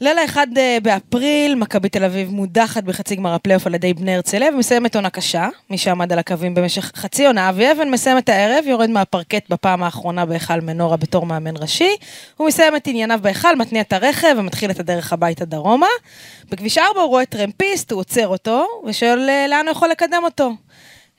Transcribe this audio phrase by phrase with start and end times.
[0.00, 4.48] לילה אחד אה, באפריל, מכבי תל אביב מודחת בחצי גמר הפלייאוף על ידי בני הרצליה
[4.54, 5.48] ומסיימת עונה קשה.
[5.70, 9.82] מי שעמד על הקווים במשך חצי עונה, אבי אבן מסיים את הערב, יורד מהפרקט בפעם
[9.82, 11.96] האחרונה בהיכל מנורה בתור מאמן ראשי.
[12.36, 15.86] הוא מסיים את ענייניו בהיכל, מתניע את הרכב ומתחיל את הדרך הביתה דרומה.
[16.50, 20.52] בכביש 4 הוא רואה טרמפיסט, הוא עוצר אותו ושואל אה, לאן הוא יכול לקדם אותו.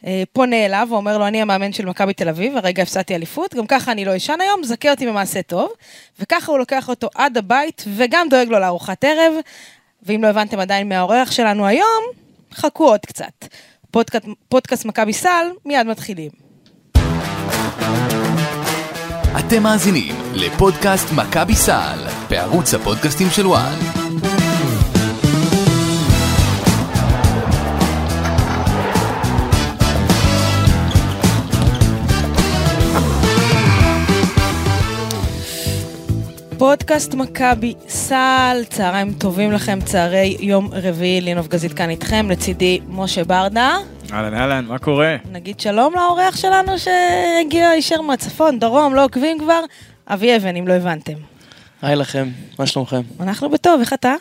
[0.05, 3.67] אה, פונה אליו ואומר לו, אני המאמן של מכבי תל אביב, הרגע הפסדתי אליפות, גם
[3.67, 5.69] ככה אני לא אשן היום, זכה אותי במעשה טוב.
[6.19, 9.33] וככה הוא לוקח אותו עד הבית, וגם דואג לו לארוחת ערב.
[10.03, 12.03] ואם לא הבנתם עדיין מהאורח שלנו היום,
[12.53, 13.45] חכו עוד קצת.
[13.91, 16.31] פודקאסט, פודקאסט מכבי סל, מיד מתחילים.
[19.39, 21.99] אתם מאזינים לפודקאסט מכבי סל
[22.29, 24.04] בערוץ הפודקאסטים של וואן.
[36.57, 43.23] פודקאסט מכבי סל, צהריים טובים לכם, צהרי יום רביעי, לינוב גזית כאן איתכם, לצידי משה
[43.23, 43.77] ברדה.
[44.13, 45.15] אהלן אהלן, מה קורה?
[45.31, 49.61] נגיד שלום לאורח שלנו שהגיע הישר מהצפון, דרום, לא עוקבים כבר,
[50.07, 51.13] אבי אבן, אם לא הבנתם.
[51.81, 52.27] היי לכם,
[52.59, 53.01] מה שלומכם?
[53.19, 54.13] אנחנו בטוב, איך אתה?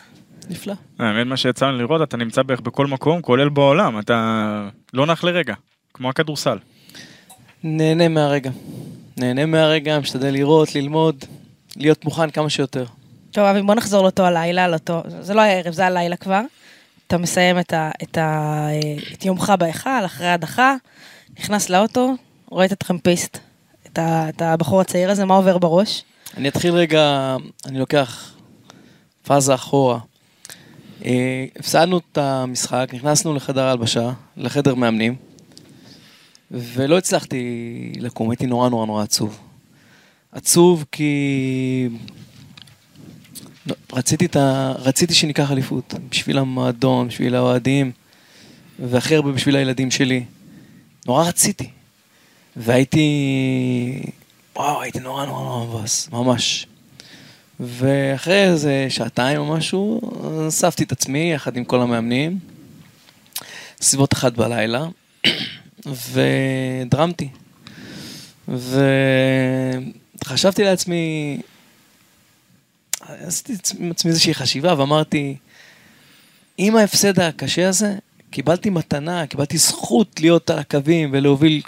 [0.49, 0.73] נפלא.
[0.99, 5.23] האמת מה שיצא לנו לראות, אתה נמצא בערך בכל מקום, כולל בעולם, אתה לא נח
[5.23, 5.53] לרגע,
[5.93, 6.57] כמו הכדורסל.
[7.63, 8.49] נהנה מהרגע.
[9.17, 11.25] נהנה מהרגע, משתדל לראות, ללמוד,
[11.75, 12.85] להיות מוכן כמה שיותר.
[13.31, 15.01] טוב, אבי, בוא נחזור לאותו הלילה, לאותו...
[15.21, 16.41] זה לא היה ערב, זה הלילה כבר.
[17.07, 17.91] אתה מסיים את, ה...
[18.03, 18.67] את, ה...
[19.13, 20.75] את יומך בהיכל, אחרי הדחה,
[21.39, 22.13] נכנס לאוטו,
[22.49, 23.37] רואה את הטרמפיסט,
[23.87, 24.29] את, ה...
[24.29, 26.03] את הבחור הצעיר הזה, מה עובר בראש?
[26.37, 28.33] אני אתחיל רגע, אני לוקח
[29.23, 29.99] פאזה אחורה.
[31.05, 35.15] אה, הפסדנו את המשחק, נכנסנו לחדר ההלבשה, לחדר מאמנים,
[36.51, 39.39] ולא הצלחתי לקום, הייתי נורא נורא נורא עצוב.
[40.35, 41.89] עצוב כי
[43.93, 44.71] רציתי, ה...
[44.71, 47.91] רציתי שניקח אליפות, בשביל המועדון, בשביל האוהדים,
[48.79, 50.23] והכי הרבה בשביל הילדים שלי.
[51.05, 51.69] נורא רציתי.
[52.55, 53.01] והייתי...
[54.55, 56.67] וואו, הייתי נורא נורא נורא מבאס, ממש.
[57.59, 60.01] ואחרי איזה שעתיים או משהו,
[60.47, 62.39] אספתי את עצמי יחד עם כל המאמנים,
[63.81, 64.87] סביבות אחת בלילה,
[66.11, 67.29] ודרמתי.
[70.25, 71.37] וחשבתי לעצמי,
[73.09, 75.35] עשיתי עם עצמי איזושהי חשיבה ואמרתי,
[76.57, 77.95] עם ההפסד הקשה הזה,
[78.29, 81.61] קיבלתי מתנה, קיבלתי זכות להיות על הקווים ולהוביל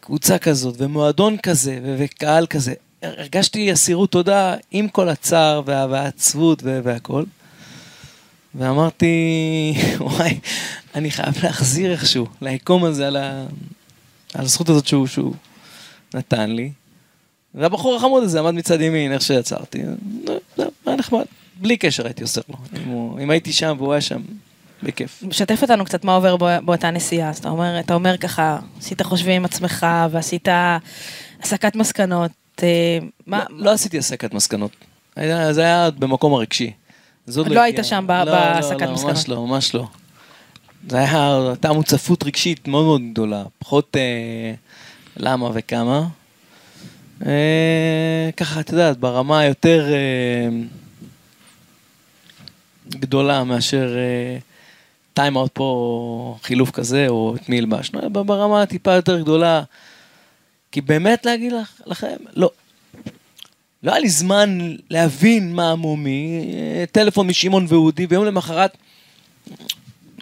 [0.00, 2.74] קבוצה כזאת, ומועדון כזה, וקהל כזה.
[3.02, 7.24] הרגשתי אסירות תודה עם כל הצער וה- והעצבות וה- והכל.
[8.54, 9.14] ואמרתי,
[10.00, 10.38] וואי,
[10.94, 13.46] אני חייב להחזיר איכשהו, ליקום הזה, על, ה...
[14.34, 15.34] על הזכות הזאת שהוא, שהוא
[16.14, 16.72] נתן לי.
[17.56, 19.82] והבחור החמוד הזה עמד מצד ימין, איך שיצרתי.
[20.56, 21.24] זהו, היה נחמד.
[21.60, 22.56] בלי קשר הייתי עושה לו.
[22.76, 24.22] אם, הוא, אם הייתי שם והוא היה שם,
[24.82, 25.22] בכיף.
[25.28, 27.30] משתף אותנו קצת מה עובר בא, באותה נסיעה.
[27.30, 30.48] אז אתה אומר, אתה אומר ככה, עשית חושבים עם עצמך ועשית
[31.42, 32.30] הסקת מסקנות.
[32.62, 34.70] אה, מה, לא, לא עשיתי הסקת מסקנות.
[35.16, 36.72] היה- זה היה במקום הרגשי.
[37.36, 37.62] לא הגיע.
[37.62, 39.14] היית שם לא, בהסקת לא, לא, מסקנות.
[39.16, 39.86] ממש לא, ממש לא.
[40.88, 43.42] זה היה, הייתה מוצפות רגשית מאוד מאוד גדולה.
[43.58, 44.52] פחות אה,
[45.16, 46.06] למה וכמה.
[47.26, 50.48] אה, ככה, את יודעת, ברמה היותר אה,
[52.88, 54.38] גדולה מאשר אה,
[55.14, 59.62] טיים-אאוט פה, חילוף כזה, או את מי הלבשנו, אלא ברמה טיפה יותר גדולה.
[60.72, 62.50] כי באמת להגיד לך, לכם, לא.
[63.82, 68.76] לא היה לי זמן להבין מה המומי, אה, טלפון משמעון ואודי, ויום למחרת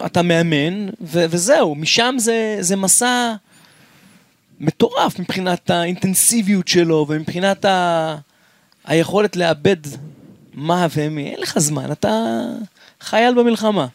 [0.05, 3.33] אתה מאמן, ו- וזהו, משם זה, זה מסע
[4.59, 8.15] מטורף מבחינת האינטנסיביות שלו, ומבחינת ה-
[8.85, 9.77] היכולת לאבד
[10.53, 12.41] מה ומי, אין לך זמן, אתה
[13.01, 13.87] חייל במלחמה.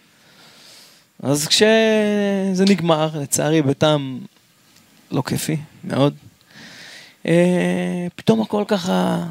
[1.23, 4.21] אז כשזה נגמר, לצערי, בטעם
[5.11, 6.15] לא כיפי, מאוד,
[7.27, 9.27] אה, פתאום הכל ככה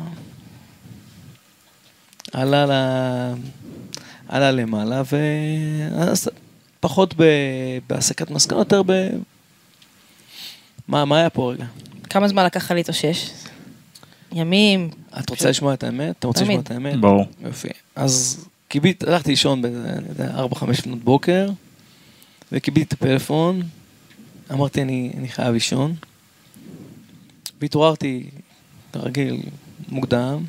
[2.33, 2.71] עלה, ל...
[4.27, 6.29] עלה למעלה, ואז
[6.79, 7.23] פחות ב...
[7.89, 9.09] בהסקת מסקנות, יותר ב...
[10.89, 11.65] מה, מה היה פה רגע?
[12.09, 13.29] כמה זמן לקח לך להתאושש?
[14.31, 14.89] ימים?
[15.19, 16.15] את רוצה לשמוע את האמת?
[16.19, 16.59] אתה רוצה לשמוע.
[16.59, 16.99] את האמת?
[16.99, 17.25] ברור.
[17.41, 17.67] יופי.
[17.95, 21.49] אז קיבית, הלכתי לישון ב-4-5 לפנות בוקר,
[22.51, 23.61] וקיבלתי את הפלאפון,
[24.51, 25.95] אמרתי אני, אני חייב לישון,
[27.61, 28.29] והתעוררתי,
[28.93, 29.41] כרגיל,
[29.87, 30.43] מוקדם,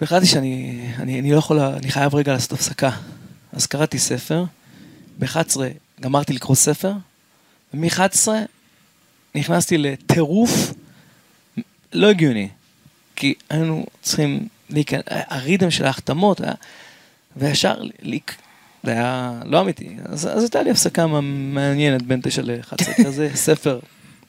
[0.00, 2.90] והחלטתי שאני אני, אני לא יכול, אני חייב רגע לעשות הפסקה.
[3.52, 4.44] אז קראתי ספר,
[5.18, 5.56] ב-11
[6.00, 6.92] גמרתי לקרוא ספר,
[7.74, 8.28] ומ-11
[9.36, 10.72] נכנסתי לטירוף
[11.92, 12.48] לא הגיוני.
[13.16, 14.40] כי היינו צריכים
[14.70, 16.52] להיכנס, הריתם של ההחתמות, היה,
[17.36, 18.34] וישר, ליק,
[18.84, 19.96] זה היה לא אמיתי.
[20.04, 23.78] אז, אז הייתה לי הפסקה מעניינת בין 9 ל-11 כזה, ספר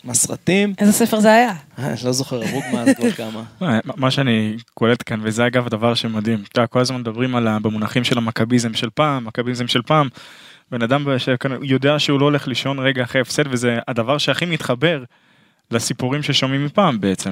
[0.03, 1.53] מסרטים, איזה ספר זה היה?
[1.79, 3.43] אה, לא זוכר, הרוג מאז כבר כמה.
[3.61, 7.47] מה- מה שאני קולט כאן וזה אגב הדבר שמדהים אתה יודע, כל הזמן מדברים על
[7.47, 10.09] ה- במונחים של המכביזם של פעם מכביזם של פעם.
[10.71, 15.03] בן אדם שכאן יודע שהוא לא הולך לישון רגע אחרי הפסד וזה הדבר שהכי מתחבר
[15.71, 17.31] לסיפורים ששומעים מפעם בעצם.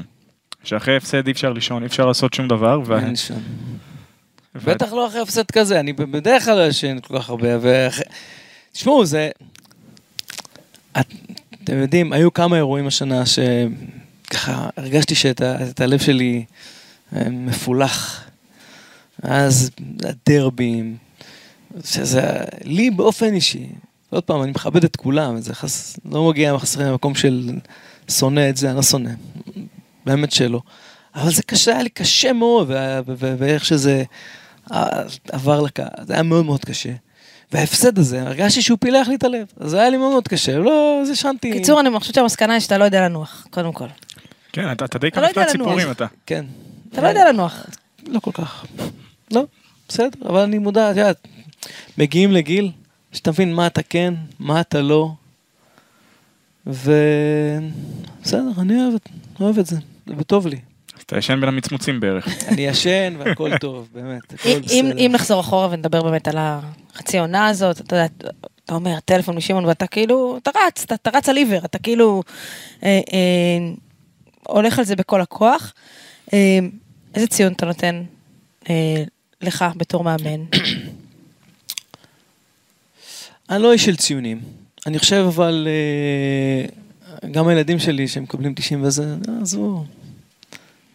[0.64, 2.82] שאחרי הפסד אי אפשר לישון אי אפשר לעשות שום דבר.
[2.86, 3.34] ו- אין שם.
[4.56, 8.00] ו- בטח לא אחרי הפסד כזה, אני בדרך כלל לא ישן כל כך הרבה, ואח-
[8.72, 9.30] תשמעו, זה...
[11.00, 11.14] את-
[11.64, 16.46] אתם יודעים, היו כמה אירועים השנה שככה הרגשתי שאת ה- את הלב שלי
[17.16, 18.24] אה, מפולח.
[19.24, 19.72] אז
[20.04, 20.98] הדרבים,
[21.84, 23.68] שזה לי באופן אישי,
[24.10, 26.00] עוד פעם, אני מכבד את כולם, זה חס...
[26.12, 27.50] לא מגיע חס למקום של
[28.10, 29.10] שונא את זה, אני לא שונא,
[30.06, 30.62] באמת שלא.
[31.16, 32.72] אבל זה קשה, היה לי קשה מאוד,
[33.18, 34.04] ואיך שזה
[34.72, 34.88] אה,
[35.32, 36.92] עבר לקהל, זה היה מאוד מאוד קשה.
[37.52, 40.58] וההפסד הזה, הרגשתי שהוא פילח לי את הלב, אז זה היה לי מאוד מאוד קשה,
[40.58, 41.52] לא, אז ישנתי.
[41.52, 43.88] קיצור, אני חושבת שהמסקנה היא שאתה לא יודע לנוח, קודם כל.
[44.52, 45.52] כן אתה אתה די אתה לא לנוח.
[45.52, 46.06] סיפורים אתה.
[46.26, 46.46] כן.
[46.92, 47.66] אתה לא יודע לנוח.
[48.08, 48.66] לא כל כך.
[49.32, 49.46] לא,
[49.90, 51.28] בסדר, אבל אני מודע, את יודעת,
[51.98, 52.72] מגיעים לגיל
[53.12, 55.12] שאתה מבין מה אתה כן, מה אתה לא,
[56.66, 57.72] ובסדר,
[58.58, 59.10] אני אוהב, את-
[59.40, 59.76] אוהב את זה,
[60.18, 60.60] זה טוב לי.
[60.98, 62.28] אז אתה ישן בין המצמוצים בערך.
[62.50, 64.98] אני ישן והכל טוב, באמת, הכל אם- אם בסדר.
[65.06, 68.06] אם נחזור אחורה ונדבר באמת על החצי עונה הזאת, אתה יודע,
[68.66, 72.24] אתה אומר טלפון משמעון ואתה כאילו, אתה רץ, אתה- אתה רץ על עיוור, אתה כאילו
[72.84, 73.74] אה, אה,
[74.48, 75.74] הולך על זה בכל הכוח.
[76.34, 76.60] אה,
[77.16, 78.04] איזה ציון אתה נותן
[78.70, 79.04] אה,
[79.42, 80.44] לך בתור מאמן?
[83.50, 84.42] אני לא איש של ציונים.
[84.86, 89.86] אני חושב אבל, אה, גם הילדים שלי שמקבלים 90 וזה, אה, עזבו,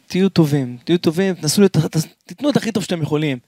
[0.07, 1.63] תהיו טובים, תהיו טובים, תנסו,
[2.27, 3.39] תיתנו את הכי טוב שאתם יכולים.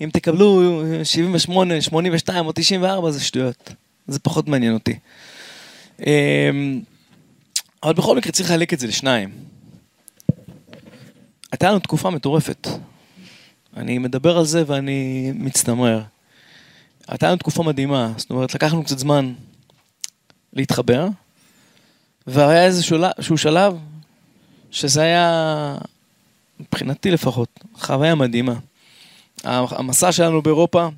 [0.00, 3.72] אם תקבלו 78, 82 או 94 זה שטויות,
[4.06, 4.98] זה פחות מעניין אותי.
[6.06, 6.50] אה,
[7.82, 9.30] אבל בכל מקרה צריך לחלק את זה לשניים.
[11.52, 12.68] הייתה לנו תקופה מטורפת.
[13.76, 16.02] אני מדבר על זה ואני מצטמרר.
[17.08, 19.32] הייתה לנו תקופה מדהימה, זאת אומרת, לקח לנו קצת זמן
[20.52, 21.08] להתחבר,
[22.26, 23.78] והיה איזשהו שלב
[24.70, 25.76] שזה היה,
[26.60, 28.54] מבחינתי לפחות, חוויה מדהימה.
[29.44, 30.88] המסע שלנו באירופה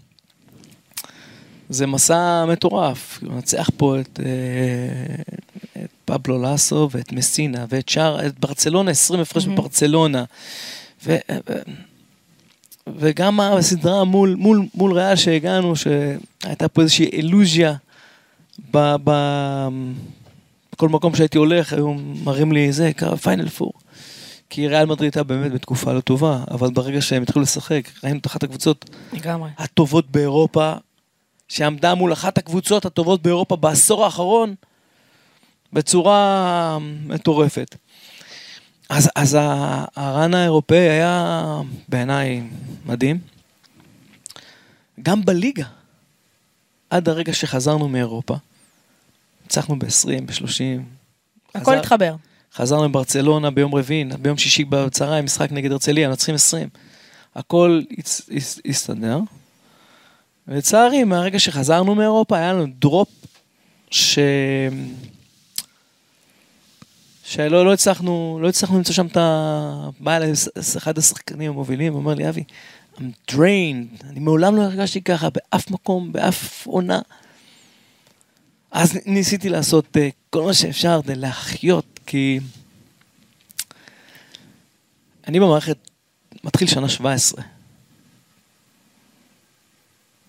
[1.68, 8.38] זה מסע מטורף, לנצח פה את, אה, את פבלו לאסו ואת מסינה ואת שער, את
[8.38, 9.56] ברצלונה, 20 הפרש מהמם.
[9.56, 10.24] בברצלונה.
[11.04, 11.16] ו,
[12.86, 17.74] וגם הסדרה מול, מול, מול ריאל שהגענו, שהייתה פה איזושהי אילוז'יה
[18.70, 19.10] ב, ב,
[20.72, 21.94] בכל מקום שהייתי הולך, היו
[22.24, 22.90] מראים לי זה,
[23.22, 23.72] פיינל פור.
[24.50, 28.26] כי ריאל מדריד הייתה באמת בתקופה לא טובה, אבל ברגע שהם התחילו לשחק, ראינו את
[28.26, 29.50] אחת הקבוצות לגמרי.
[29.58, 30.72] הטובות באירופה,
[31.48, 34.54] שעמדה מול אחת הקבוצות הטובות באירופה בעשור האחרון,
[35.72, 37.76] בצורה מטורפת.
[38.88, 39.38] אז, אז
[39.96, 41.44] הרן האירופאי היה
[41.88, 42.42] בעיניי
[42.86, 43.18] מדהים.
[45.02, 45.64] גם בליגה,
[46.90, 48.36] עד הרגע שחזרנו מאירופה,
[49.42, 50.82] ניצחנו ב-20, ב-30.
[51.54, 52.14] הכל התחבר.
[52.54, 56.68] חזרנו לברצלונה ביום רביעי, ביום שישי בצהריים, משחק נגד הרצליה, מנצחים 20.
[57.34, 57.82] הכל
[58.64, 59.20] הסתדר.
[60.49, 63.08] ולצערי, מהרגע שחזרנו מאירופה, היה לנו דרופ
[63.90, 64.18] ש...
[67.28, 69.88] שלא לא הצלחנו, לא הצלחנו למצוא שם את ה...
[70.00, 70.33] בא אליי
[70.76, 72.45] אחד השחקנים המובילים, ואומר לי, אבי,
[72.97, 77.00] I'm drained, אני מעולם לא הרגשתי ככה באף מקום, באף עונה.
[78.71, 82.40] אז ניסיתי לעשות אה, כל מה שאפשר כדי להחיות, כי
[85.28, 85.76] אני במערכת
[86.45, 87.55] מתחיל שנה 17.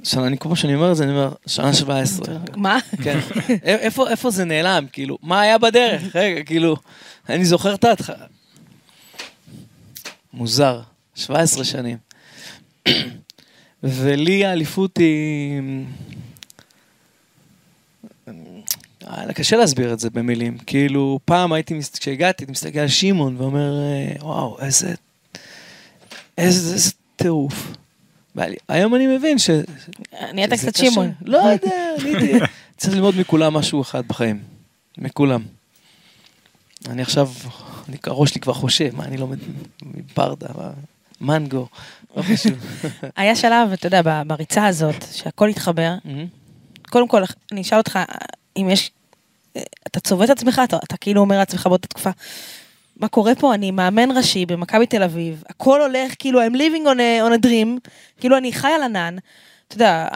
[0.04, 2.38] שנה, אני כל פעם שאני אומר את זה, אני אומר, שנה 17.
[2.56, 2.77] מה?
[3.04, 3.20] כן.
[3.63, 4.86] איפה, איפה זה נעלם?
[4.92, 6.16] כאילו, מה היה בדרך?
[6.16, 6.75] רגע, כאילו,
[7.30, 8.25] אני זוכר את ההתחלה.
[10.34, 10.82] מוזר,
[11.16, 11.98] 17 שנים.
[13.84, 15.62] ולי האליפות היא...
[19.08, 20.58] אה, קשה להסביר את זה במילים.
[20.58, 24.94] כאילו, פעם הייתי, כשהגעתי, הייתי מסתכל על שמעון ואומר, אה, וואו, איזה...
[26.38, 27.72] איזה, איזה טירוף.
[28.70, 29.50] היום אני מבין ש...
[30.34, 30.75] נהיית קצת.
[30.75, 31.12] שמעון.
[31.25, 32.39] לא יודע, נהייתי...
[32.77, 34.39] צריך ללמוד מכולם משהו אחד בחיים.
[34.98, 35.44] מכולם.
[36.89, 37.29] אני עכשיו,
[37.89, 39.38] אני, הראש שלי כבר חושב, מה אני לומד
[39.82, 40.48] מברדה,
[41.22, 41.67] מנגו,
[42.17, 42.53] לא חשוב.
[43.17, 45.94] היה שלב, אתה יודע, בריצה הזאת, שהכל התחבר.
[46.89, 48.00] קודם כל, אני אשאל אותך,
[48.58, 48.91] אם יש...
[49.88, 52.10] אתה צובט את עצמך, אתה, אתה כאילו אומר לעצמך באותה תקופה,
[53.00, 53.54] מה קורה פה?
[53.54, 57.46] אני מאמן ראשי במכבי תל אביב, הכל הולך, כאילו, I'm living on a, on a
[57.46, 57.89] dream,
[58.20, 59.16] כאילו, אני חי על ענן.
[59.68, 60.08] אתה יודע,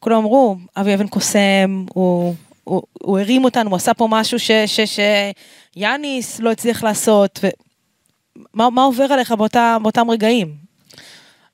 [0.00, 2.34] כולם אמרו, אבי אבן קוסם, הוא,
[2.64, 5.00] הוא, הוא הרים אותנו, הוא עשה פה משהו ש, ש, ש,
[5.76, 7.40] יאניס לא הצליח לעשות,
[8.54, 10.54] ומה מה עובר עליך באותה, באותם רגעים?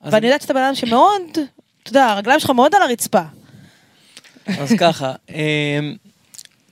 [0.01, 1.21] ואני יודעת שאתה בן אדם שמאוד,
[1.83, 3.21] אתה יודע, הרגליים שלך מאוד על הרצפה.
[4.45, 5.95] אז ככה, אמ,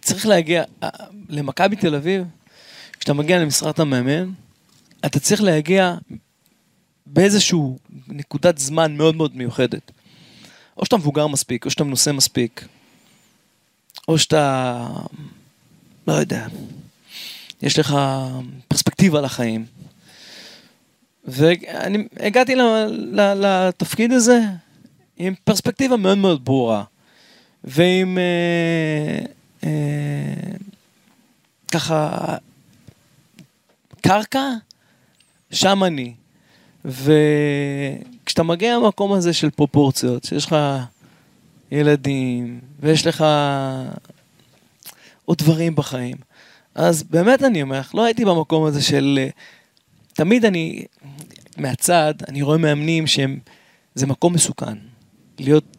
[0.01, 0.89] צריך להגיע, אה,
[1.29, 2.23] למכבי תל אביב,
[3.01, 4.29] כשאתה מגיע למשרת המאמן,
[5.05, 5.95] אתה צריך להגיע
[7.05, 7.77] באיזשהו
[8.07, 9.91] נקודת זמן מאוד מאוד מיוחדת.
[10.77, 12.67] או שאתה מבוגר מספיק, או שאתה מנוסה מספיק,
[14.07, 14.87] או שאתה,
[16.07, 16.47] לא יודע,
[17.61, 17.97] יש לך
[18.67, 19.65] פרספקטיבה לחיים.
[21.25, 22.55] ואני הגעתי
[23.35, 24.39] לתפקיד הזה
[25.17, 26.83] עם פרספקטיבה מאוד מאוד ברורה.
[27.63, 29.25] ועם אה,
[29.63, 30.51] אה,
[31.71, 32.37] ככה
[34.01, 34.49] קרקע,
[35.51, 36.13] שם אני.
[36.85, 40.55] וכשאתה מגיע למקום הזה של פרופורציות, שיש לך
[41.71, 43.25] ילדים, ויש לך
[45.25, 46.17] עוד דברים בחיים,
[46.75, 49.19] אז באמת אני אומר לך, לא הייתי במקום הזה של...
[50.13, 50.85] תמיד אני,
[51.57, 53.39] מהצד, אני רואה מאמנים שהם,
[53.95, 54.77] זה מקום מסוכן.
[55.39, 55.77] להיות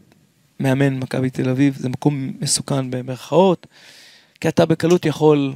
[0.60, 3.66] מאמן מכבי תל אביב זה מקום מסוכן במרכאות,
[4.40, 5.54] כי אתה בקלות יכול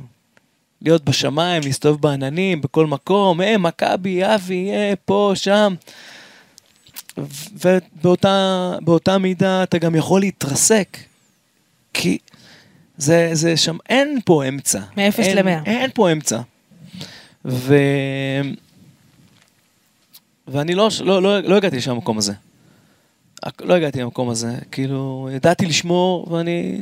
[0.83, 5.75] להיות בשמיים, להסתובב בעננים, בכל מקום, אה, מכבי, אבי, אה, פה, שם.
[7.53, 10.99] ובאותה באותה מידה אתה גם יכול להתרסק,
[11.95, 12.19] כי
[12.97, 14.81] זה, זה שם, אין פה אמצע.
[14.97, 15.61] מאפס אין- למאה.
[15.67, 16.41] אין פה אמצע.
[17.45, 17.77] ו...
[20.49, 22.33] ואני לא, לא, לא, לא הגעתי לשם המקום הזה.
[23.61, 26.81] לא הגעתי למקום הזה, כאילו, ידעתי לשמור, ואני...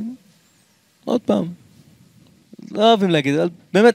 [1.05, 1.49] עוד פעם,
[2.71, 3.95] לא אוהבים להגיד, אבל באמת,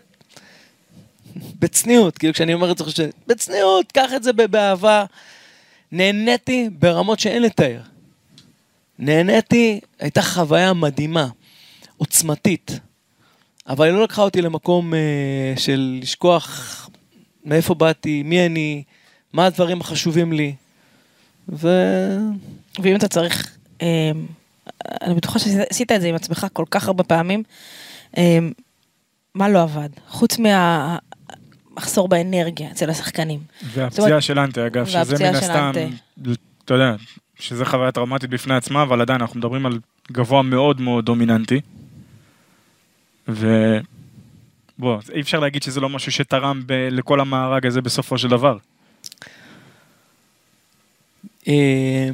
[1.59, 5.05] בצניעות, כאילו כשאני אומר את זה, בצניעות, קח את זה באהבה.
[5.91, 7.81] נהניתי ברמות שאין לתאר.
[8.99, 11.27] נהניתי, הייתה חוויה מדהימה,
[11.97, 12.79] עוצמתית,
[13.67, 16.89] אבל היא לא לקחה אותי למקום אה, של לשכוח
[17.45, 18.83] מאיפה באתי, מי אני,
[19.33, 20.55] מה הדברים החשובים לי.
[21.49, 21.67] ו...
[22.79, 23.87] ואם אתה צריך, אמ,
[25.01, 27.43] אני בטוחה שעשית את זה עם עצמך כל כך הרבה פעמים,
[29.35, 29.89] מה לא עבד?
[30.07, 33.39] חוץ מהמחסור באנרגיה אצל השחקנים.
[33.63, 35.71] והפציעה אומרת- של אנטה, אגב, שזה מן הסתם.
[36.65, 36.95] אתה יודע,
[37.39, 39.79] שזה חוויה טראומטית בפני עצמה, אבל עדיין אנחנו מדברים על
[40.11, 41.61] גבוה מאוד מאוד דומיננטי.
[43.27, 43.47] ו...
[44.77, 48.57] בוא, אי אפשר להגיד שזה לא משהו שתרם ב- לכל המארג הזה בסופו של דבר.
[51.47, 52.09] אה,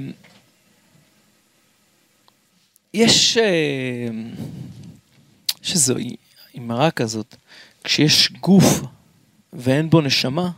[2.93, 3.37] יש,
[5.73, 5.95] איזו
[6.57, 7.35] אמרה כזאת,
[7.83, 8.81] כשיש גוף
[9.53, 10.49] ואין בו נשמה,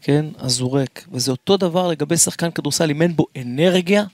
[0.00, 1.06] כן, אז הוא ריק.
[1.12, 4.04] וזה אותו דבר לגבי שחקן כדורסל, אם אין בו אנרגיה,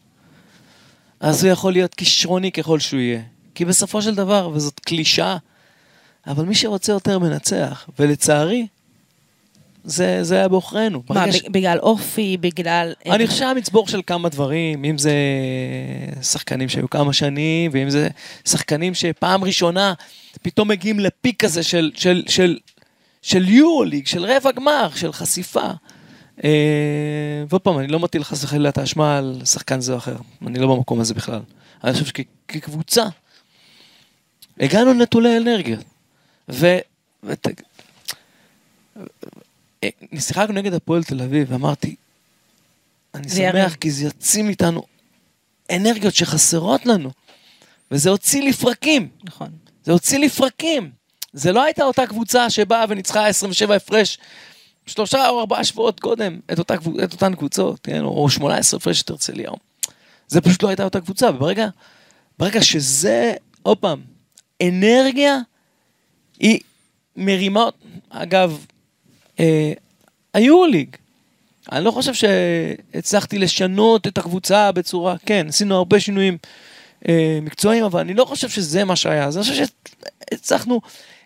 [1.21, 3.23] אז הוא יכול להיות כישרוני ככל שהוא יהיה.
[3.55, 5.37] כי בסופו של דבר, וזאת קלישאה,
[6.27, 8.67] אבל מי שרוצה יותר מנצח, ולצערי,
[9.87, 11.03] זה, זה היה בעוכרינו.
[11.11, 12.93] מה, ש- בגלל אופי, בגלל...
[13.07, 15.15] אני חושב מצבור של כמה דברים, אם זה
[16.23, 18.09] שחקנים שהיו כמה שנים, ואם זה
[18.49, 19.95] שחקנים שפעם ראשונה
[20.43, 22.59] פתאום מגיעים לפיק כזה של, של, של,
[23.23, 25.71] של יורו-ליג, של רבע גמר, של חשיפה.
[26.45, 26.51] אה,
[27.49, 30.17] ועוד פעם, אני לא מטיל חס וחלילה את האשמה על שחקן זה או אחר,
[30.47, 31.41] אני לא במקום הזה בכלל.
[31.85, 33.05] אני חושב שכקבוצה,
[34.61, 35.79] הגענו נטולי אנרגיה.
[36.49, 36.77] ו...
[40.15, 41.95] אה, שיחקנו נגד הפועל תל אביב, ואמרתי,
[43.15, 43.29] אני.
[43.29, 44.83] שמח כי זה יוציא מאיתנו
[45.71, 47.11] אנרגיות שחסרות לנו.
[47.91, 49.49] וזה הוציא לפרקים, נכון.
[49.85, 50.91] זה הוציא לפרקים.
[51.33, 54.19] זה לא הייתה אותה קבוצה שבאה וניצחה 27 הפרש
[54.87, 56.75] שלושה או ארבעה שבועות קודם את, אותה,
[57.05, 58.01] את אותן קבוצות, כן?
[58.01, 59.51] או 18 הפרש את הרצליה.
[60.29, 61.69] זה פשוט לא הייתה אותה קבוצה, וברגע
[62.39, 64.03] ברגע שזה, עוד פעם,
[64.63, 65.39] אנרגיה,
[66.39, 66.61] היא
[67.17, 67.69] מרימה,
[68.11, 68.67] אגב,
[70.35, 70.97] היורוליג.
[71.73, 76.39] אני לא חושב שהצלחתי לשנות את הקבוצה בצורה, כן, עשינו הרבה שינויים
[77.09, 79.25] אה, מקצועיים, אבל אני לא חושב שזה מה שהיה.
[79.25, 79.65] אז אני חושב
[80.31, 80.81] שהצלחנו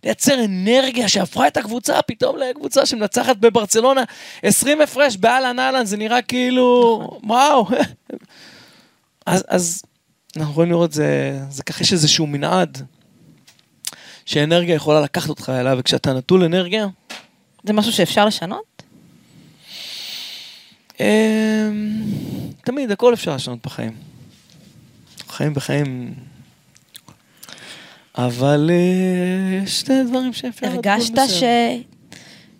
[0.04, 4.04] לייצר אנרגיה שהפכה את הקבוצה פתאום לקבוצה שמנצחת בברצלונה
[4.42, 7.66] 20 הפרש באהלן אהלן, זה נראה כאילו, וואו.
[9.26, 9.82] אז, אז
[10.36, 12.82] אנחנו יכולים לראות, זה, זה ככה יש איזשהו מנעד
[14.26, 16.86] שאנרגיה יכולה לקחת אותך אליו, וכשאתה נטול אנרגיה,
[17.64, 18.82] זה משהו שאפשר לשנות?
[21.00, 21.04] אמ,
[22.64, 23.92] תמיד הכל אפשר לשנות בחיים.
[25.28, 26.14] חיים בחיים.
[28.18, 30.66] אבל אה, יש שני דברים שאפשר...
[30.66, 31.42] הרגשת ש...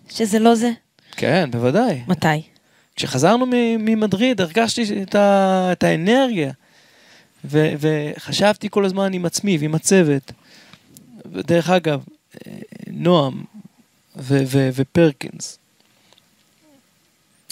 [0.09, 0.71] שזה לא זה?
[1.11, 2.01] כן, בוודאי.
[2.07, 2.27] מתי?
[2.95, 3.45] כשחזרנו
[3.79, 6.51] ממדריד הרגשתי את, ה- את האנרגיה.
[7.45, 10.31] ו- וחשבתי כל הזמן עם עצמי ועם הצוות.
[11.31, 12.03] ודרך אגב,
[12.47, 12.51] אה,
[12.87, 13.43] נועם
[14.17, 15.57] ו- ו- ופרקינס,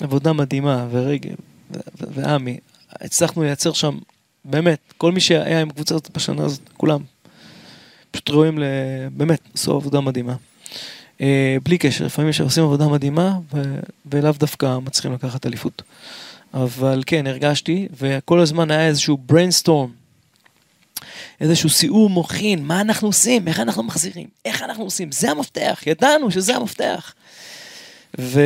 [0.02, 1.36] עבודה מדהימה, ורגב
[1.72, 2.58] ו- ועמי,
[2.92, 3.98] הצלחנו לייצר שם,
[4.46, 7.02] באמת, כל מי שהיה עם הקבוצה הזאת בשנה הזאת, כולם,
[8.12, 8.64] פשוט ראויים ל...
[9.12, 10.36] באמת, עשו עבודה מדהימה.
[11.22, 13.80] אה, בלי קשר, לפעמים שעושים עבודה מדהימה, ו-
[14.12, 15.82] ולאו דווקא מצליחים לקחת אליפות.
[16.54, 19.90] אבל כן, הרגשתי, וכל הזמן היה איזשהו brainstorm,
[21.42, 26.32] איזשהו סיעור מוחין, מה אנחנו עושים, איך אנחנו מחזירים, איך אנחנו עושים, זה המפתח, ידענו
[26.32, 27.14] שזה המפתח.
[28.20, 28.42] ו...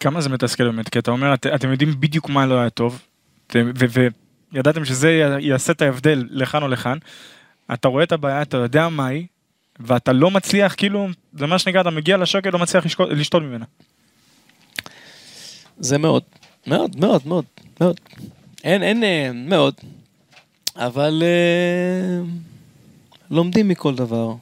[0.00, 3.02] כמה זה מתסכל באמת, כי אתה אומר, את, אתם יודעים בדיוק מה לא היה טוב,
[4.52, 6.98] וידעתם שזה יעשה את ההבדל לכאן או לכאן,
[7.74, 9.26] אתה רואה את הבעיה, אתה יודע מה היא,
[9.80, 13.64] ואתה לא מצליח, כאילו, זה מה שנקרא, אתה מגיע לשוקת, לא מצליח לשקול- לשתות ממנה.
[15.78, 16.22] זה מאוד,
[16.66, 17.44] מאוד, מאוד, מאוד,
[17.80, 18.00] מאוד.
[18.66, 19.74] אין, אין, אה, מאוד.
[20.76, 22.26] אבל אה,
[23.30, 24.34] לומדים מכל דבר.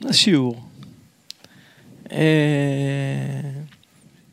[0.00, 0.64] זה שיעור.
[2.12, 3.50] אה,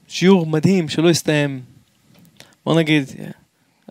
[0.08, 1.62] שיעור מדהים שלא הסתיים.
[2.66, 3.04] בוא נגיד,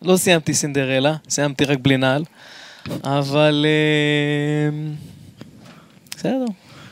[0.02, 2.25] לא סיימתי סינדרלה, סיימתי רק בלי נעל,
[3.04, 4.78] אבל אה,
[6.10, 6.44] בסדר,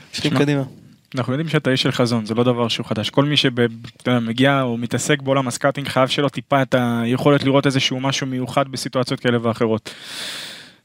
[0.09, 0.63] ממשיכים שמע, קדימה.
[1.19, 3.11] אנחנו יודעים שאתה איש של חזון, זה לא דבר שהוא חדש.
[3.11, 8.01] כל מי שמגיע או מתעסק בעולם ה scouting חייב שלו טיפה את היכולת לראות איזשהו
[8.01, 9.91] משהו מיוחד בסיטואציות כאלה ואחרות.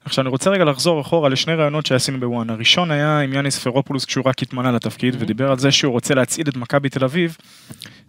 [0.05, 2.49] עכשיו אני רוצה רגע לחזור אחורה לשני רעיונות שעשינו בוואן.
[2.49, 6.47] הראשון היה עם יאניס פרופולוס כשהוא רק התמנה לתפקיד ודיבר על זה שהוא רוצה להצעיד
[6.47, 7.37] את מכבי תל אביב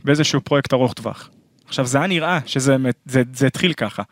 [0.05, 1.31] באיזשהו פרויקט ארוך טווח.
[1.67, 2.77] עכשיו זה היה נראה שזה
[3.07, 4.03] זה, זה התחיל ככה.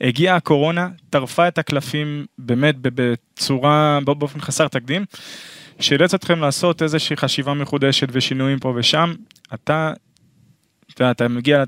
[0.00, 5.04] הגיעה הקורונה, טרפה את הקלפים באמת בצורה, באופן חסר תקדים.
[5.82, 9.14] שאילץ אתכם לעשות איזושהי חשיבה מחודשת ושינויים פה ושם,
[9.54, 9.92] אתה,
[10.94, 11.64] אתה, אתה מגיע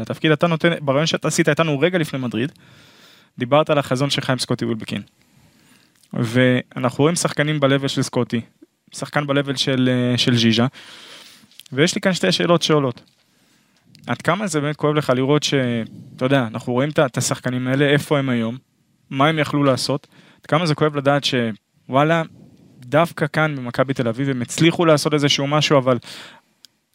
[0.00, 2.52] לתפקיד, אתה נותן, ברעיון שאתה עשית איתנו רגע לפני מדריד,
[3.38, 5.02] דיברת על החזון שלך עם סקוטי וילבקין.
[6.12, 8.40] ואנחנו רואים שחקנים ב-level של סקוטי,
[8.92, 10.66] שחקן ב-level של, אה, של ז'יז'ה,
[11.72, 13.02] ויש לי כאן שתי שאלות שעולות.
[14.06, 18.18] עד כמה זה באמת כואב לך לראות שאתה יודע, אנחנו רואים את השחקנים האלה, איפה
[18.18, 18.56] הם היום,
[19.10, 20.06] מה הם יכלו לעשות,
[20.40, 22.22] עד כמה זה כואב לדעת שוואלה,
[22.86, 25.98] דווקא כאן במכבי תל אביב הם הצליחו לעשות איזשהו משהו, אבל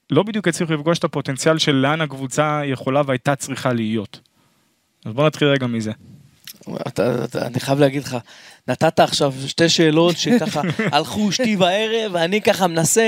[0.09, 4.19] לא בדיוק הצליחו לפגוש את הפוטנציאל של לאן הקבוצה יכולה והייתה צריכה להיות.
[5.05, 5.91] אז בוא נתחיל רגע מזה.
[6.87, 8.17] אתה, אתה, אני חייב להגיד לך,
[8.67, 10.61] נתת עכשיו שתי שאלות שככה
[10.95, 13.01] הלכו שתי בערב, ואני ככה מנסה...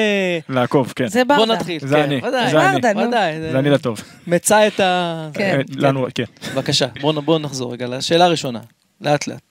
[0.49, 1.07] לעקוב, כן.
[1.07, 1.45] זה ברדה.
[1.45, 1.87] בוא נתחיל.
[1.87, 2.77] זה כן, אני, ודאי, זה אני.
[2.77, 3.07] ודאי, ברדה, נו.
[3.07, 3.51] ודאי.
[3.51, 4.01] זה אני לטוב.
[4.27, 5.29] מצא את ה...
[5.33, 5.57] כן.
[5.57, 6.23] אה, לנו, כן.
[6.53, 8.59] בבקשה, בוא, בוא נחזור רגע לשאלה הראשונה,
[9.01, 9.41] לאט לאט.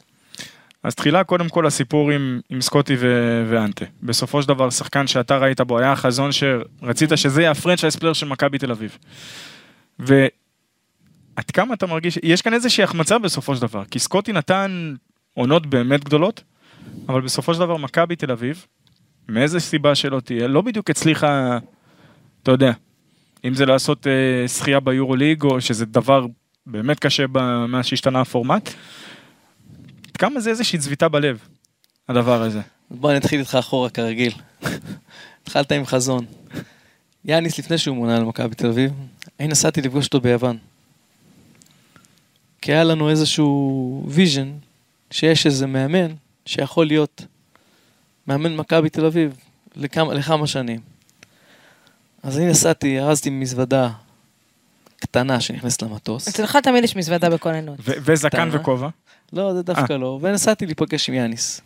[0.82, 3.84] אז תחילה קודם כל הסיפור עם, עם סקוטי ו- ואנטה.
[4.02, 8.12] בסופו של דבר שחקן שאתה ראית בו היה החזון שרצית שזה יהיה ה franchise player
[8.12, 8.98] של מכבי תל אביב.
[9.98, 14.94] ועד כמה אתה מרגיש, יש כאן איזושהי החמצה בסופו של דבר, כי סקוטי נתן
[15.34, 16.42] עונות באמת גדולות,
[17.08, 18.66] אבל בסופו של דבר מכבי תל אביב,
[19.28, 21.58] מאיזה סיבה שלא תהיה, לא בדיוק הצליחה,
[22.42, 22.72] אתה יודע,
[23.44, 26.26] אם זה לעשות אה, שחייה ביורו ליג, או שזה דבר
[26.66, 27.24] באמת קשה
[27.68, 28.70] מאז שהשתנה הפורמט.
[30.18, 31.38] כמה זה איזושהי צביטה בלב,
[32.09, 32.61] הדבר הזה.
[32.90, 34.33] בוא נתחיל איתך אחורה כרגיל.
[35.42, 36.26] התחלת עם חזון.
[37.24, 38.92] יאניס לפני שהוא מונה למכבי תל אביב,
[39.40, 40.59] אני נסעתי לפגוש אותו ביוון.
[42.62, 44.52] כי היה לנו איזשהו vision
[45.11, 46.14] שיש איזה מאמן
[46.46, 47.22] שיכול להיות
[48.26, 49.37] מאמן מכבי תל אביב
[49.76, 50.81] לכמה, לכמה שנים.
[52.22, 53.90] אז אני נסעתי, ארזתי מזוודה
[54.96, 56.28] קטנה שנכנסת למטוס.
[56.28, 57.78] אצלך תמיד יש מזוודה בכוננות.
[57.85, 58.48] וזקן.
[58.52, 58.88] וכובע.
[59.32, 60.18] לא, זה דווקא לא.
[60.22, 61.60] ונסעתי להיפגש עם יאניס.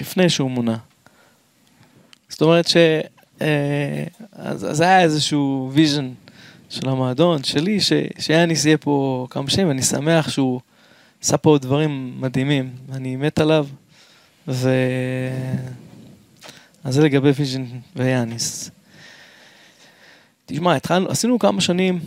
[0.00, 0.76] לפני שהוא מונה.
[2.28, 2.76] זאת אומרת ש...
[3.40, 6.12] אה, אז, אז היה איזשהו vision
[6.68, 10.60] של המועדון, שלי, ש, שיאניס יהיה פה כמה שנים, ואני שמח שהוא
[11.22, 12.70] עשה פה דברים מדהימים.
[12.92, 13.66] אני מת עליו.
[14.48, 14.70] ו...
[16.84, 17.64] אז זה לגבי vision
[17.96, 18.70] ויאניס.
[20.46, 22.00] תשמע, התחלנו, עשינו כמה שנים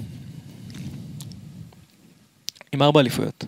[2.72, 3.46] עם ארבע אליפויות.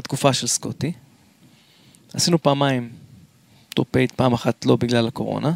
[0.00, 0.92] בתקופה של סקוטי.
[2.14, 2.90] עשינו פעמיים
[3.74, 5.52] top 8, פעם אחת לא בגלל הקורונה.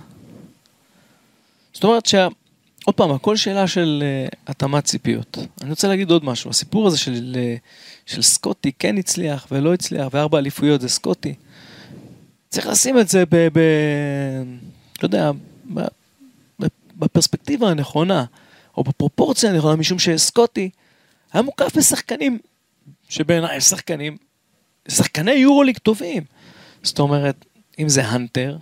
[1.72, 2.28] זאת אומרת שה...
[2.84, 5.38] עוד פעם, הכל שאלה של אה, התאמת ציפיות.
[5.62, 6.50] אני רוצה להגיד עוד משהו.
[6.50, 11.34] הסיפור הזה של, אה, של סקוטי כן הצליח ולא הצליח, וארבע אליפויות זה סקוטי.
[12.48, 13.48] צריך לשים את זה ב...
[13.52, 13.60] ב
[15.02, 15.30] לא יודע,
[15.74, 15.80] ב,
[16.60, 18.24] ב, בפרספקטיבה הנכונה,
[18.76, 20.70] או בפרופורציה הנכונה, משום שסקוטי
[21.32, 22.38] היה מוקף בשחקנים
[23.08, 24.16] שבעיניי שחקנים,
[24.88, 26.22] שחקני יורוליג טובים.
[26.82, 27.44] זאת אומרת,
[27.78, 28.56] אם זה הנטר,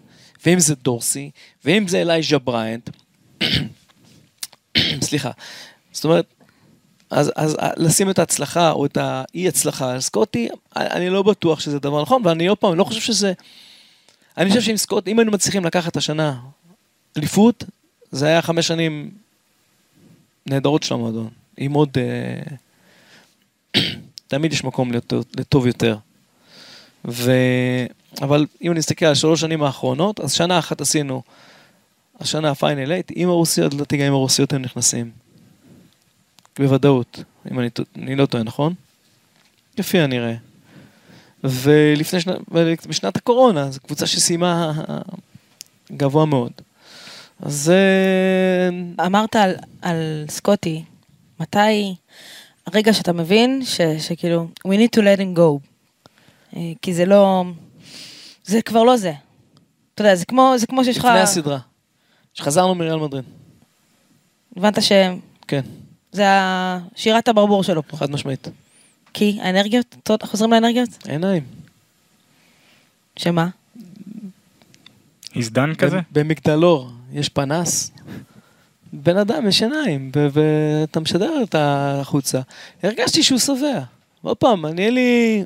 [0.46, 1.30] ואם זה דורסי,
[1.64, 2.90] ואם זה אלייז'ה בריינט.
[5.08, 5.30] סליחה.
[5.92, 6.26] זאת אומרת,
[7.10, 11.78] אז, אז לשים את ההצלחה או את האי הצלחה על סקוטי, אני לא בטוח שזה
[11.78, 13.32] דבר נכון, ואני עוד פעם, לא חושב שזה...
[14.36, 16.40] אני חושב שאם סקוט, אם היינו מצליחים לקחת השנה
[17.16, 17.64] אליפות,
[18.10, 19.10] זה היה חמש שנים
[20.46, 21.28] נהדרות של המועדון.
[21.56, 21.88] עם עוד...
[21.96, 22.56] אה,
[24.28, 24.92] תמיד יש מקום
[25.36, 25.96] לטוב יותר.
[27.08, 27.32] ו...
[28.22, 31.22] אבל אם נסתכל על שלוש שנים האחרונות, אז שנה אחת עשינו,
[32.20, 35.10] השנה הפיינל 8, עם הרוסיות, לדעתי גם עם הרוסיות הם נכנסים.
[36.58, 38.74] בוודאות, אם אני, אני לא טועה, נכון?
[39.78, 40.34] לפי הנראה.
[41.44, 42.34] ולפני שנה,
[42.88, 44.72] בשנת הקורונה, זו קבוצה שסיימה
[45.92, 46.52] גבוה מאוד.
[47.42, 47.72] אז...
[47.74, 50.84] אה, אמרת על, על סקוטי,
[51.40, 51.94] מתי
[52.66, 55.71] הרגע שאתה מבין ש, שכאילו, we need to let him go.
[56.56, 57.44] אה, כי זה לא,
[58.44, 59.12] זה כבר לא זה.
[59.94, 61.04] אתה יודע, זה כמו, זה כמו שיש לך...
[61.04, 61.58] לפני הסדרה.
[62.34, 63.24] שחזרנו מריאל מדרין.
[64.56, 64.92] הבנת ש...
[65.48, 65.60] כן.
[66.12, 66.24] זה
[66.94, 67.96] שירת הברבור שלו פה.
[67.96, 68.48] חד משמעית.
[69.12, 70.88] כי האנרגיות, חוזרים לאנרגיות?
[71.08, 71.44] עיניים.
[73.16, 73.48] שמה?
[75.36, 76.00] הזדן כזה?
[76.12, 77.90] במגדלור יש פנס.
[78.92, 82.40] בן אדם יש עיניים, ואתה משדר אותה החוצה.
[82.82, 83.82] הרגשתי שהוא שבע.
[84.22, 85.44] עוד פעם, אני אין לי...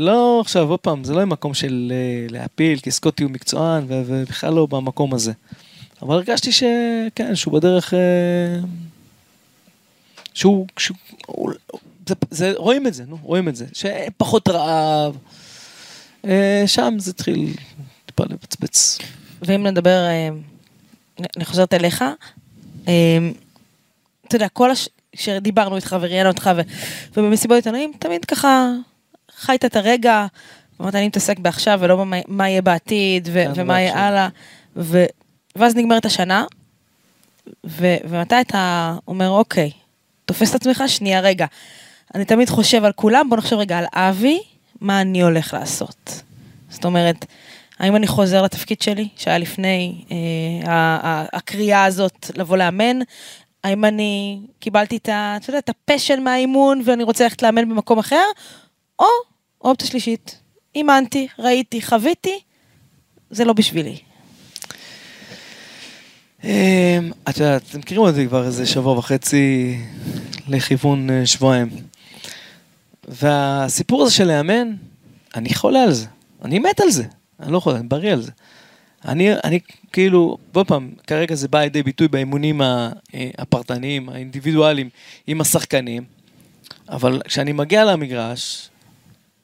[0.00, 4.54] לא עכשיו, עוד פעם, זה לא מקום של אה, להפיל, כי סקוטי הוא מקצוען, ובכלל
[4.54, 5.32] לא במקום הזה.
[6.02, 7.94] אבל הרגשתי שכן, שהוא בדרך...
[7.94, 8.60] אה,
[10.34, 10.66] שהוא...
[10.78, 10.96] שהוא
[12.08, 13.66] זה, זה, רואים את זה, נו, רואים את זה.
[13.72, 15.16] שפחות רעב.
[16.24, 17.54] אה, שם זה התחיל
[18.06, 18.98] טיפה לבצבץ.
[19.42, 20.06] ואם נדבר,
[21.36, 22.04] אני חוזרת אליך,
[22.82, 24.88] אתה יודע, כל הש...
[25.14, 26.50] שדיברנו איתך וראיינו אותך
[27.16, 28.72] ובמסיבות עיתונאים, תמיד ככה
[29.40, 30.26] חיית את הרגע,
[30.80, 34.28] אמרת אני מתעסק בעכשיו ולא במה מה יהיה בעתיד ו- כן, ומה יהיה הלאה,
[34.76, 35.04] ו-
[35.56, 36.44] ואז נגמרת השנה,
[37.66, 39.70] ו- ומתי אתה אומר אוקיי,
[40.24, 41.46] תופס את עצמך שנייה רגע,
[42.14, 44.40] אני תמיד חושב על כולם, בוא נחשוב רגע על אבי,
[44.80, 46.22] מה אני הולך לעשות.
[46.70, 47.26] זאת אומרת,
[47.78, 52.98] האם אני חוזר לתפקיד שלי, שהיה לפני אה, הקריאה הזאת לבוא לאמן?
[53.64, 57.98] האם אני קיבלתי את, ה, אתה יודע, את הפשן מהאימון ואני רוצה ללכת לאמן במקום
[57.98, 58.24] אחר?
[58.98, 59.29] או
[59.60, 60.38] אופציה שלישית,
[60.74, 62.40] אימנתי, ראיתי, חוויתי,
[63.30, 63.98] זה לא בשבילי.
[66.44, 66.50] אמ,
[67.28, 69.76] את יודעת, אתם מכירים אותי כבר איזה שבוע וחצי
[70.48, 71.68] לכיוון אה, שבועיים.
[73.08, 74.74] והסיפור הזה של לאמן,
[75.36, 76.06] אני חולה על זה.
[76.44, 77.04] אני מת על זה.
[77.40, 78.30] אני לא חולה, אני בריא על זה.
[79.04, 79.60] אני, אני
[79.92, 82.90] כאילו, עוד פעם, כרגע זה בא לידי ביטוי באימונים אה,
[83.38, 84.88] הפרטניים, האינדיבידואליים,
[85.26, 86.04] עם השחקנים,
[86.88, 88.69] אבל כשאני מגיע למגרש,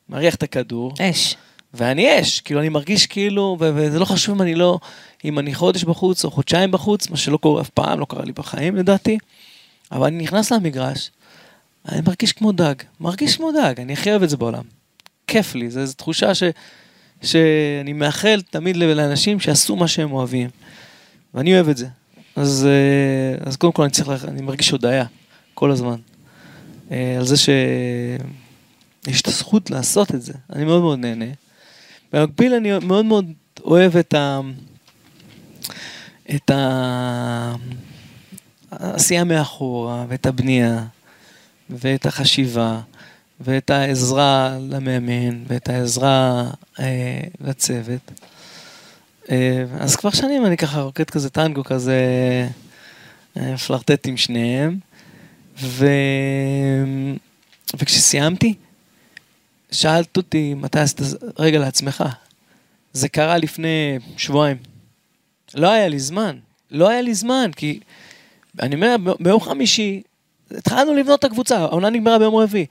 [0.09, 0.95] מריח את הכדור.
[1.01, 1.37] אש.
[1.75, 4.79] ואני אש, כאילו אני מרגיש כאילו, וזה לא חשוב אם אני לא,
[5.25, 8.33] אם אני חודש בחוץ או חודשיים בחוץ, מה שלא קורה אף פעם, לא קרה לי
[8.33, 9.19] בחיים לדעתי,
[9.93, 11.11] אבל אני נכנס למגרש,
[11.89, 14.63] אני מרגיש כמו דג, מרגיש כמו דג, אני הכי אוהב את זה בעולם.
[15.27, 16.43] כיף לי, זו תחושה ש,
[17.23, 20.51] שאני מאחל תמיד לאנשים שעשו מה שהם אוהבים,
[21.35, 21.87] ואני אוהב את זה.
[22.37, 25.05] אז, אה, אז קודם כל אני צריך, אני מרגיש הודיה
[25.55, 25.97] כל הזמן.
[26.91, 27.49] אה, על זה ש...
[29.07, 31.33] יש את הזכות לעשות את זה, אני מאוד מאוד נהנה.
[32.13, 33.33] במקביל אני מאוד מאוד
[33.65, 34.41] אוהב את ה...
[36.35, 37.55] את ה...
[38.71, 40.85] העשייה מאחורה, ואת הבנייה,
[41.71, 42.81] ואת החשיבה,
[43.41, 48.13] ואת העזרה למאמן, ואת העזרה אה, לצוות.
[49.31, 52.01] אה, אז כבר שנים אני ככה רוקד כזה טנגו כזה,
[53.37, 54.79] אה, פלרטט עם שניהם,
[55.61, 55.87] ו...
[57.79, 58.55] וכשסיימתי,
[59.71, 61.01] שאלת אותי מתי עשית
[61.39, 62.05] רגע לעצמך.
[62.93, 64.57] זה קרה לפני שבועיים.
[65.55, 66.39] לא היה לי זמן.
[66.71, 67.81] לא היה לי זמן, כי
[68.61, 70.03] אני אומר, ביום חמישי
[70.51, 72.67] התחלנו לבנות את הקבוצה, העונה נגמרה ביום רביעי.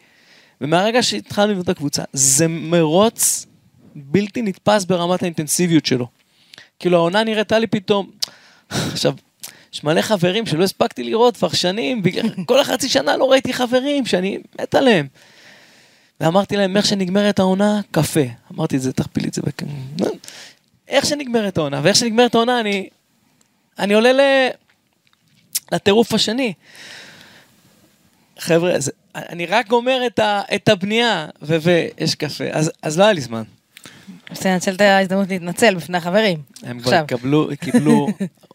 [0.61, 3.45] ומהרגע שהתחלנו לבנות את הקבוצה, זה מרוץ
[3.95, 6.07] בלתי נתפס ברמת האינטנסיביות שלו.
[6.79, 8.11] כאילו העונה נראתה לי פתאום,
[8.69, 9.13] עכשיו,
[9.73, 14.05] יש מלא חברים שלא הספקתי לראות כבר שנים, בגלל כל החצי שנה לא ראיתי חברים
[14.05, 15.07] שאני מת עליהם.
[16.19, 18.19] ואמרתי להם, איך שנגמרת העונה, קפה.
[18.53, 19.53] אמרתי את זה, תכפיל את זה בכ...
[20.87, 22.89] איך שנגמרת העונה, ואיך שנגמרת העונה, אני,
[23.79, 24.19] אני עולה ל...
[25.71, 26.53] לטירוף השני.
[28.39, 33.03] חבר'ה, זה, אני רק גומר את, ה, את הבנייה, ו, ויש קפה, אז, אז לא
[33.03, 33.43] היה לי זמן.
[34.29, 36.41] אז תנצל את ההזדמנות להתנצל בפני החברים.
[36.63, 38.07] הם כבר קיבלו, קיבלו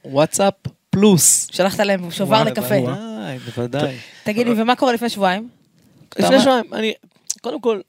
[0.05, 0.55] וואטסאפ
[0.91, 1.49] פלוס.
[1.53, 2.81] שלחת להם שובר לקפה.
[2.81, 3.97] בוודאי, בוודאי.
[4.25, 5.49] תגיד לי, ומה קורה לפני שבועיים?
[6.19, 6.93] לפני שבועיים, אני,
[7.41, 7.81] קודם כל,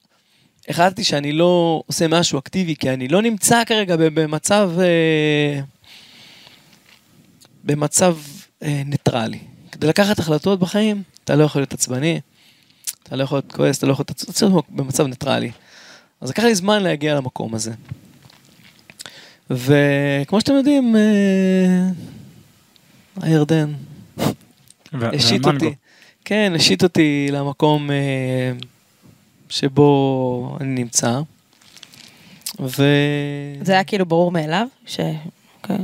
[0.67, 4.71] החלטתי שאני לא עושה משהו אקטיבי, כי אני לא נמצא כרגע במצב...
[4.79, 5.61] אה,
[7.63, 8.17] במצב
[8.63, 9.39] אה, ניטרלי.
[9.71, 12.19] כדי לקחת החלטות בחיים, אתה לא יכול להיות עצבני,
[13.03, 14.41] אתה לא יכול להיות כועס, אתה לא יכול להיות...
[14.41, 15.51] להיות במצב ניטרלי.
[16.21, 17.71] אז לקח לי זמן להגיע למקום הזה.
[19.49, 21.89] וכמו שאתם יודעים, אה,
[23.21, 23.73] הירדן
[24.93, 25.45] השית.
[25.45, 25.75] אותי,
[26.25, 27.89] כן, השית אותי למקום
[29.51, 31.19] שבו אני נמצא.
[32.59, 32.83] ו...
[33.61, 34.99] זה היה כאילו ברור מאליו, ש...
[35.61, 35.77] אוקיי,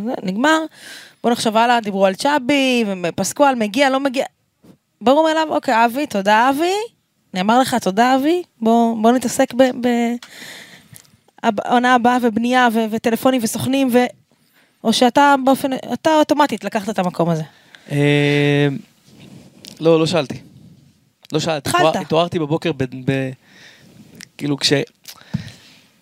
[1.24, 4.26] בוא נחשוב הלאה, דיברו על צ'אבי, ופסקואל מגיע, לא מגיע.
[5.02, 6.74] ברור מאליו, אוקיי, אבי, תודה אבי.
[7.34, 9.64] נאמר לך תודה אבי, בוא, בוא נתעסק ב...
[9.64, 9.88] ב...
[11.44, 13.98] הב- העונה הבאה ובנייה ו- וטלפונים וסוכנים, ו...
[14.84, 17.44] או שאתה באופן, אתה אוטומטית לקחת את המקום הזה.
[17.92, 18.68] אה,
[19.80, 20.38] לא, לא שאלתי.
[21.34, 21.70] לא שאלתי.
[21.70, 21.82] התחלת.
[21.86, 22.84] התעורר- התעוררתי בבוקר ב...
[24.38, 24.74] כאילו כש...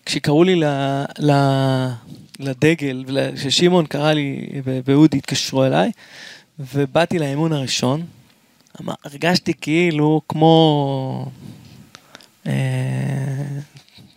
[0.06, 0.64] כשקראו לי ל...
[1.18, 1.32] ל...
[2.38, 3.04] לדגל,
[3.36, 5.90] כששמעון קרא לי ואודי התקשרו אליי,
[6.58, 8.06] ובאתי לאימון הראשון,
[9.04, 11.26] הרגשתי כאילו כמו
[12.46, 12.52] אה,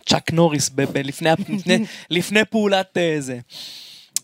[0.06, 3.38] צ'אק נוריס לפני, לפני, לפני פעולת אה, זה.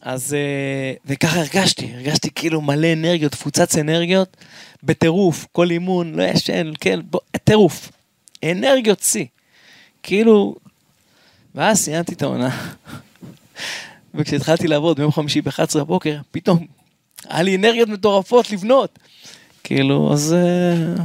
[0.02, 4.36] אז, אה, וככה הרגשתי, הרגשתי כאילו מלא אנרגיות, תפוצץ אנרגיות,
[4.82, 7.92] בטירוף, כל אימון, לא ישן, כן, בוא, טירוף.
[8.44, 9.24] אנרגיות שיא.
[10.06, 10.54] כאילו,
[11.54, 12.50] ואז סיימתי את העונה.
[14.14, 16.66] וכשהתחלתי לעבוד ביום חמישי ב-11 בבוקר, פתאום
[17.28, 18.98] היה לי אנרגיות מטורפות לבנות.
[19.64, 20.34] כאילו, אז...
[20.38, 21.04] אה,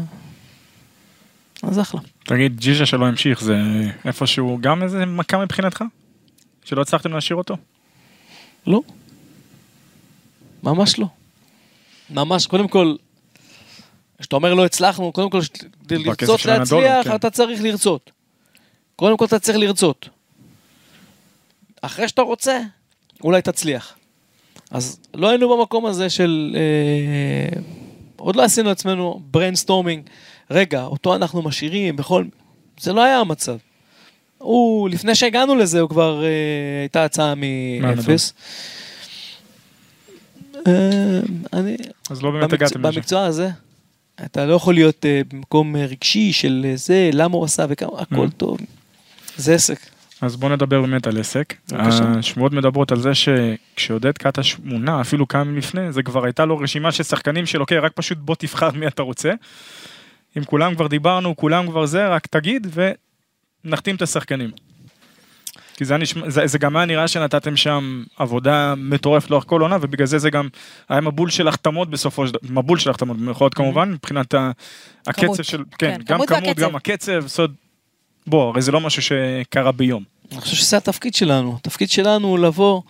[1.64, 2.02] אז אחלה.
[2.24, 3.58] תגיד, ג'יז'ה שלא המשיך, זה
[4.06, 5.84] איפשהו גם איזה מכה מבחינתך?
[6.64, 7.58] שלא הצלחתם להשאיר אותו?
[8.68, 8.82] לא.
[10.64, 11.08] ממש לא.
[12.10, 12.96] ממש, קודם כל,
[14.20, 15.40] כשאתה אומר לא הצלחנו, קודם כל,
[15.84, 17.16] כדי לרצות להצליח, כן.
[17.16, 18.12] אתה צריך לרצות.
[19.02, 20.10] קודם כל אתה צריך לרצות.
[21.82, 22.60] אחרי שאתה רוצה,
[23.24, 23.96] אולי תצליח.
[24.72, 26.56] אז לא היינו במקום הזה של...
[26.56, 27.60] אה,
[28.18, 30.04] עוד לא עשינו לעצמנו brainstorming.
[30.52, 32.26] רגע, אותו אנחנו משאירים בכל...
[32.80, 33.58] זה לא היה המצב.
[34.38, 36.30] הוא, לפני שהגענו לזה, הוא כבר אה,
[36.82, 37.34] הייתה הצעה
[37.82, 38.34] מאפס.
[40.68, 41.20] אה,
[41.54, 41.78] אני,
[42.10, 42.92] אז לא באמת הגעתם לזה.
[42.92, 43.50] במקצוע הזה,
[44.26, 48.28] אתה לא יכול להיות אה, במקום רגשי של אה, זה, למה הוא עשה וכמה, הכל
[48.28, 48.38] Mm.
[48.38, 48.58] טוב.
[49.42, 49.80] זה עסק.
[50.22, 51.54] אז בוא נדבר באמת על עסק.
[51.72, 52.04] בבקשה.
[52.20, 56.92] השמועות מדברות על זה שכשעודד קטש מונה, אפילו כמה לפני, זה כבר הייתה לו רשימה
[56.92, 59.32] של שחקנים של אוקיי, רק פשוט בוא תבחר מי אתה רוצה.
[60.36, 62.68] עם כולם כבר דיברנו, כולם כבר זה, רק תגיד
[63.66, 64.52] ונחתים את השחקנים.
[65.76, 69.78] כי זה, נשמע, זה, זה גם היה נראה שנתתם שם עבודה מטורפת לאורך כל עונה,
[69.82, 70.48] ובגלל זה זה גם
[70.90, 74.36] היה מבול של החתמות בסופו של דבר, מבול של החתמות במירכאות כמובן, מבחינת
[75.08, 75.44] הקצב.
[75.44, 76.62] של, כן, כן, גם כמות והקצב.
[76.62, 77.50] גם הקצב, זאת
[78.28, 80.04] בוא, הרי זה לא משהו שקרה ביום.
[80.32, 81.56] אני חושב שזה התפקיד שלנו.
[81.56, 82.82] התפקיד שלנו הוא לבוא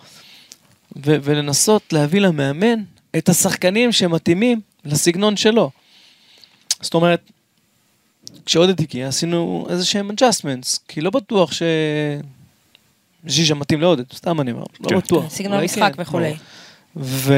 [0.96, 2.82] ו- ולנסות להביא למאמן
[3.18, 5.70] את השחקנים שמתאימים לסגנון שלו.
[6.80, 7.30] זאת אומרת,
[8.46, 11.50] כשעודד הגיע עשינו איזה שהם adjustments, כי לא בטוח
[13.24, 14.94] שז'יז'ה מתאים לעודד, סתם אני אומר, כן.
[14.94, 15.28] לא בטוח.
[15.28, 16.02] סגנון אולי משחק כן.
[16.02, 16.34] וכולי.
[16.96, 17.34] ו...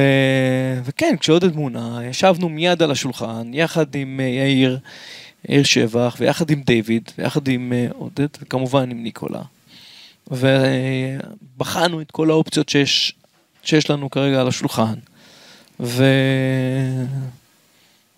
[0.84, 4.78] וכן, כשעודד מונה, ישבנו מיד על השולחן, יחד עם אה, יאיר,
[5.48, 9.42] יאיר שבח, ויחד עם דיוויד, ויחד עם אה, עודד, וכמובן עם ניקולה.
[10.30, 13.14] ובחנו את כל האופציות שיש,
[13.62, 14.94] שיש לנו כרגע על השולחן.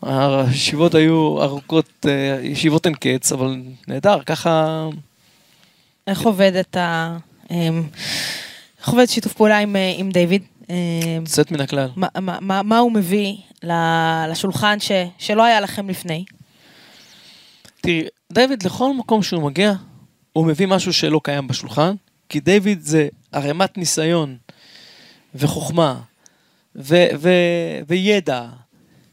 [0.02, 4.88] והישיבות היו ארוכות, אה, ישיבות אין קץ, אבל נהדר, ככה...
[6.06, 7.16] איך עובד את ה...
[7.50, 7.82] אמ,
[8.80, 10.42] איך עובד שיתוף פעולה עם, אה, עם דיוויד?
[11.20, 11.88] יוצאת מן הכלל.
[11.96, 12.08] מה,
[12.40, 13.36] מה, מה, הוא מביא
[14.28, 16.24] לשולחן ש, שלא היה לכם לפני?
[17.86, 19.72] תראי, דיוויד לכל מקום שהוא מגיע,
[20.32, 21.94] הוא מביא משהו שלא קיים בשולחן,
[22.28, 24.36] כי דיוויד זה ערימת ניסיון
[25.34, 26.00] וחוכמה
[26.76, 28.46] ו- ו- וידע,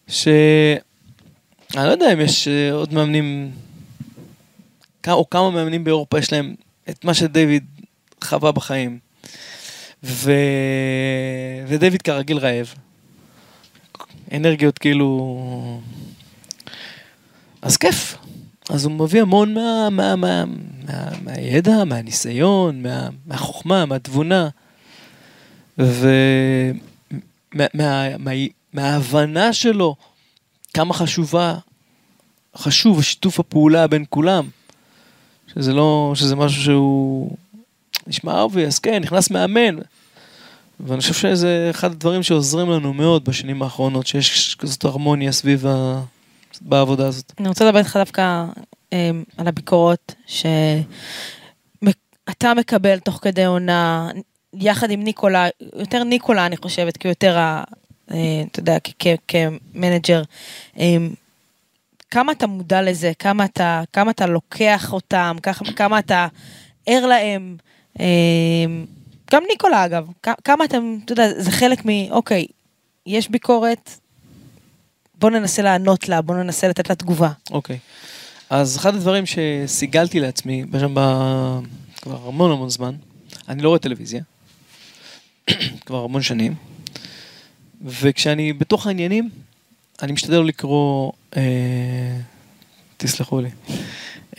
[0.07, 0.27] ש...
[1.75, 3.51] אני לא יודע אם יש אה, עוד מאמנים,
[5.07, 6.55] או כמה מאמנים באירופה יש להם
[6.89, 7.65] את מה שדיוויד
[8.23, 8.99] חווה בחיים.
[10.03, 10.31] ו...
[11.67, 12.73] ודייוויד כרגיל רעב.
[14.33, 15.81] אנרגיות כאילו...
[17.61, 18.22] אז כיף.
[18.73, 20.43] אז הוא מביא המון מה, מה, מה,
[20.87, 24.49] מה, מהידע, מהניסיון, מה, מהחוכמה, מהתבונה.
[25.77, 26.73] ומה,
[27.73, 28.31] מה, מה,
[28.73, 29.95] מההבנה שלו
[30.73, 31.55] כמה חשובה,
[32.57, 34.47] חשוב שיתוף הפעולה בין כולם.
[35.53, 37.35] שזה לא, שזה משהו שהוא
[38.07, 39.75] נשמע obvious, כן, נכנס מאמן.
[40.79, 46.01] ואני חושב שזה אחד הדברים שעוזרים לנו מאוד בשנים האחרונות, שיש כזאת הרמוניה סביב ה...
[46.63, 47.33] בעבודה הזאת.
[47.39, 48.45] אני רוצה לדבר איתך דווקא
[48.93, 50.15] אמ, על הביקורות,
[52.29, 54.11] אתה מקבל תוך כדי עונה,
[54.53, 57.63] יחד עם ניקולה, יותר ניקולה אני חושבת, כי יותר, ה-
[58.11, 58.77] אה, אתה יודע,
[59.27, 60.23] כמנג'ר.
[60.79, 60.97] אה,
[62.11, 65.35] כמה אתה מודע לזה, כמה אתה, כמה אתה לוקח אותם,
[65.75, 66.27] כמה, אתה
[66.85, 67.57] ער להם.
[67.99, 68.05] אה,
[69.31, 70.07] גם ניקולה אגב,
[70.43, 72.45] כמה אתם, אתה יודע, זה חלק מ, אוקיי,
[73.05, 73.89] יש ביקורת,
[75.23, 77.31] בוא ננסה לענות לה, בוא ננסה לתת לה תגובה.
[77.51, 77.77] אוקיי.
[78.49, 80.99] אז אחד הדברים שסיגלתי לעצמי, בשם ב...
[82.01, 82.95] כבר המון המון זמן,
[83.49, 84.21] אני לא רואה טלוויזיה,
[85.85, 86.55] כבר המון שנים,
[87.85, 89.29] וכשאני בתוך העניינים,
[90.01, 91.41] אני משתדל לא לקרוא, אה,
[92.97, 93.49] תסלחו לי,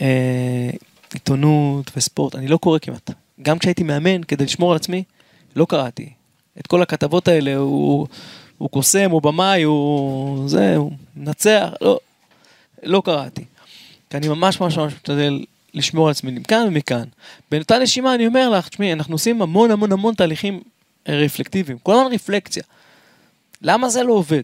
[0.01, 0.69] אה,
[1.13, 3.11] עיתונות וספורט, אני לא קורא כמעט.
[3.41, 5.03] גם כשהייתי מאמן, כדי לשמור על עצמי,
[5.55, 6.09] לא קראתי.
[6.59, 8.07] את כל הכתבות האלה, הוא,
[8.57, 11.99] הוא קוסם, הוא במאי, הוא זה, הוא מנצח, לא,
[12.83, 13.45] לא קראתי.
[14.09, 17.03] כי אני ממש ממש ממש משתדל לשמור על עצמי מכאן ומכאן.
[17.51, 20.61] באותה נשימה אני אומר לך, תשמעי, אנחנו עושים המון המון המון תהליכים
[21.07, 22.63] רפלקטיביים, כל הזמן רפלקציה.
[23.61, 24.41] למה זה לא עובד?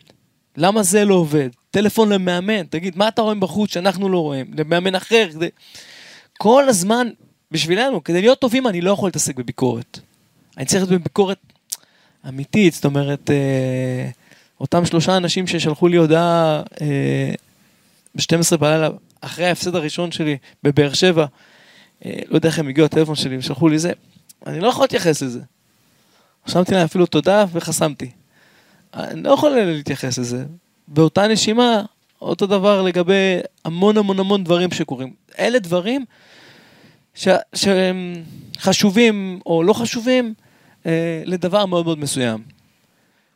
[0.58, 1.50] למה זה לא עובד?
[1.71, 4.52] טלפון למאמן, תגיד, מה אתה רואה בחוץ שאנחנו לא רואים?
[4.58, 5.50] למאמן אחר, כדי...
[6.38, 7.08] כל הזמן,
[7.52, 10.00] בשבילנו, כדי להיות טובים אני לא יכול להתעסק בביקורת.
[10.58, 11.38] אני צריך להיות בביקורת
[12.29, 14.10] אמיתית, זאת אומרת, אה,
[14.60, 17.34] אותם שלושה אנשים ששלחו לי הודעה אה,
[18.15, 18.89] ב-12 בלילה,
[19.21, 21.25] אחרי ההפסד הראשון שלי בבאר שבע,
[22.05, 23.91] אה, לא יודע איך הם הגיעו לטלפון שלי ושלחו לי זה,
[24.47, 25.39] אני לא יכול להתייחס לזה.
[26.47, 28.12] רשמתי להם אפילו תודה וחסמתי.
[28.93, 30.45] אני לא יכול להתייחס לזה.
[30.88, 31.81] באותה נשימה,
[32.21, 35.13] אותו דבר לגבי המון המון המון דברים שקורים.
[35.39, 36.05] אלה דברים
[37.15, 37.27] ש...
[37.55, 38.23] שהם
[38.60, 40.34] חשובים או לא חשובים
[40.85, 42.43] אה, לדבר מאוד מאוד מסוים.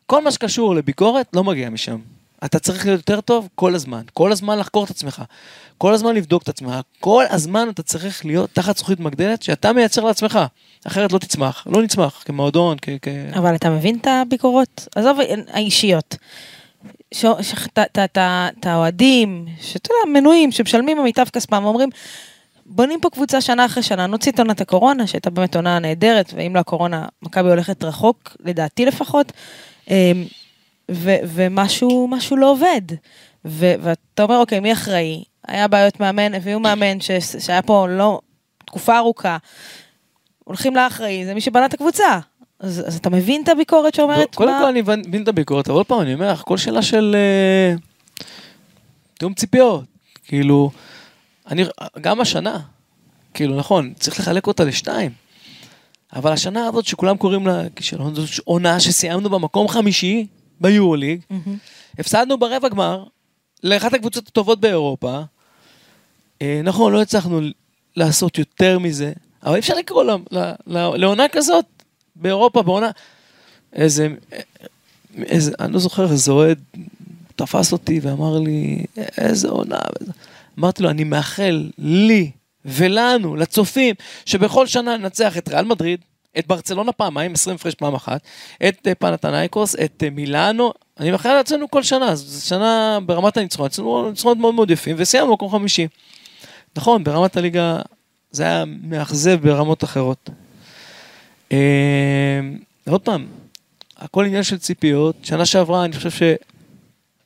[0.06, 1.98] כל מה שקשור לביקורת לא מגיע משם.
[2.46, 5.24] אתה צריך להיות יותר טוב כל הזמן, כל הזמן לחקור את עצמך,
[5.78, 10.04] כל הזמן לבדוק את עצמך, כל הזמן אתה צריך להיות תחת זכוכית מגדלת שאתה מייצר
[10.04, 10.40] לעצמך,
[10.88, 12.90] אחרת לא תצמח, לא נצמח כמועדון, כ...
[13.02, 13.08] כ...
[13.38, 14.88] אבל אתה מבין את הביקורות?
[14.96, 16.16] עזוב האישיות.
[17.14, 21.90] ש- ש- את- האוהדים, שאתה יודע, מנויים, שמשלמים במיטב כספם, ואומרים,
[22.66, 26.56] בונים פה קבוצה שנה אחרי שנה, נוציא את עונת הקורונה, שהייתה באמת עונה נהדרת, ואם
[26.56, 29.32] לא הקורונה, מכבי הולכת רחוק, לדעתי לפחות,
[29.90, 29.96] אמ,
[30.92, 32.82] ו- ומשהו משהו לא עובד.
[33.46, 35.24] ו- ואתה אומר, אוקיי, מי אחראי?
[35.48, 38.20] היה בעיות מאמן, הביאו מאמן ש- שהיה פה לא,
[38.66, 39.38] תקופה ארוכה.
[40.44, 42.20] הולכים לאחראי, זה מי שבנה את הקבוצה.
[42.60, 44.36] אז, אז אתה מבין את הביקורת שאומרת?
[44.36, 46.58] קודם מה- כל אני מבין מבין את הביקורת, אבל עוד פעם אני אומר לך, כל
[46.58, 47.76] שאלה של אה,
[49.20, 49.84] תיאום ציפיות,
[50.28, 50.72] כאילו,
[51.48, 51.64] אני,
[52.02, 52.60] גם השנה,
[53.34, 55.12] כאילו נכון, צריך לחלק אותה לשתיים,
[56.14, 60.28] אבל השנה הזאת שכולם קוראים לה כישלון, זו עונה שסיימנו במקום חמישי
[60.62, 61.58] ביורוליג, מהמם.
[62.00, 63.04] הפסדנו ברבע גמר
[63.64, 65.22] לאחת הקבוצות הטובות באירופה.
[66.42, 67.42] אה, נכון, לא הצלחנו
[67.96, 71.66] לעשות יותר מזה, אבל אי אפשר לקרוא לה, לה, לה, לעונה כזאת
[72.16, 72.92] באירופה, בעונה...
[73.74, 74.08] איזה...
[75.18, 75.52] איזה...
[75.60, 76.60] אני לא זוכר, איזה אוהד
[77.36, 78.86] תפס אותי ואמר לי,
[79.18, 79.80] איזה עונה.
[80.02, 80.12] וזה."
[80.60, 82.32] אמרתי לו, אני מאחל לי
[82.66, 86.00] ולנו, לצופים, שבכל שנה ננצח את ריאל מדריד,
[86.40, 88.22] את ברצלונה פעמיים, 20 הפרש פעם אחת,
[88.68, 93.66] את אה, פנתנייקוס, את אה, מילאנו, אני מאחל לעצמנו כל שנה, זו שנה ברמת הניצחון,
[93.66, 95.88] אצלנו ניצחונות מאוד מאוד יפים, וסיימנו מקום חמישי.
[96.76, 97.80] נכון, ברמת הליגה
[98.32, 100.30] זה היה מאכזב ברמות אחרות.
[101.52, 102.40] אה,
[102.90, 103.28] עוד פעם,
[103.98, 106.10] הכל עניין של ציפיות, שנה שעברה אני חושב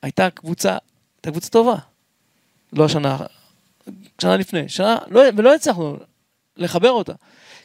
[0.02, 0.76] שהייתה קבוצה,
[1.16, 1.89] הייתה קבוצה טובה.
[2.72, 3.16] לא השנה,
[4.20, 5.96] שנה לפני, שנה, לא, ולא הצלחנו
[6.56, 7.12] לחבר אותה.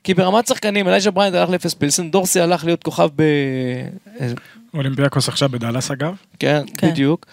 [0.04, 3.24] כי ברמת שחקנים, אלייז'ה בראיינט הלך לאפס פילזן, דורסי הלך להיות כוכב ב...
[4.74, 6.16] אולימפיאקוס עכשיו בדאלאס אגב.
[6.40, 6.74] כן, כן.
[6.78, 7.26] כן, בדיוק.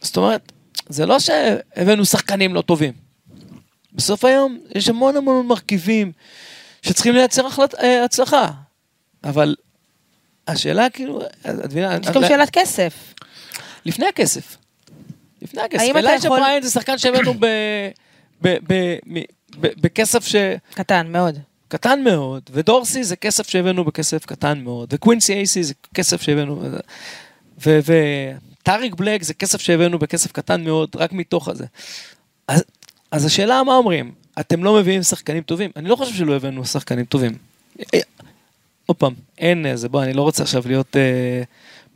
[0.00, 0.52] זאת אומרת,
[0.88, 2.92] זה לא שהבאנו שחקנים לא טובים.
[3.92, 6.12] בסוף היום יש המון המון מרכיבים
[6.82, 8.50] שצריכים לייצר החלט, אה, הצלחה.
[9.24, 9.54] אבל
[10.48, 13.14] השאלה כאילו, את מבינה, יש גם שאלת כסף.
[13.84, 14.56] לפני הכסף.
[15.42, 15.96] לפני הכסף.
[15.96, 17.46] אלייג'ה יכול- בראיינט זה שחקן שהבאנו ב-
[18.42, 19.20] ב- ב- מ-
[19.60, 20.36] ב- בכסף ש...
[20.74, 21.38] קטן מאוד.
[21.68, 26.62] קטן מאוד, ודורסי זה כסף שהבאנו בכסף קטן מאוד, וקווינסי אייסי זה כסף שהבאנו,
[27.58, 31.64] וטאריק בלק זה כסף שהבאנו בכסף קטן מאוד, רק מתוך הזה.
[32.48, 32.64] אז,
[33.10, 35.70] אז השאלה מה אומרים, אתם לא מביאים שחקנים טובים?
[35.76, 37.32] אני לא חושב שלא הבאנו שחקנים טובים.
[37.94, 38.00] אה,
[38.86, 40.96] עוד פעם, אין איזה, בוא, אני לא רוצה עכשיו להיות...
[40.96, 41.42] אה,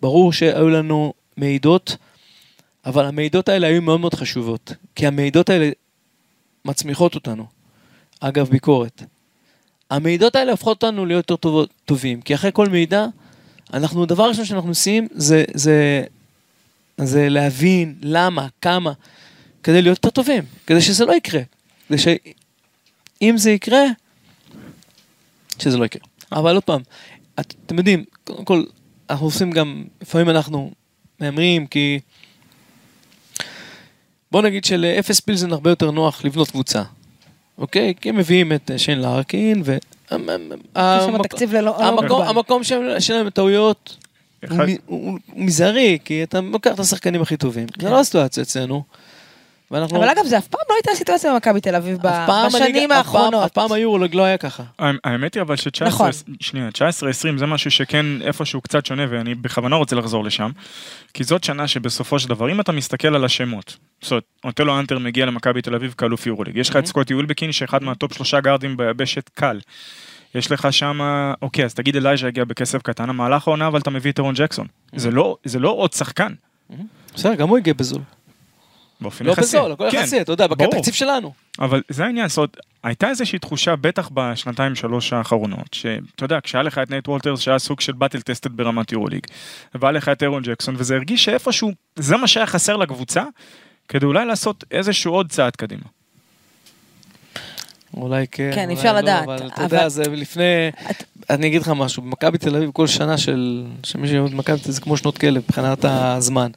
[0.02, 1.96] ברור שהיו לנו מעידות,
[2.90, 5.70] אבל המעידות האלה היו מאוד מאוד חשובות, כי המעידות האלה
[6.64, 7.46] מצמיחות אותנו.
[8.20, 9.02] אגב, ביקורת.
[9.90, 13.06] המעידות האלה הופכות אותנו להיות יותר טובות, טובים, כי אחרי כל מעידה,
[13.74, 16.04] אנחנו, דבר ראשון שאנחנו עושים זה, זה,
[16.96, 18.92] זה להבין למה, כמה,
[19.62, 21.42] כדי להיות יותר טובים, כדי שזה לא יקרה.
[21.88, 23.84] כדי שאם זה יקרה,
[25.58, 26.02] שזה לא יקרה.
[26.32, 26.82] אבל עוד פעם,
[27.40, 28.64] את, אתם יודעים, קודם כל,
[29.10, 30.70] אנחנו עושים גם, לפעמים אנחנו
[31.20, 32.00] מהמרים, כי...
[34.32, 36.82] בוא נגיד שלאפס פילזן הרבה יותר נוח לבנות קבוצה.
[37.58, 37.94] אוקיי?
[38.00, 39.76] כי הם מביאים את אה, שיין לארקין, ו...
[40.76, 41.76] יש שם תקציב ללא
[42.08, 42.62] לא המקום,
[42.98, 43.96] שלהם בטעויות
[44.86, 47.66] הוא מזערי, כי אתה לוקח את השחקנים הכי טובים.
[47.80, 48.82] זה לא הסיטואציה אצלנו.
[49.70, 49.96] ואנחנו...
[49.98, 51.98] אבל אגב, זה אף פעם לא הייתה סיטואציה במכבי תל אביב
[52.48, 53.44] בשנים האחרונות.
[53.44, 54.62] אף פעם היורולוג לא היה ככה.
[54.78, 56.10] האמ- האמת היא אבל ש-19, נכון.
[56.40, 56.80] שנייה, 19-20
[57.38, 60.50] זה משהו שכן איפשהו קצת שונה ואני בכוונה רוצה לחזור לשם.
[61.14, 64.98] כי זאת שנה שבסופו של דבר, אם אתה מסתכל על השמות, זאת אומרת, אוטלו אנטר
[64.98, 68.76] מגיע למכבי תל אביב כאלוף יורוליג, יש לך את סקוטי אולבקין שאחד מהטופ שלושה גארדים
[68.76, 69.60] ביבשת קל.
[70.34, 71.00] יש לך שם,
[71.42, 74.66] אוקיי, אז תגיד אלייז'ה הגיע בכסף קטן, המהלך העונה, אבל אתה מביא את ארון ג'קסון.
[74.96, 76.32] זה לא- זה לא עוד שחקן,
[77.14, 78.02] בסדר, גם הוא הגיע בזול.
[79.00, 79.42] באופן לא יחסי.
[79.42, 80.70] בזול, הכל כן, יחסי, אתה יודע, ברור.
[80.70, 81.32] בתקציב שלנו.
[81.58, 86.62] אבל זה העניין, זאת אומרת, הייתה איזושהי תחושה, בטח בשנתיים שלוש האחרונות, שאתה יודע, כשהיה
[86.62, 89.26] לך את נייט וולטרס שהיה סוג של battle tested ברמת יורוליג,
[89.74, 93.24] והיה לך את ארון ג'קסון, וזה הרגיש שאיפשהו, זה מה שהיה חסר לקבוצה,
[93.88, 95.82] כדי אולי לעשות איזשהו עוד צעד קדימה.
[97.96, 100.42] אולי כן, כן, אולי אפשר לא, לדעת, אבל אתה אבל- יודע, זה לפני...
[100.90, 103.64] את- אני אגיד לך משהו, במכבי תל אביב כל שנה של...
[103.82, 106.50] שמישהו יורד במכבי תל אביב זה כמו שנות כלב מבחינת הזמן.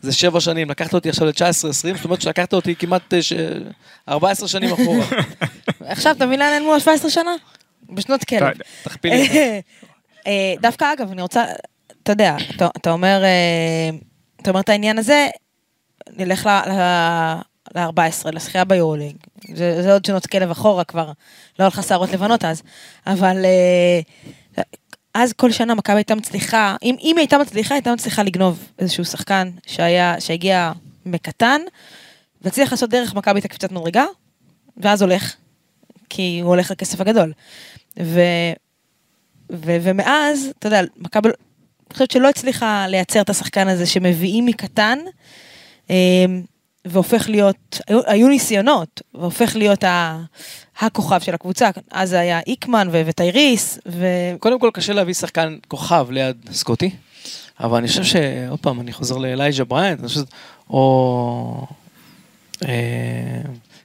[0.00, 3.32] זה שבע שנים, לקחת אותי עכשיו ל-19-20, זאת אומרת שלקחת אותי כמעט אה, ש-
[4.08, 5.04] 14 שנים אחורה.
[5.80, 7.30] עכשיו, אתה מבין לאן נעלמו 17 שנה?
[7.90, 8.40] בשנות כלב.
[8.56, 9.28] די, תכפיל לי.
[10.26, 11.44] אה, דווקא אגב, אני רוצה,
[12.02, 13.96] אתה יודע, אתה, אתה אומר, אה,
[14.42, 15.26] אתה אומר את העניין הזה,
[16.16, 16.48] נלך
[17.74, 19.16] ל-14, לשחייה ביורוליג.
[19.54, 21.12] זה, זה עוד שנות כלב אחורה כבר,
[21.58, 22.62] לא לך שערות לבנות אז,
[23.06, 24.00] אבל אה,
[25.14, 29.04] אז כל שנה מכבי הייתה מצליחה, אם, אם היא הייתה מצליחה, הייתה מצליחה לגנוב איזשהו
[29.04, 30.72] שחקן שהיה, שהגיע
[31.06, 31.60] מקטן,
[32.42, 34.04] והצליח לעשות דרך מכבי את הקפיצת מדרגה,
[34.76, 35.34] ואז הולך,
[36.08, 37.32] כי הוא הולך לכסף הגדול.
[38.00, 38.20] ו,
[39.52, 44.98] ו, ומאז, אתה יודע, מכבי, אני חושבת שלא הצליחה לייצר את השחקן הזה שמביאים מקטן,
[45.90, 46.42] אמ,
[46.84, 50.20] והופך להיות, היו, היו ניסיונות, והופך להיות ה,
[50.80, 51.70] הכוכב של הקבוצה.
[51.90, 54.06] אז זה היה איקמן ו- וטייריס, ו...
[54.38, 56.90] קודם כל קשה להביא שחקן כוכב ליד סקוטי,
[57.60, 60.20] אבל אני חושב שעוד פעם, אני חוזר לאלייג'ה בריינט, אני חושב,
[60.70, 61.66] או
[62.68, 63.40] אה,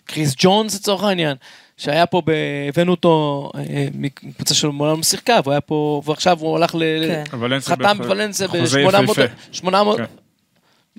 [0.05, 1.37] קריס ג'ונס לצורך העניין,
[1.77, 2.31] שהיה פה, ב...
[2.69, 6.83] הבאנו אותו אה, מקבוצה של מעולם שיחקה, והוא היה פה, ועכשיו הוא הלך ל...
[7.07, 7.23] כן.
[7.39, 9.21] ולנסיה חתם חוזה ב-800, יפהפה.
[9.51, 10.05] 800, כן.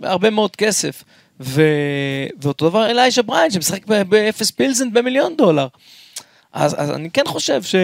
[0.03, 1.05] הרבה מאוד כסף.
[1.41, 1.63] ו...
[2.41, 5.67] ואותו דבר אליישה בריין שמשחק באפס פילזן במיליון דולר.
[6.53, 7.75] אז, אז אני כן חושב ש...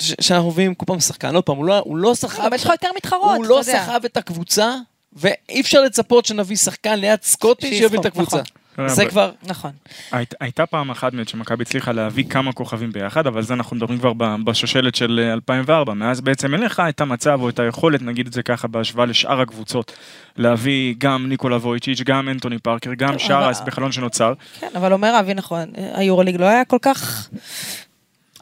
[0.00, 0.14] ש...
[0.20, 2.70] שאנחנו מביאים כל פעם שחקן, עוד פעם, הוא לא, הוא לא סחב, אבל יש לך
[2.70, 3.60] יותר מתחרות, הוא לא.
[3.62, 4.74] סחב את הקבוצה,
[5.12, 8.40] ואי אפשר לצפות שנביא שחקן ליד סקוטי שיוביל את הקבוצה.
[8.78, 8.94] נכון.
[8.94, 9.70] זה כבר, נכון.
[10.12, 13.98] היית, הייתה פעם אחת באמת שמכבי הצליחה להביא כמה כוכבים ביחד, אבל זה אנחנו מדברים
[13.98, 14.12] כבר
[14.44, 15.94] בשושלת של אה, 2004.
[15.94, 19.40] מאז בעצם אין לך את המצב או את היכולת, נגיד את זה ככה, בהשוואה לשאר
[19.40, 19.92] הקבוצות,
[20.36, 24.32] להביא גם ניקולה וויצ'יץ', גם אנטוני פארקר, גם אבל- שרס בחלון שנוצר.
[24.60, 25.64] כן, אבל אומר אבי נכון,
[25.94, 27.28] היורוליג לא היה כל כך...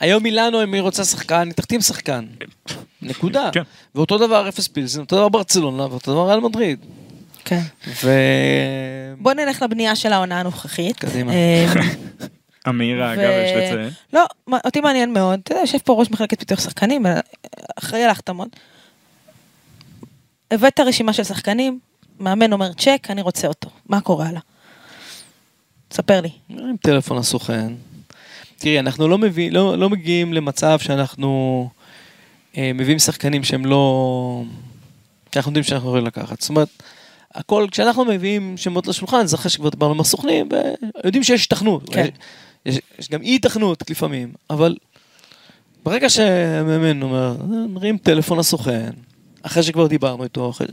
[0.00, 2.24] היום מילאנו, אם היא רוצה שחקן, היא תחתים שחקן.
[3.02, 3.50] נקודה.
[3.52, 3.62] כן.
[3.94, 6.78] ואותו דבר אפס פילזן, אותו דבר ברצלונה, ואותו דבר ריאל מדריד.
[7.46, 7.60] כן.
[8.04, 8.10] ו...
[9.18, 10.96] בוא נלך לבנייה של העונה הנוכחית.
[10.96, 11.32] קדימה.
[12.66, 13.90] המהירה, ו- אגב, יש לציין.
[14.12, 14.24] לא,
[14.64, 17.20] אותי מעניין מאוד, אתה יודע, יושב פה ראש מחלקת פיתוח שחקנים, אה,
[17.78, 18.48] אחראי על ההחתמות.
[20.50, 21.78] הבאת רשימה של שחקנים,
[22.20, 23.70] מאמן אומר צ'ק, אני רוצה אותו.
[23.88, 24.40] מה קורה הלאה?
[25.92, 26.30] ספר לי.
[26.48, 27.72] עם טלפון לסוכן.
[28.58, 31.68] תראי, אנחנו לא, מביא, לא, לא מגיעים למצב שאנחנו
[32.56, 34.42] אה, מביאים שחקנים שהם לא...
[35.34, 36.40] שאנחנו יודעים שאנחנו יכולים לקחת.
[36.40, 36.68] זאת אומרת,
[37.36, 40.48] הכל, כשאנחנו מביאים שמות לשולחן, זה אחרי שכבר דיברנו עם הסוכנים,
[41.04, 41.88] ויודעים שיש היתכנות.
[41.88, 42.06] כן.
[42.66, 44.76] יש, יש גם אי היתכנות לפעמים, אבל
[45.84, 47.36] ברגע שהמאמן אומר,
[47.68, 48.90] נרים טלפון לסוכן,
[49.42, 50.66] אחרי שכבר דיברנו איתו, אחרי...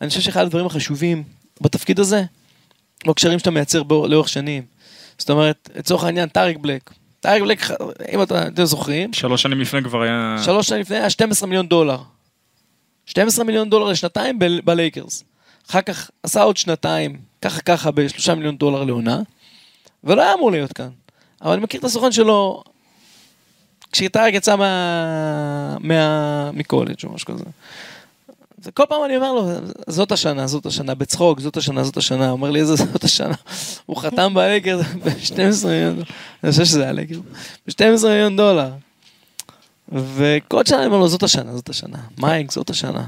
[0.00, 1.22] אני חושב שאחד הדברים החשובים
[1.60, 2.24] בתפקיד הזה,
[3.04, 4.62] הוא הקשרים שאתה מייצר בו, לאורך שנים.
[5.18, 6.90] זאת אומרת, לצורך העניין, טאריק בלק.
[7.20, 7.60] טאריק בלק,
[8.12, 10.36] אם אתה- אתם זוכרים, שלוש שנים לפני כבר היה...
[10.44, 11.98] שלוש שנים לפני היה 12 מיליון דולר.
[13.06, 15.24] 12 מיליון דולר לשנתיים ב- בלייקרס.
[15.70, 19.20] אחר כך עשה עוד שנתיים, ככה ככה, בשלושה מיליון דולר לעונה,
[20.04, 20.88] ולא היה אמור להיות כאן.
[21.42, 22.62] אבל אני מכיר את הסוכן שלו,
[23.92, 25.76] כשטאריק יצא מה...
[25.80, 26.50] מה...
[26.52, 27.44] מקולג' או משהו כזה.
[28.64, 29.48] וכל פעם אני אומר לו,
[29.86, 32.24] זאת השנה, זאת השנה, בצחוק, זאת השנה, זאת השנה.
[32.24, 33.34] הוא אומר לי, איזה זאת השנה?
[33.86, 36.04] הוא חתם בלייקרס ב-12 מיליון דולר.
[36.44, 37.18] אני חושב שזה היה לייקרס.
[37.66, 38.70] ב-12 מיליון דולר.
[39.92, 41.98] וכל שנה אני אומר לו, זאת השנה, זאת השנה.
[42.18, 43.04] מייק, זאת השנה.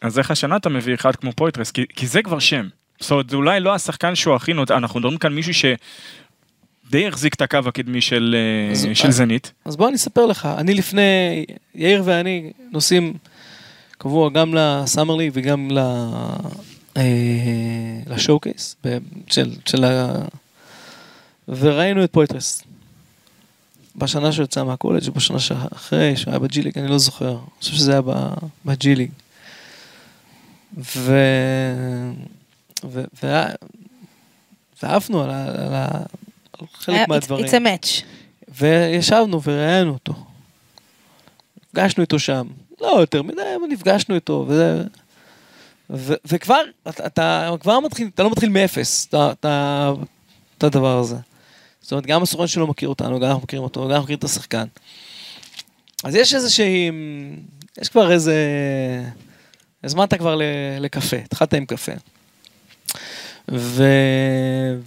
[0.00, 1.70] אז איך השנה אתה מביא אחד כמו פוית'רס?
[1.70, 2.68] כי, כי זה כבר שם.
[3.00, 5.64] זאת אומרת, זה אולי לא השחקן שהוא הכי נוצץ, אנחנו מדברים כאן מישהו ש...
[6.90, 9.52] די החזיק את הקו הקדמי של, אה, אז- של זנית.
[9.64, 11.02] אז בוא אני אספר לך, אני לפני,
[11.74, 13.14] יאיר ואני נוסעים
[13.98, 15.78] קבוע גם ל Summer League וגם ל...
[16.96, 17.02] אה,
[18.06, 18.76] ל showcase
[19.30, 20.12] של, של ה...
[21.48, 22.62] וראינו את פוית'רס.
[23.96, 27.30] בשנה שהוא יצא מהקולג' ובשנה שאחרי, שהוא היה ב G League, אני לא זוכר.
[27.30, 28.34] אני חושב שזה היה ב-
[28.64, 29.10] ב G League.
[30.76, 31.20] ו...
[32.84, 33.04] ו...
[33.22, 33.46] וה-
[34.82, 35.44] ועפנו על, ה...
[35.66, 35.88] על, ה...
[36.60, 37.44] על חלק היה- מהדברים.
[37.44, 38.02] It's a match.
[38.48, 40.14] וישבנו וראיינו אותו.
[41.66, 42.46] נפגשנו איתו שם.
[42.80, 44.44] לא יותר מדי, אבל נפגשנו איתו.
[44.48, 44.82] וזה...
[45.90, 49.92] ו- וכבר, אתה, אתה כבר מתחיל, אתה לא מתחיל מאפס, אתה, אתה,
[50.58, 51.16] את הדבר הזה.
[51.80, 54.24] זאת אומרת, גם הסוכן שלו מכיר אותנו, גם אנחנו מכירים אותו, גם אנחנו מכירים את
[54.24, 54.64] השחקן.
[56.04, 56.90] אז יש איזושהי,
[57.80, 58.34] יש כבר איזה,
[59.84, 60.40] הזמנת כבר
[60.80, 61.92] לקפה, התחלת עם קפה.
[63.48, 63.84] ו...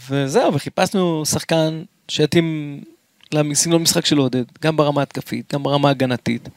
[0.10, 2.80] וזהו, וחיפשנו שחקן שיתאים
[3.34, 6.50] לסגנון משחק של עודד, גם ברמה התקפית, גם ברמה הגנתית.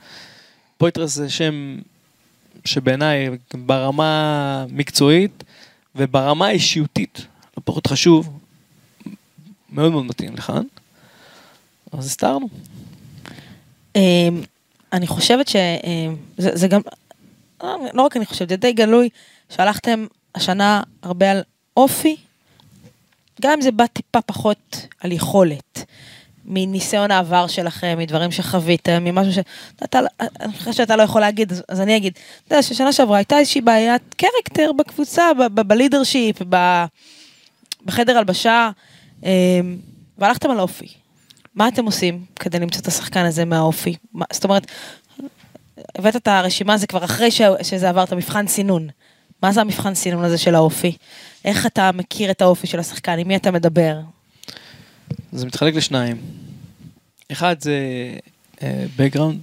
[0.78, 1.78] פויטרס זה שם
[2.64, 5.45] שבעיניי ברמה מקצועית
[5.95, 7.26] וברמה האישיותית,
[7.57, 8.39] לא פחות חשוב,
[9.72, 10.62] מאוד מאוד מתאים לכאן.
[11.93, 12.49] אז הסתרנו.
[13.97, 14.43] אמ,
[14.93, 16.93] אני חושבת שזה זה גם, אה,
[17.92, 19.08] לא רק אני חושבת, זה די גלוי
[19.48, 21.42] שהלכתם השנה הרבה על
[21.76, 22.16] אופי,
[23.42, 25.84] גם אם זה בא טיפה פחות על יכולת,
[26.44, 29.38] מניסיון העבר שלכם, מדברים שחוויתם, ממשהו ש...
[29.84, 30.00] אתה,
[30.40, 33.38] אני חושבת שאתה לא יכול להגיד, אז, אז אני אגיד, אתה יודע ששנה שעברה הייתה
[33.38, 35.22] איזושהי בעיית קרקטר בקבוצה,
[35.54, 36.42] בלידרשיפ,
[37.84, 38.70] בחדר הלבשה,
[39.22, 39.28] אמ,
[40.18, 40.88] והלכתם על אופי.
[41.54, 43.96] מה אתם עושים כדי למצוא את השחקן הזה מהאופי?
[44.14, 44.66] מה, זאת אומרת,
[45.99, 48.89] הבאת את הרשימה הזו כבר אחרי ש, שזה עבר את המבחן סינון.
[49.43, 50.97] מה זה המבחן סינון הזה של האופי?
[51.45, 53.18] איך אתה מכיר את האופי של השחקן?
[53.18, 54.01] עם מי אתה מדבר?
[55.33, 56.16] זה מתחלק לשניים.
[57.33, 57.78] אחד זה
[58.97, 59.39] בקגראונד,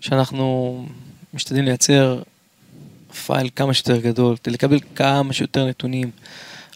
[0.00, 0.86] שאנחנו
[1.34, 2.22] משתדלים לייצר
[3.26, 6.10] פייל כמה שיותר גדול, כדי לקבל כמה שיותר נתונים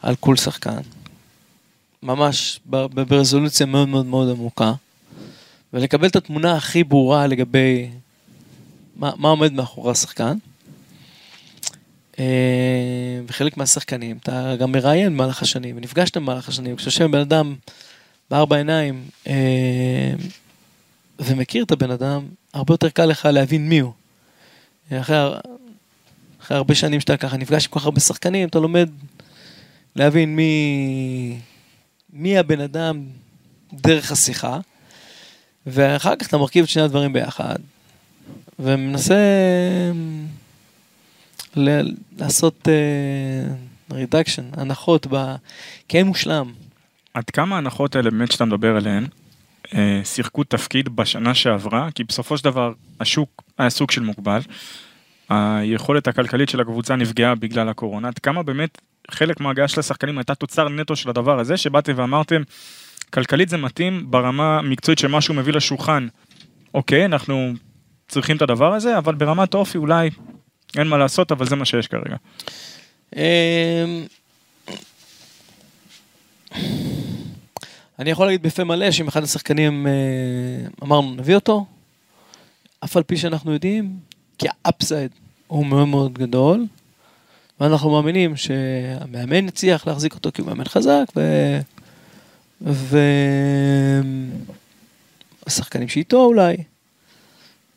[0.02, 0.80] על כל שחקן.
[2.02, 4.72] ממש ברזולוציה מאוד מאוד מאוד עמוקה,
[5.72, 7.90] ולקבל את התמונה הכי ברורה לגבי
[8.98, 10.38] מה, מה עומד מאחורי השחקן.
[12.18, 17.54] אה, וחלק מהשחקנים, אתה גם מראיין במהלך השנים, ונפגשת במהלך השנים, כשיושב בן אדם
[18.30, 20.12] בארבע עיניים אה,
[21.18, 22.22] ומכיר את הבן אדם,
[22.52, 23.92] הרבה יותר קל לך להבין מי הוא.
[24.92, 25.16] אחרי,
[26.42, 28.88] אחרי הרבה שנים שאתה ככה נפגש עם כל כך הרבה שחקנים, אתה לומד
[29.96, 31.38] להבין מי,
[32.12, 33.04] מי הבן אדם
[33.72, 34.58] דרך השיחה,
[35.66, 37.56] ואחר כך אתה מרכיב את שני הדברים ביחד,
[38.58, 39.14] ומנסה
[41.56, 42.68] ל- לעשות
[43.92, 45.34] רידקשן, הנחות, ב...
[45.94, 46.52] אין מושלם.
[47.14, 49.06] עד כמה ההנחות האלה באמת שאתה מדבר עליהן,
[49.74, 54.40] אה, שיחקו תפקיד בשנה שעברה, כי בסופו של דבר השוק היה סוג של מוגבל,
[55.28, 58.78] היכולת הכלכלית של הקבוצה נפגעה בגלל הקורונה, עד כמה באמת
[59.10, 62.42] חלק מההגעה של השחקנים הייתה תוצר נטו של הדבר הזה, שבאתם ואמרתם,
[63.12, 66.08] כלכלית זה מתאים ברמה המקצועית של מה שהוא מביא לשולחן.
[66.74, 67.52] אוקיי, אנחנו
[68.08, 70.10] צריכים את הדבר הזה, אבל ברמת האופי אולי
[70.76, 72.16] אין מה לעשות, אבל זה מה שיש כרגע.
[73.16, 73.20] אמ,
[77.98, 79.92] אני יכול להגיד בפה מלא שאם אחד השחקנים אה,
[80.82, 81.66] אמרנו נביא אותו,
[82.84, 83.98] אף על פי שאנחנו יודעים
[84.38, 85.10] כי האפסייד
[85.46, 86.66] הוא מאוד מאוד גדול,
[87.60, 91.20] ואנחנו מאמינים שהמאמן יצליח להחזיק אותו כי הוא מאמן חזק, ו...
[95.46, 96.56] והשחקנים שאיתו אולי,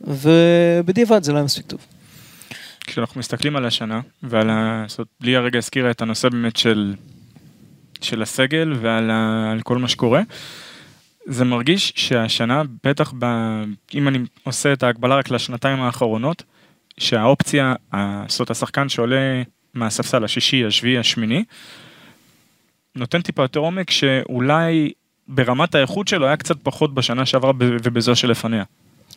[0.04, 1.86] ובדיעבד זה לא היה מספיק טוב.
[2.88, 4.86] כשאנחנו מסתכלים על השנה, ועל ה...
[4.88, 6.96] זאת אומרת, לי הרגע הזכירה את הנושא באמת של,
[8.02, 9.54] של הסגל ועל ה...
[9.64, 10.22] כל מה שקורה,
[11.26, 13.26] זה מרגיש שהשנה, בטח ב...
[13.94, 16.44] אם אני עושה את ההקבלה רק לשנתיים האחרונות,
[16.98, 17.76] שהאופציה,
[18.28, 19.42] זאת השחקן שעולה
[19.74, 21.44] מהספסל השישי, השביעי, השמיני,
[22.96, 24.92] נותן טיפה יותר עומק שאולי
[25.28, 28.64] ברמת האיכות שלו היה קצת פחות בשנה שעברה ובזו שלפניה.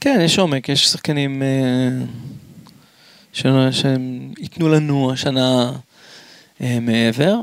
[0.04, 1.42] כן, יש עומק, יש שחקנים
[3.42, 5.72] אה, שהם ייתנו לנו השנה
[6.60, 7.40] אה, מעבר.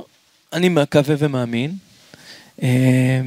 [0.53, 1.75] אני מקווה ומאמין.
[2.63, 3.21] אה,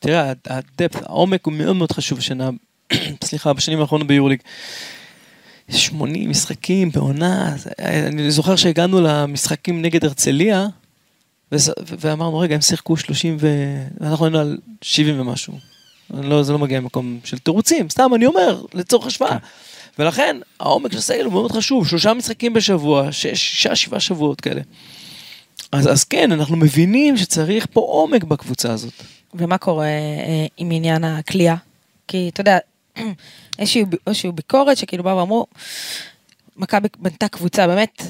[0.00, 2.50] תראה, הדפט, העומק הוא מאוד מאוד חשוב השנה,
[3.24, 4.40] סליחה, בשנים האחרונות ביורליג.
[5.70, 10.66] 80 משחקים בעונה, אני זוכר שהגענו למשחקים נגד הרצליה,
[12.00, 13.48] ואמרנו, רגע, הם שיחקו 30 ו...
[14.00, 15.79] ואנחנו היינו על 70 ומשהו.
[16.14, 19.36] לא, זה לא מגיע ממקום של תירוצים, סתם אני אומר, לצורך השוואה.
[19.98, 24.60] ולכן, העומק של הסגל הוא מאוד חשוב, שלושה משחקים בשבוע, שש, שישה, שבעה שבועות כאלה.
[25.72, 28.92] אז, אז כן, אנחנו מבינים שצריך פה עומק בקבוצה הזאת.
[29.34, 31.56] ומה קורה אה, עם עניין הכלייה?
[32.08, 32.58] כי אתה יודע,
[33.58, 35.46] איזושהי ביקורת שכאילו באו ואמרו,
[36.56, 38.02] מכבי בנתה קבוצה באמת,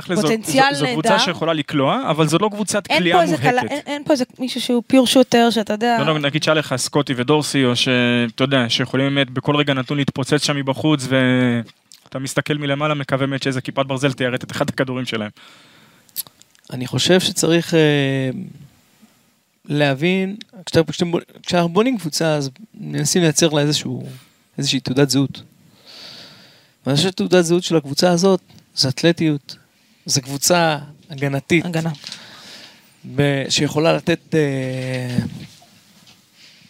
[0.00, 1.18] תכל'ס זו- פוטנציאל זו- זו קבוצה.
[1.18, 3.70] שיכולה לקלוע, אבל זו לא קבוצת קליעה איזה קלה, מובהקת.
[3.70, 6.74] אין, אין פה איזה מישהו שהוא פיור שוטר, שאתה יודע, לא, לא, נגיד שהיה לך
[6.76, 12.54] סקוטי ודורסי, או שאתה יודע, שיכולים באמת בכל רגע נתון להתפוצץ שם מבחוץ, ואתה מסתכל
[12.54, 15.30] מלמעלה, מקווה באמת שאיזה כיפת ברזל תיירט את אחד הכדורים שלהם.
[16.72, 18.30] אני חושב שצריך אה,
[19.68, 20.36] להבין,
[21.42, 24.06] כשאנחנו בונים קבוצה, אז מנסים לייצר לה איזשהו,
[24.58, 25.42] איזושהי תעודת זהות.
[26.86, 28.40] ואני חושב שתעודת זהות של הקבוצה הזאת
[28.74, 29.56] זה אתלטיות,
[30.06, 30.78] זה קבוצה
[31.10, 31.90] הגנתית, הגנה.
[33.14, 35.18] ב- שיכולה לתת אה,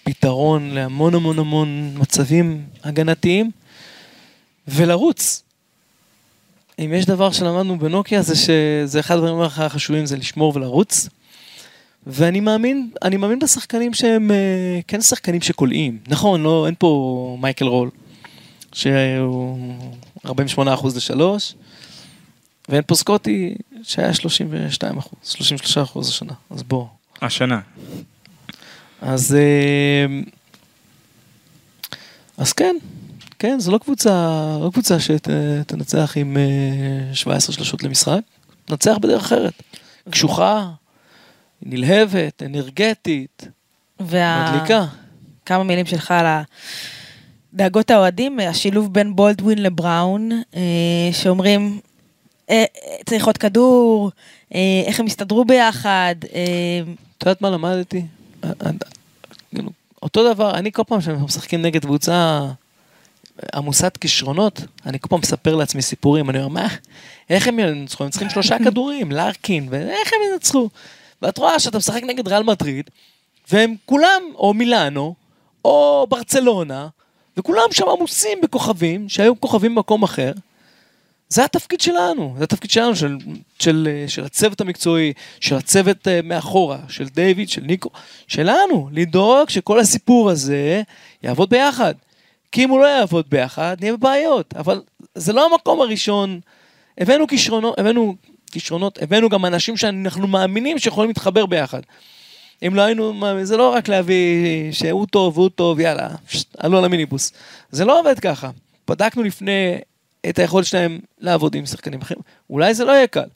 [0.04, 3.50] פתרון להמון המון המון מצבים הגנתיים,
[4.68, 5.42] ולרוץ.
[6.78, 11.08] אם יש דבר שלמדנו בנוקיה זה שזה אחד הדברים הכי חשובים זה לשמור ולרוץ.
[12.06, 15.98] ואני מאמין, אני מאמין בשחקנים שהם אה, כן שחקנים שקולעים.
[16.08, 17.90] נכון, לא, אין פה מייקל רול,
[18.72, 19.74] שהוא
[20.26, 20.30] 48%
[20.96, 21.54] לשלוש,
[22.72, 24.14] ואין פה סקוטי שהיה 32%,
[25.24, 26.86] 33% השנה, אז בוא.
[27.22, 27.60] השנה.
[29.00, 30.20] אז, אה,
[32.36, 32.76] אז כן,
[33.38, 34.10] כן, זו לא קבוצה,
[34.64, 38.20] לא קבוצה שתנצח עם אה, 17 שלשות למשחק,
[38.64, 39.62] תנצח בדרך אחרת.
[40.10, 40.70] קשוחה,
[41.62, 43.46] נלהבת, אנרגטית,
[44.00, 44.52] וה...
[44.54, 44.84] מדליקה.
[45.46, 46.26] כמה מילים שלך על
[47.54, 50.60] דאגות האוהדים, השילוב בין בולדווין לבראון, אה,
[51.12, 51.80] שאומרים,
[52.50, 54.10] אה, אה, צריך עוד כדור,
[54.54, 58.02] אה, איך הם הסתדרו ביחד, את יודעת מה למדתי?
[59.54, 59.70] כאילו,
[60.02, 62.46] אותו דבר, אני כל פעם שאנחנו משחקים נגד קבוצה
[63.54, 66.68] עמוסת כישרונות, אני כל פעם מספר לעצמי סיפורים, אני אומר, מה,
[67.30, 68.04] איך הם ינצחו?
[68.04, 70.68] הם צריכים שלושה כדורים, לארקין, ואיך הם ינצחו?
[71.22, 72.90] ואת רואה שאתה משחק נגד ריאל מדריד,
[73.50, 75.14] והם כולם, או מילאנו,
[75.64, 76.88] או ברצלונה,
[77.36, 80.32] וכולם שם עמוסים בכוכבים, שהיו כוכבים במקום אחר.
[81.32, 83.16] זה התפקיד שלנו, זה התפקיד שלנו, של,
[83.58, 87.90] של, של הצוות המקצועי, של הצוות אה, מאחורה, של דיוויד, של ניקו,
[88.28, 90.82] שלנו, לדאוג שכל הסיפור הזה
[91.22, 91.94] יעבוד ביחד.
[92.52, 94.54] כי אם הוא לא יעבוד ביחד, נהיה בבעיות.
[94.56, 94.82] אבל
[95.14, 96.40] זה לא המקום הראשון.
[96.98, 98.14] הבאנו כישרונות, הבאנו
[98.50, 101.80] כישרונות, הבאנו גם אנשים שאנחנו מאמינים שיכולים להתחבר ביחד.
[102.66, 106.08] אם לא היינו, זה לא רק להביא שהוא טוב והוא טוב, יאללה,
[106.58, 107.32] עלו על המיניבוס.
[107.70, 108.50] זה לא עובד ככה.
[108.88, 109.78] בדקנו לפני
[110.28, 112.22] את היכולת שלהם לעבוד עם שחקנים אחרים.
[112.50, 113.28] אולי זה לא יהיה קל,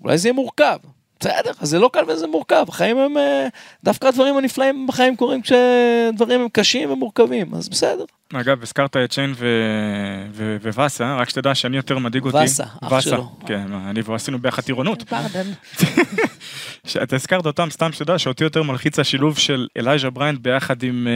[0.00, 0.78] אולי זה יהיה מורכב.
[1.20, 2.64] בסדר, אז זה לא קל וזה מורכב.
[2.68, 3.46] החיים הם, אה,
[3.84, 8.04] דווקא הדברים הנפלאים בחיים קורים כשדברים הם קשים ומורכבים, אז בסדר.
[8.34, 10.26] אגב, הזכרת את שיין ו-
[10.62, 12.36] ו- וואסה, רק שתדע שאני יותר מדאיג אותי.
[12.36, 13.30] ואסה, אח שלו.
[13.46, 15.02] כן, אני ועשינו ביחד טירונות.
[15.02, 15.50] פרדן.
[16.86, 21.08] שאתה הזכרת אותם, סתם שתדע שאותי יותר מלחיץ השילוב של אלייז'ה בריינד ביחד עם...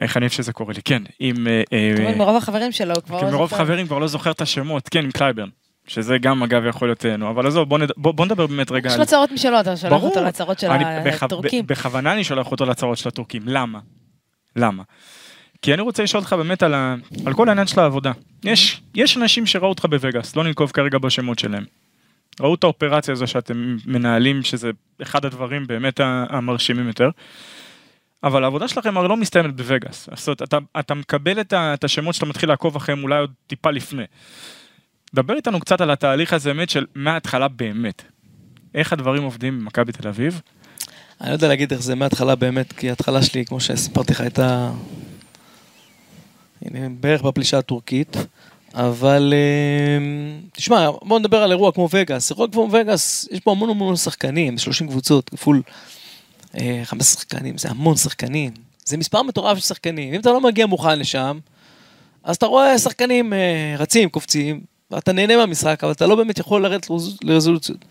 [0.00, 1.46] איך אני אוהב שזה קורה לי, כן, עם...
[1.46, 3.64] אה, אה, מרוב החברים שלו, כבר כי לא מרוב זוכר.
[3.64, 5.48] חברים כבר לא זוכר את השמות, כן, עם קלייברן.
[5.88, 7.90] שזה גם אגב יכול להיות, אה, נו, אבל עזוב, בוא, נד...
[7.96, 10.02] בוא, בוא נדבר באמת רגע יש לו צרות משלו, אתה שולח.
[10.02, 10.70] אותו לצרות של
[11.22, 11.66] הטורקים.
[11.66, 13.78] בכוונה אני שולח אותו לצרות של הטורקים, למה?
[14.56, 14.82] למה?
[15.62, 16.94] כי אני רוצה לשאול אותך באמת על, ה...
[17.26, 18.12] על כל העניין של העבודה.
[18.44, 21.64] יש, יש אנשים שראו אותך בווגאס, לא ננקוב כרגע בשמות שלהם.
[22.40, 24.70] ראו את האופרציה הזו שאתם מנהלים, שזה
[25.02, 27.10] אחד הדברים באמת המרשימים יותר.
[28.24, 30.08] אבל העבודה שלכם הרי לא מסתיימת בווגאס.
[30.14, 33.32] זאת אומרת, אתה, אתה מקבל את, ה, את השמות שאתה מתחיל לעקוב אחריהם אולי עוד
[33.46, 34.04] טיפה לפני.
[35.14, 38.02] דבר איתנו קצת על התהליך הזה באמת של מההתחלה באמת.
[38.74, 40.40] איך הדברים עובדים במכבי תל אביב?
[41.20, 44.70] אני לא יודע להגיד איך זה מההתחלה באמת, כי ההתחלה שלי, כמו שסיפרתי לך, הייתה...
[46.62, 48.16] הנה, בערך בפלישה הטורקית.
[48.74, 49.98] אבל אה,
[50.52, 52.30] תשמע, בוא נדבר על אירוע כמו וגאס.
[52.30, 55.62] אירוע כמו וגאס, יש פה המון המון שחקנים, 30 קבוצות, כפול
[56.84, 58.52] 15 שחקנים, זה המון שחקנים.
[58.84, 60.14] זה מספר מטורף של שחקנים.
[60.14, 61.38] אם אתה לא מגיע מוכן לשם,
[62.24, 66.62] אז אתה רואה שחקנים אה, רצים, קופצים, ואתה נהנה מהמשחק, אבל אתה לא באמת יכול
[66.62, 67.84] לרדת לרז- לרזולוציות.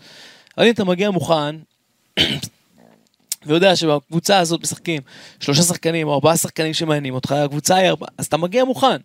[0.58, 1.56] אבל אם אתה מגיע מוכן,
[3.46, 5.02] ויודע שבקבוצה הזאת משחקים
[5.40, 8.98] שלושה שחקנים או ארבעה שחקנים שמעניינים אותך, הקבוצה היא ארבעה, אז אתה מגיע מוכן.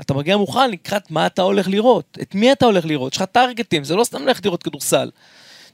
[0.00, 3.24] אתה מגיע מוכן לקראת מה אתה הולך לראות, את מי אתה הולך לראות, יש לך
[3.32, 5.10] טרגטים, זה לא סתם ללכת לראות כדורסל.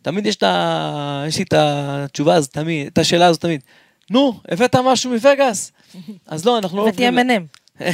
[0.05, 1.25] תמיד יש את ה...
[1.29, 3.61] יש לי את התשובה הזאת תמיד, את השאלה הזאת תמיד.
[4.11, 5.73] נו, הבאת משהו מווגאס?
[6.27, 6.89] אז לא, אנחנו לא...
[6.89, 7.81] הבאתי M&M.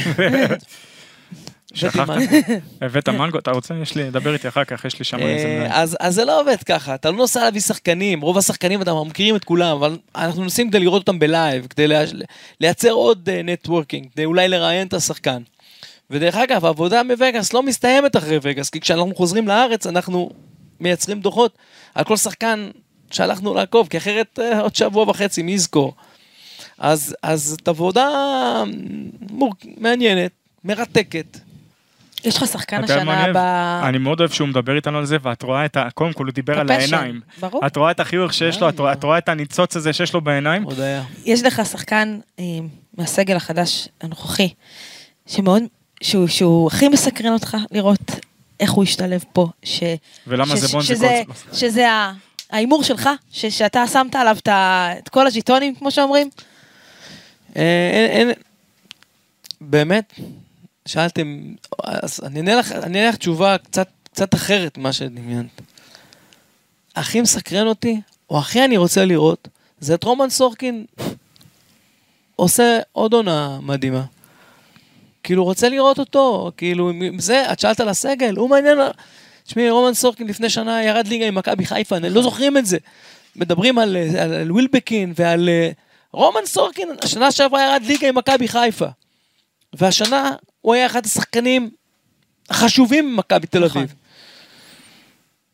[1.73, 2.09] שכחת?
[2.81, 3.73] הבאת מנגו, אתה רוצה?
[3.81, 5.47] יש לי, דבר איתי אחר כך, יש לי שם איזה...
[5.47, 9.05] אה, אז, אז זה לא עובד ככה, אתה לא נוסע להביא שחקנים, רוב השחקנים אנחנו
[9.05, 11.87] מכירים את כולם, אבל אנחנו נוסעים כדי לראות אותם ב live, כדי
[12.59, 15.41] לייצר עוד networking, כדי אולי לראיין את השחקן.
[16.09, 20.29] ודרך אגב, העבודה מווגאס לא מסתיימת אחרי וגאס, כי כשאנחנו חוזרים לארץ אנחנו
[20.81, 21.57] מייצרים דוחות
[21.95, 22.69] על כל שחקן
[23.11, 25.93] שהלכנו לעקוב, כי אחרת אה, עוד שבוע וחצי, מי יזכור?
[26.77, 28.07] אז, אז זאת עבודה
[29.31, 29.53] מור...
[29.77, 30.31] מעניינת,
[30.63, 31.37] מרתקת.
[32.23, 33.37] יש לך שחקן השנה אני ב...
[33.89, 35.87] אני מאוד אוהב שהוא מדבר איתנו על זה, ואת רואה את ה...
[35.93, 37.21] קודם כל הוא דיבר על העיניים.
[37.39, 37.67] ברור.
[37.67, 40.21] את רואה את החיוך שיש לו, את רואה- את רואה את הניצוץ הזה שיש לו
[40.21, 40.63] בעיניים.
[40.63, 41.03] עוד היה.
[41.25, 42.43] יש לך שחקן אה,
[42.97, 44.49] מהסגל החדש הנוכחי,
[45.27, 45.63] שמאוד,
[46.03, 48.11] שהוא, שהוא הכי מסקרן אותך לראות
[48.61, 49.47] איך הוא ישתלב פה.
[49.63, 49.83] ש,
[50.27, 51.53] ולמה ש- זה בונזי שזה, קולסון?
[51.53, 52.13] שזה ה-
[52.51, 56.29] ההימור שלך, ש, שאתה שמת עליו את, ה- את כל הז'יטונים, כמו שאומרים.
[57.55, 57.61] אה,
[57.93, 58.31] אין, אין,
[59.61, 60.13] באמת,
[60.85, 61.53] שאלתם,
[61.83, 65.61] אז אני אענה לך, אני אענה לך תשובה קצת, קצת אחרת ממה שדמיינת.
[66.95, 69.47] הכי מסקרן אותי, או הכי אני רוצה לראות,
[69.79, 70.85] זה את רומן סורקין
[72.35, 74.03] עושה עוד עונה מדהימה.
[75.23, 78.77] כאילו, רוצה לראות אותו, כאילו, מ- זה, את שאלת על הסגל, הוא מעניין,
[79.43, 82.77] תשמעי, רומן סורקין לפני שנה ירד ליגה עם מכבי חיפה, אני לא זוכרים את זה.
[83.35, 85.49] מדברים על, על, על ווילבקין ועל...
[85.49, 85.71] אה,
[86.11, 88.87] רומן סורקין, השנה שעברה ירד ליגה עם מכבי חיפה.
[89.73, 91.69] והשנה הוא היה אחד השחקנים
[92.49, 93.81] החשובים במכבי תל נכון.
[93.81, 93.95] אביב.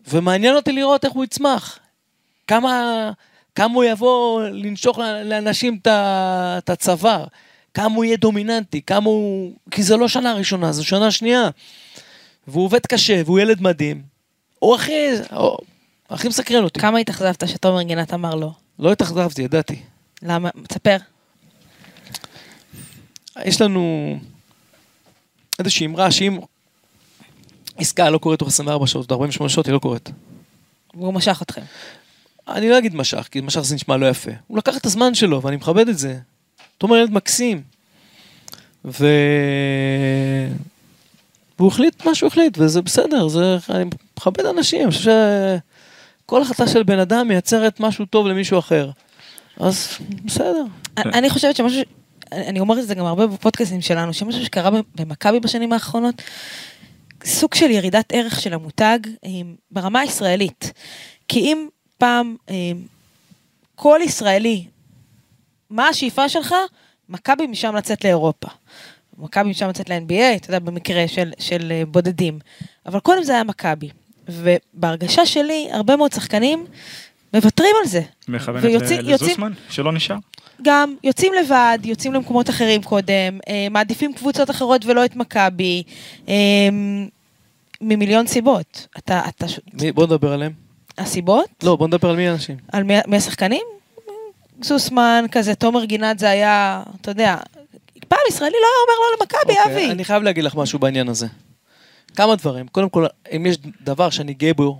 [0.07, 1.79] ומעניין אותי לראות איך הוא יצמח.
[2.47, 3.11] כמה,
[3.55, 7.25] כמה הוא יבוא לנשוך לאנשים את הצוואר.
[7.77, 9.53] כמה הוא יהיה דומיננטי, כמה הוא...
[9.71, 11.49] כי זה לא שנה ראשונה, זו שנה שנייה.
[12.47, 14.01] והוא עובד קשה, והוא ילד מדהים.
[14.59, 14.93] הוא הכי...
[15.31, 15.57] הוא
[16.09, 16.79] הכי מסקרן אותי.
[16.79, 18.51] כמה התאכזבת שתומר גינת אמר לא?
[18.79, 19.79] לא התאכזבתי, ידעתי.
[20.21, 20.49] למה?
[20.67, 20.97] תספר.
[23.45, 24.15] יש לנו
[25.59, 26.39] איזושהי אמרה שאם
[27.77, 30.09] עסקה לא קורית תוך 24 שעות, 48 שעות היא לא קורית.
[30.93, 31.61] הוא משך אתכם.
[32.47, 34.31] אני לא אגיד משך, כי משך זה נשמע לא יפה.
[34.47, 36.19] הוא לקח את הזמן שלו, ואני מכבד את זה.
[36.77, 37.61] תומר ילד מקסים.
[38.85, 39.07] ו...
[41.59, 43.57] והוא החליט מה שהוא החליט, וזה בסדר, זה...
[43.69, 43.85] אני
[44.17, 45.11] מכבד אנשים, אני חושב
[46.25, 48.89] שכל החלטה של בן אדם מייצרת משהו טוב למישהו אחר.
[49.59, 49.87] אז
[50.25, 50.63] בסדר.
[50.97, 51.81] אני חושבת שמשהו,
[52.31, 56.21] אני אומרת את זה גם הרבה בפודקאסטים שלנו, שמשהו שקרה במכבי בשנים האחרונות,
[57.25, 58.99] סוג של ירידת ערך של המותג
[59.71, 60.71] ברמה הישראלית.
[61.27, 61.67] כי אם
[61.97, 62.71] פעם אה,
[63.75, 64.65] כל ישראלי,
[65.69, 66.55] מה השאיפה שלך?
[67.09, 68.47] מכבי משם לצאת לאירופה.
[69.17, 72.39] מכבי משם לצאת ל-NBA, אתה יודע, במקרה של, של אה, בודדים.
[72.85, 73.89] אבל קודם זה היה מכבי.
[74.29, 76.65] ובהרגשה שלי, הרבה מאוד שחקנים
[77.33, 78.01] מוותרים על זה.
[78.27, 80.15] מכוונת יוצאים- לזוסמן, שלא נשאר.
[80.61, 83.13] גם יוצאים לבד, יוצאים למקומות אחרים קודם,
[83.49, 85.83] אה, מעדיפים קבוצות אחרות ולא את מכבי,
[86.29, 86.33] אה,
[87.81, 88.87] ממיליון סיבות.
[88.97, 90.51] אתה, אתה, ש- מי, בוא נדבר עליהם.
[90.97, 91.45] הסיבות?
[91.63, 92.57] לא, בוא נדבר על מי האנשים.
[92.71, 93.61] על מי, מי השחקנים?
[94.61, 97.37] זוסמן, כזה, תומר גינת זה היה, אתה יודע,
[98.07, 99.91] פעם ישראלי לא היה אומר לא למכבי, אוקיי, אבי.
[99.91, 101.27] אני חייב להגיד לך משהו בעניין הזה.
[102.15, 102.67] כמה דברים.
[102.67, 103.05] קודם כל,
[103.35, 104.79] אם יש דבר שאני גאה בו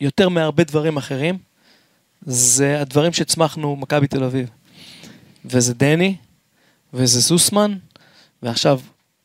[0.00, 1.38] יותר מהרבה דברים אחרים,
[2.26, 4.48] זה הדברים שהצמחנו מכבי תל אביב.
[5.44, 6.16] וזה דני,
[6.94, 7.74] וזה סוסמן,
[8.42, 8.80] ועכשיו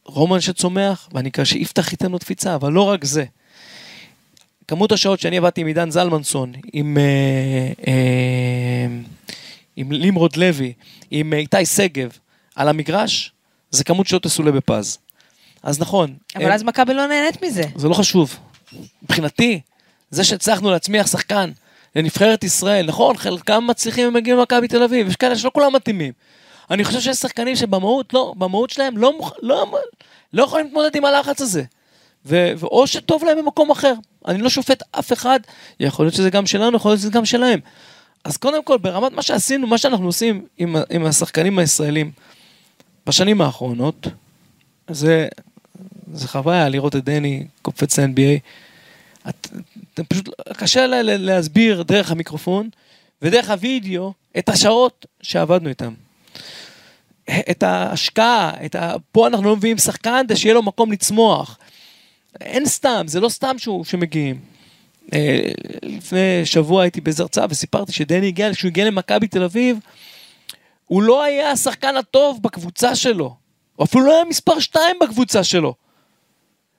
[0.05, 3.25] רומן שצומח, ואני מקווה שיפתח ייתן לו תפיצה, אבל לא רק זה.
[4.67, 7.03] כמות השעות שאני עבדתי עם עידן זלמנסון, עם, אה,
[7.87, 8.87] אה,
[9.75, 10.73] עם לימרוד לוי,
[11.11, 12.09] עם אה, איתי שגב,
[12.55, 13.31] על המגרש,
[13.71, 14.97] זה כמות שעות תסולא בפז.
[15.63, 16.13] אז נכון.
[16.35, 17.63] אבל הם- אז מכבי לא נהנית מזה.
[17.75, 18.35] זה לא חשוב.
[19.03, 19.59] מבחינתי,
[20.09, 21.51] זה שהצלחנו להצמיח שחקן
[21.95, 26.13] לנבחרת ישראל, נכון, חלקם מצליחים ומגיעים למכבי תל אביב, יש כאלה שלא כולם מתאימים.
[26.71, 29.71] אני חושב שיש שחקנים שבמהות, לא, במהות שלהם לא, מוכ- לא,
[30.33, 31.63] לא יכולים להתמודד עם הלחץ הזה.
[32.25, 33.93] ו, ואו שטוב להם במקום אחר.
[34.27, 35.39] אני לא שופט אף אחד,
[35.79, 37.59] יכול להיות שזה גם שלנו, יכול להיות שזה גם שלהם.
[38.23, 42.11] אז קודם כל, ברמת מה שעשינו, מה שאנחנו עושים עם, עם השחקנים הישראלים
[43.07, 44.07] בשנים האחרונות,
[44.89, 45.27] זה,
[46.13, 48.39] זה חוויה לראות את דני קופץ ל-NBA.
[49.29, 49.47] את,
[49.93, 52.69] את, פשוט קשה לה, לה- להסביר דרך המיקרופון
[53.21, 55.93] ודרך הוידאו את השעות שעבדנו איתם.
[57.29, 58.93] את ההשקעה, את ה...
[59.11, 61.57] פה אנחנו לא מביאים שחקן כדי שיהיה לו מקום לצמוח.
[62.41, 64.39] אין סתם, זה לא סתם שהוא, שמגיעים.
[65.13, 65.39] אה,
[65.83, 69.79] לפני שבוע הייתי באיזה הרצאה וסיפרתי שדני הגיע, כשהוא הגיע למכבי תל אביב,
[70.85, 73.35] הוא לא היה השחקן הטוב בקבוצה שלו.
[73.75, 75.73] הוא אפילו לא היה מספר 2 בקבוצה שלו.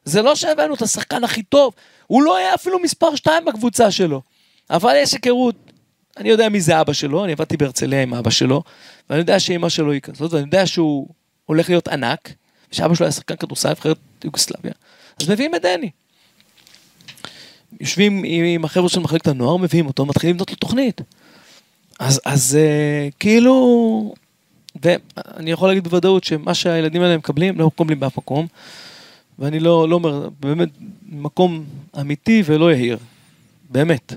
[0.04, 1.74] זה לא שהבאנו את השחקן הכי טוב,
[2.06, 4.22] הוא לא היה אפילו מספר 2 בקבוצה שלו.
[4.70, 5.54] אבל יש היכרות,
[6.16, 8.62] אני יודע מי זה אבא שלו, אני עבדתי בהרצליה עם אבא שלו,
[9.10, 11.08] ואני יודע שאימא שלו היא כזאת, ואני יודע שהוא
[11.46, 12.32] הולך להיות ענק,
[12.72, 14.72] ושאבא שלו היה שחקן כדורסל נבחרת יוגוסלביה,
[15.20, 15.90] אז מביאים את דני.
[17.80, 21.00] יושבים עם, החבר'ה של מחלקת הנוער, מביאים אותו, מתחילים לבנות לו תוכנית.
[21.98, 24.14] אז, אז אה, כאילו,
[24.82, 28.46] ואני יכול להגיד בוודאות שמה שהילדים האלה מקבלים, לא מקבלים באף מקום,
[29.38, 30.68] ואני לא, לא אומר, באמת,
[31.08, 31.64] מקום
[32.00, 32.98] אמיתי ולא יהיר,
[33.70, 34.12] באמת.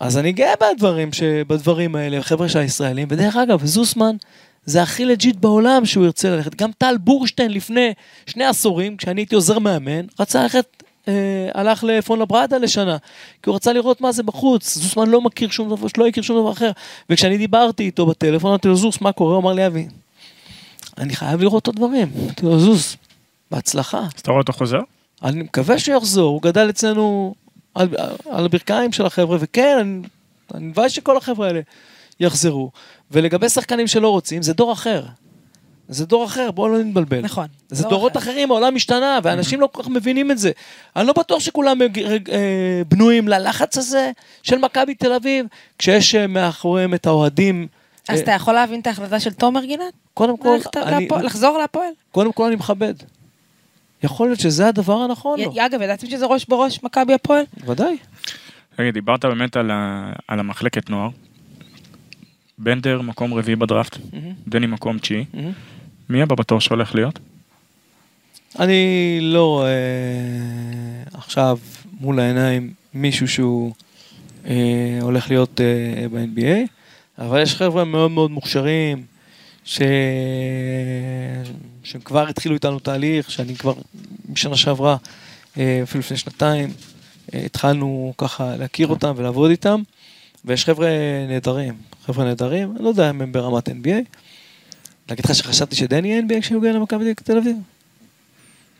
[0.00, 1.22] אז אני גאה בדברים, ש...
[1.22, 4.16] בדברים האלה, חבר'ה של הישראלים, ודרך אגב, זוסמן
[4.64, 6.54] זה הכי legit בעולם שהוא ירצה ללכת.
[6.54, 7.92] גם טל בורשטיין לפני
[8.26, 11.12] שני עשורים, כשאני הייתי עוזר מאמן, רצה ללכת, אה,
[11.54, 12.96] הלך לפואנלברדה לשנה,
[13.42, 14.74] כי הוא רצה לראות מה זה בחוץ.
[14.78, 16.70] זוסמן לא מכיר שום דבר, שלא הכיר שום דבר אחר.
[17.10, 19.34] וכשאני דיברתי איתו בטלפון, אמרתי לו, זוס, מה קורה?
[19.34, 19.86] הוא אמר לי, אבי,
[20.98, 22.10] אני חייב לראות את הדברים.
[22.22, 22.96] אמרתי לו, זוס,
[23.50, 23.98] בהצלחה.
[23.98, 24.80] אז אתה רואה אותו חוזר?
[25.24, 27.34] אני מקווה שהוא יחזור, הוא גדל אצלנו
[27.74, 27.88] על,
[28.30, 29.78] על הברכיים של החבר'ה, וכן,
[30.54, 31.60] אני- מביא שכל החבר'ה האלה
[32.22, 32.70] יחזרו.
[33.10, 35.04] ולגבי שחקנים שלא רוצים, זה דור אחר.
[35.88, 37.20] זה דור אחר, בואו לא נתבלבל.
[37.20, 37.46] נכון.
[37.68, 38.30] זה דור דורות אחר.
[38.30, 40.50] אחרים, העולם השתנה, ואנשים לא כל כך מבינים את זה.
[40.96, 41.86] אני לא בטוח שכולם אה,
[42.88, 44.10] בנויים ללחץ הזה
[44.42, 45.46] של מכבי תל אביב,
[45.78, 47.66] כשיש אה, מאחוריהם את האוהדים.
[48.08, 49.92] אז אה, אתה יכול להבין את ההחלטה של תומר גינת?
[50.14, 51.90] קודם כל, ללכת אני, להפועל- לחזור להפועל?
[52.12, 52.94] קודם כל אני מכבד.
[54.02, 55.52] יכול להיות שזה הדבר הנכון לו.
[55.54, 57.44] י- אגב, ידעתם שזה ראש בראש מכבי הפועל?
[57.66, 57.96] ודאי.
[58.78, 60.12] רגע, דיברת באמת על, ה...
[60.28, 61.08] על המחלקת נוער.
[62.62, 63.98] בנדר מקום רביעי בדראפט,
[64.48, 65.24] דני מקום תשיעי.
[65.34, 65.52] מהמם.
[66.08, 67.18] מי הבא בתור שהולך להיות?
[68.58, 69.72] אני לא רואה
[71.14, 71.58] עכשיו
[72.00, 73.72] מול העיניים מישהו שהוא
[74.46, 76.68] אה, הולך להיות אה, ב-NBA,
[77.18, 79.04] אבל יש חבר'ה מאוד מאוד מוכשרים,
[79.64, 79.80] ש...
[81.84, 83.74] שהם כבר התחילו איתנו תהליך, שאני כבר
[84.28, 84.96] משנה שעברה,
[85.58, 86.72] אה, אפילו לפני שנתיים,
[87.34, 89.82] אה, התחלנו ככה להכיר אותם ולעבוד איתם,
[90.44, 90.88] ויש חבר'ה
[91.28, 91.74] נהדרים,
[92.04, 94.18] חבר'ה נהדרים, אני לא יודע אם הם ברמת NBA.
[95.08, 97.56] להגיד לך שחשבתי שדני יהיה NBA כשהוא הגיע למכבי תל אביב?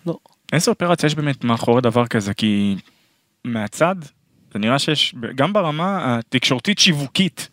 [0.06, 0.18] לא.
[0.52, 2.34] איזה אופרציה יש באמת מאחורי דבר כזה?
[2.34, 2.76] כי
[3.44, 3.96] מהצד,
[4.52, 7.48] זה נראה שיש, גם ברמה התקשורתית שיווקית,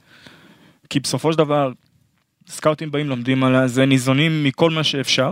[0.90, 1.72] כי בסופו של דבר,
[2.48, 5.32] סקאוטים באים, לומדים על זה, ניזונים מכל מה שאפשר.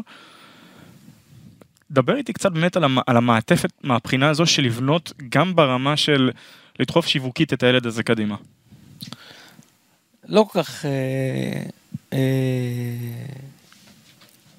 [1.91, 6.31] דבר איתי קצת באמת על, המ, על המעטפת מהבחינה הזו של לבנות גם ברמה של
[6.79, 8.35] לדחוף שיווקית את הילד הזה קדימה.
[10.27, 11.63] לא כל כך אה,
[12.13, 12.19] אה,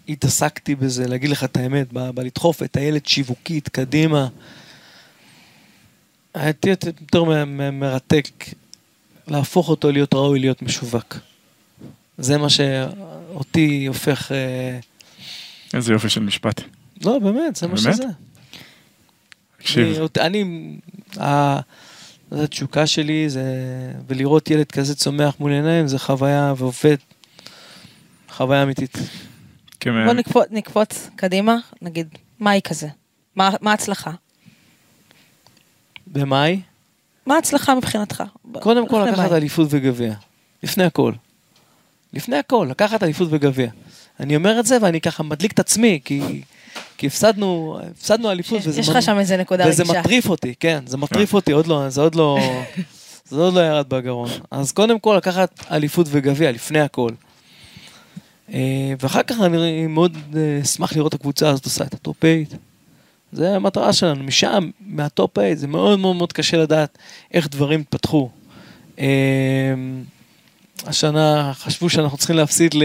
[0.08, 4.28] התעסקתי בזה, להגיד לך את האמת, בלדחוף את הילד שיווקית קדימה.
[6.34, 7.24] הייתי יותר
[7.72, 8.28] מרתק
[9.26, 11.16] להפוך אותו להיות ראוי להיות משווק.
[12.18, 14.32] זה מה שאותי הופך...
[14.32, 14.78] אה,
[15.74, 16.60] איזה יופי של משפט.
[17.04, 17.94] לא, באמת, זה מה באמת?
[17.96, 18.04] שזה.
[19.58, 20.42] תקשיב, אני,
[21.20, 21.60] אני
[22.30, 23.42] זו התשוקה שלי, זה,
[24.06, 26.96] ולראות ילד כזה צומח מול עיניים, זה חוויה ועובד,
[28.30, 28.98] חוויה אמיתית.
[29.80, 32.08] כמ- בוא נקפוץ, נקפוץ קדימה, נגיד,
[32.46, 32.88] היא כזה?
[33.36, 34.10] מה מה ההצלחה?
[36.06, 36.60] במאי,
[37.26, 38.22] מה ההצלחה מבחינתך?
[38.52, 39.36] קודם כל לקחת מאי.
[39.36, 40.14] אליפות וגביע.
[40.62, 41.12] לפני הכל.
[42.12, 43.70] לפני הכל, לקחת אליפות וגביע.
[44.20, 46.42] אני אומר את זה ואני ככה מדליק את עצמי, כי,
[46.96, 48.60] כי הפסדנו, הפסדנו אליפות.
[48.64, 50.00] וזה יש לך שם איזה נקודה וזה רגישה.
[50.00, 52.38] מטריף אותי, כן, זה מטריף אותי, עוד לא, זה עוד לא,
[53.28, 54.28] זה עוד לא ירד בגרון.
[54.50, 57.10] אז קודם כל לקחת אליפות וגביע, לפני הכל.
[58.52, 58.58] אה,
[59.00, 62.34] ואחר כך אני מאוד אה, אשמח לראות את הקבוצה הזאת עושה את ה top 8.
[63.32, 66.98] זה המטרה שלנו, משם, מה top 8, זה מאוד מאוד מאוד קשה לדעת
[67.34, 68.28] איך דברים התפתחו.
[68.98, 69.06] אה,
[70.86, 72.82] השנה חשבו שאנחנו צריכים להפסיד ל-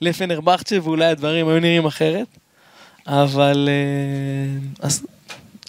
[0.00, 2.26] לפנרבכצ'ה ואולי הדברים היו נראים אחרת,
[3.08, 5.06] אבל אה, אז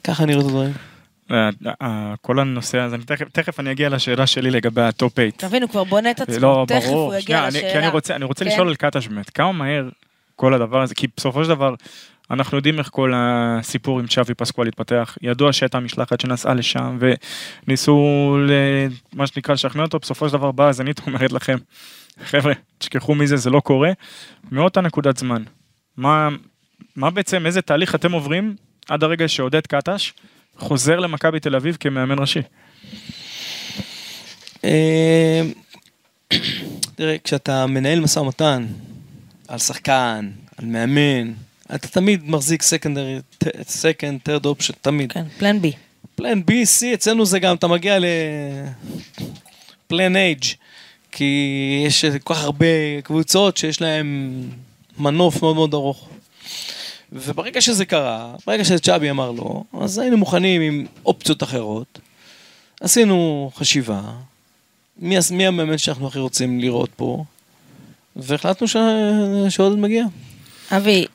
[0.04, 0.72] ככה נראו את הדברים.
[1.32, 1.50] אה,
[1.82, 5.32] אה, כל הנושא הזה, אני תכף, תכף אני אגיע לשאלה שלי לגבי ה top 8.
[5.32, 7.06] תבין, הוא כבר בונה את עצמו, לא, תכף ברור.
[7.14, 7.72] הוא יגיע שנייה, אני- לשאלה.
[7.72, 8.52] כי אני רוצה, אני רוצה כן.
[8.52, 9.90] לשאול על קטש באמת, כמה מהר
[10.36, 11.74] כל הדבר הזה, כי בסופו של דבר,
[12.32, 15.18] אנחנו יודעים איך כל הסיפור עם צ'אבי פסקואל התפתח.
[15.22, 16.98] ידוע שהייתה משלחת שנסעה לשם,
[17.68, 17.98] וניסו,
[18.48, 21.58] ל- מה שנקרא, לשכנע אותו, בסופו של דבר באה הזנית אומרת לכם,
[22.26, 23.92] חבר'ה, תשכחו מזה, זה לא קורה.
[24.52, 25.44] מאותה נקודת זמן,
[25.98, 26.30] מה,
[26.96, 28.56] מה בעצם, איזה תהליך אתם עוברים
[28.90, 30.14] עד הרגע שעודד קטש
[30.58, 32.42] חוזר למכבי תל אביב כמאמן ראשי?
[34.64, 35.42] אה,
[36.96, 38.66] תראה, כשאתה מנהל משא ומתן
[39.48, 41.32] על שחקן, על מאמן,
[41.76, 43.20] אתה תמיד מחזיק secondary,
[43.62, 45.12] second, third option, תמיד.
[45.12, 45.72] כן, plan B.
[46.16, 48.06] plan B, C, אצלנו זה גם, אתה מגיע ל...
[49.88, 50.46] plan H,
[51.12, 54.44] כי יש כל כך הרבה קבוצות שיש להן
[54.98, 56.10] מנוף מאוד מאוד ארוך.
[57.12, 62.00] וברגע שזה קרה, ברגע שצ'אבי אמר לו, אז היינו מוכנים עם אופציות אחרות.
[62.82, 64.02] עשינו חשיבה,
[64.98, 67.24] מי, מי המאמן שאנחנו הכי רוצים לראות פה,
[68.16, 68.76] והחלטנו ש...
[69.50, 70.06] שעודד מגיע.
[70.72, 71.06] אבי,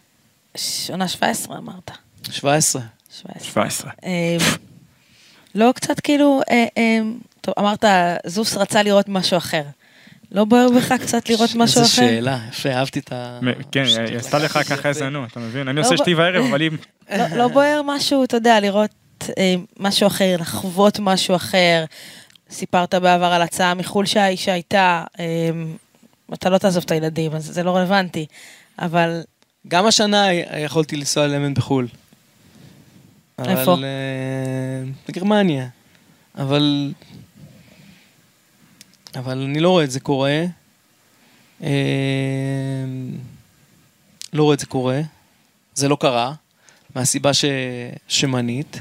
[0.57, 1.91] שנה 17 אמרת.
[2.31, 2.83] 17.
[3.11, 3.53] 17.
[3.53, 3.91] 17.
[4.05, 4.37] אה,
[5.55, 6.99] לא קצת כאילו, אה, אה,
[7.41, 7.85] טוב, אמרת,
[8.27, 9.63] זוס רצה לראות משהו אחר.
[10.35, 12.07] לא בוער בך קצת לראות משהו איזה אחר?
[12.07, 13.41] שאלה, יפה, אהבתי את ה...
[13.73, 15.69] כן, היא עשתה לך ככה איזה נו, אתה מבין?
[15.69, 16.77] אני לא, עושה שתי בערב, אבל אם...
[17.19, 18.91] לא, לא בוער משהו, אתה יודע, לראות
[19.39, 21.85] אה, משהו אחר, לחוות משהו אחר.
[22.51, 25.25] סיפרת בעבר על הצעה מחו"ל שהי- שהייתה, אמ,
[26.35, 28.27] אתה לא תעזוב את הילדים, אז זה לא רלוונטי,
[28.79, 29.21] אבל
[29.69, 31.89] גם השנה יכולתי לנסוע לאמן בחו"ל.
[33.39, 33.63] איפה?
[33.63, 35.67] אבל, אה, בגרמניה.
[36.39, 36.93] אבל...
[39.17, 40.45] אבל אני לא רואה את זה קורה.
[41.63, 41.71] אה,
[44.33, 45.01] לא רואה את זה קורה.
[45.75, 46.35] זה לא קרה,
[46.95, 47.45] מהסיבה ש...
[48.09, 48.81] שמנית.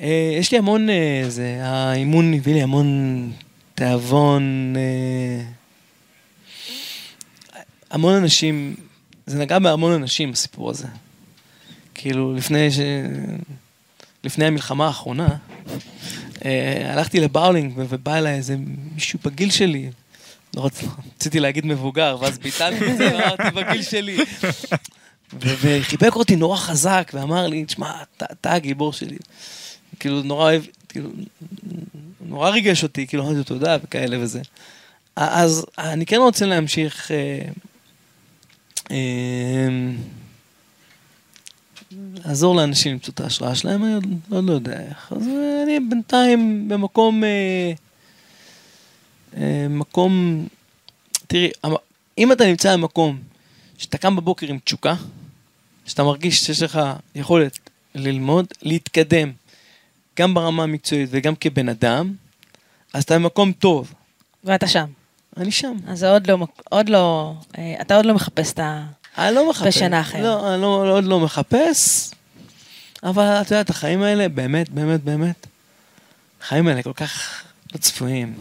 [0.00, 3.32] אה, יש לי המון, אה, זה, האימון הביא לי המון
[3.74, 4.74] תיאבון,
[7.90, 8.76] המון אנשים,
[9.26, 10.86] זה נגע בהמון אנשים הסיפור הזה.
[11.94, 12.78] כאילו, לפני ש...
[14.24, 15.28] לפני המלחמה האחרונה,
[16.84, 18.56] הלכתי לבאולינג ובא אליי איזה
[18.94, 19.90] מישהו בגיל שלי.
[20.56, 20.82] לא רצ...
[21.16, 24.16] רציתי להגיד מבוגר, ואז ביטלתי את זה, אמרתי בגיל שלי.
[25.40, 29.16] וחיבק אותי נורא חזק, ואמר לי, תשמע, אתה הגיבור שלי.
[30.00, 31.10] כאילו, נורא אוהב, כאילו,
[32.20, 34.40] נורא ריגש אותי, כאילו, אמרתי לו תודה וכאלה וזה.
[35.16, 37.10] אז אני כן רוצה להמשיך...
[37.10, 37.48] אה,
[38.90, 38.96] אה,
[42.24, 45.12] לעזור לאנשים למצוא את ההשראה שלהם, אני עוד, עוד לא יודע איך.
[45.16, 45.28] אז
[45.62, 47.24] אני בינתיים במקום...
[47.24, 47.72] אה,
[49.36, 50.46] אה, מקום...
[51.26, 51.50] תראי,
[52.18, 53.18] אם אתה נמצא במקום
[53.78, 54.94] שאתה קם בבוקר עם תשוקה,
[55.86, 56.80] שאתה מרגיש שיש לך
[57.14, 57.58] יכולת
[57.94, 59.32] ללמוד, להתקדם,
[60.18, 62.14] גם ברמה המקצועית וגם כבן אדם,
[62.92, 63.94] אז אתה במקום טוב.
[64.44, 64.86] ואתה שם.
[65.36, 65.76] אני שם.
[65.86, 68.86] אז עוד לא, עוד לא, אה, אתה עוד לא מחפש את ה...
[69.18, 69.66] אני לא מחפש.
[69.66, 70.22] בשנה אחרת.
[70.22, 72.10] לא, אני לא, עוד לא מחפש,
[73.02, 75.46] אבל את יודעת, החיים האלה, באמת, באמת, באמת,
[76.42, 77.42] החיים האלה כל כך
[77.72, 78.34] לא צפויים,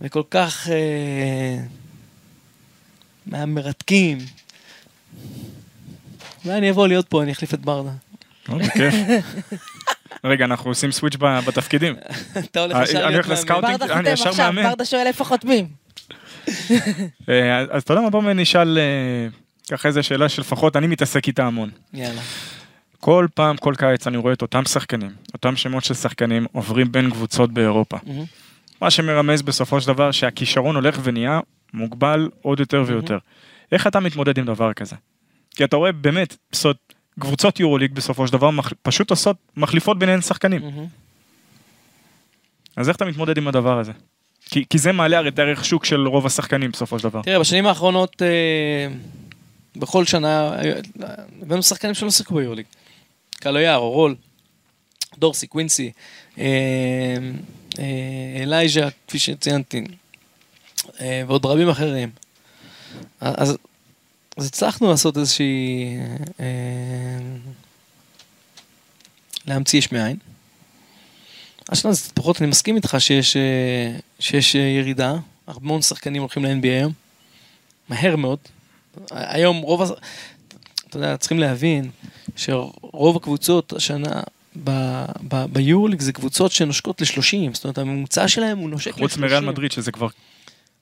[0.00, 1.56] וכל כך אה,
[3.46, 4.18] מרתקים.
[6.44, 7.90] אולי אני אבוא להיות פה, אני אחליף את ברדה.
[8.48, 9.24] אוקיי, בכיף.
[10.24, 11.94] רגע, אנחנו עושים סוויץ' ב- בתפקידים.
[12.38, 13.44] אתה הולך אה, ישר אני להיות הולך.
[13.50, 13.64] מאמן.
[13.72, 13.78] אותי?
[13.78, 14.68] ברדה אני חותם ישר עכשיו, מאמן.
[14.68, 15.68] ברדה שואל איפה חותמים.
[17.28, 18.78] אה, אז אתה יודע מה, בוא נשאל
[19.70, 21.70] ככה איזה שאלה שלפחות אני מתעסק איתה המון.
[21.94, 22.20] יאללה.
[23.00, 27.10] כל פעם, כל קיץ אני רואה את אותם שחקנים, אותם שמות של שחקנים עוברים בין
[27.10, 27.96] קבוצות באירופה.
[28.06, 28.24] מהמם.
[28.80, 31.40] מה שמרמז בסופו של דבר שהכישרון הולך ונהיה
[31.74, 33.18] מוגבל עוד יותר ויותר.
[33.72, 34.96] איך אתה מתמודד עם דבר כזה?
[35.56, 36.76] כי אתה רואה באמת, זאת
[37.20, 40.62] קבוצות יורוליג בסופו של דבר מח- פשוט עושות, מחליפות ביניהן שחקנים.
[40.62, 40.86] מהמם.
[42.76, 43.92] אז איך אתה מתמודד עם הדבר הזה?
[44.50, 47.22] כי, כי זה מעלה הרי את הערך שוק של רוב השחקנים בסופו של דבר.
[47.22, 48.88] תראה, בשנים האחרונות, אה,
[49.78, 50.52] בכל שנה,
[51.42, 52.66] הבאנו שחקנים שלא שיחקו ביורליג.
[53.30, 54.16] קלו יער, אורול,
[55.18, 55.92] דורסי, קווינסי,
[56.38, 56.44] אה,
[57.78, 59.84] אה, אלייז'ה, כפי שציינתי,
[61.00, 62.10] אה, ועוד רבים אחרים.
[63.20, 63.56] אז,
[64.36, 65.96] אז הצלחנו לעשות איזושהי...
[69.46, 70.16] להמציא יש מאין.
[71.68, 73.36] השנה זה פחות, אני מסכים איתך שיש,
[74.20, 75.14] שיש ירידה,
[75.46, 76.92] הרבה מאוד שחקנים הולכים ל-NBA היום,
[77.88, 78.38] מהר מאוד.
[79.10, 79.82] היום רוב,
[80.88, 81.90] אתה יודע, צריכים להבין
[82.36, 84.20] שרוב הקבוצות השנה
[84.64, 88.98] ב- ב- ביורוליג זה קבוצות שנושקות ל-30, זאת אומרת הממוצע שלהם הוא נושק ל-30.
[88.98, 90.08] חוץ מריאל מדריד שזה כבר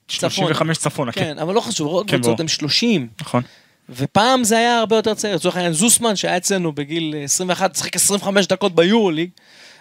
[0.07, 1.21] 35 צפונה, כן.
[1.21, 2.39] כן, אבל לא חשוב, רוב כן, הקבוצות.
[2.39, 3.07] הם 30.
[3.21, 3.43] נכון.
[3.89, 5.35] ופעם זה היה הרבה יותר צעיר.
[5.35, 9.29] לצורך העניין, זוסמן שהיה אצלנו בגיל 21, שיחק 25 דקות ביורוליג,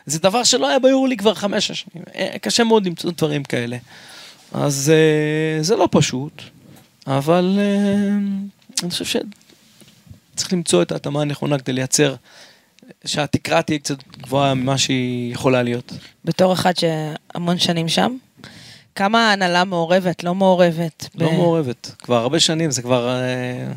[0.07, 2.05] זה דבר שלא היה ביורוליג כבר חמש שנים.
[2.15, 3.77] אה, קשה מאוד למצוא דברים כאלה.
[4.53, 6.43] אז אה, זה לא פשוט,
[7.07, 8.09] אבל אה,
[8.83, 9.05] אני חושב
[10.35, 12.15] שצריך למצוא את ההתאמה הנכונה כדי לייצר,
[13.05, 15.93] שהתקרה תהיה קצת גבוהה ממה שהיא יכולה להיות.
[16.25, 18.17] בתור אחד שהמון שנים שם,
[18.95, 21.09] כמה ההנהלה מעורבת, לא מעורבת?
[21.15, 21.95] לא ב- מעורבת.
[21.99, 23.09] כבר הרבה שנים, זה כבר...
[23.09, 23.73] אה,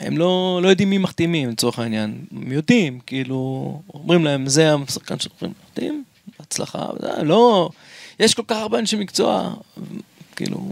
[0.00, 2.24] הם לא, לא יודעים מי מחתימים לצורך העניין.
[2.32, 6.04] הם יודעים, כאילו, אומרים להם, זה השחקן שאנחנו מחתים,
[6.40, 7.70] הצלחה, וזה, לא...
[8.20, 9.54] יש כל כך הרבה אנשי מקצוע,
[10.36, 10.70] כאילו,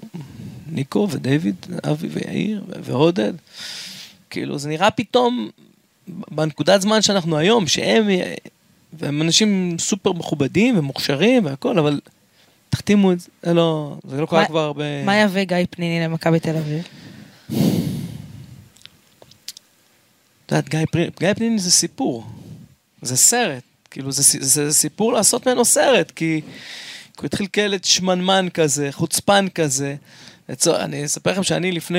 [0.71, 3.33] ניקו ודייוויד, אבי ויאיר ועודד,
[4.31, 5.51] כאילו, זה נראה פתאום,
[6.09, 8.07] בנקודת זמן שאנחנו היום, שהם,
[8.93, 12.01] והם אנשים סופר מכובדים ומוכשרים והכל, אבל
[12.71, 15.05] תחתימו את זה, זה לא, זה לא קרה כבר הרבה...
[15.05, 16.89] מה יביא גיא פניני למכבי תל אביב?
[20.47, 22.27] את יודעת, גיא פניני, גיא פניני זה סיפור.
[23.03, 23.63] זה סרט.
[23.91, 26.41] כאילו, זה, זה, זה סיפור לעשות ממנו סרט, כי
[27.19, 29.95] הוא התחיל כילד שמנמן כזה, חוצפן כזה.
[30.67, 31.99] אני אספר לכם שאני לפני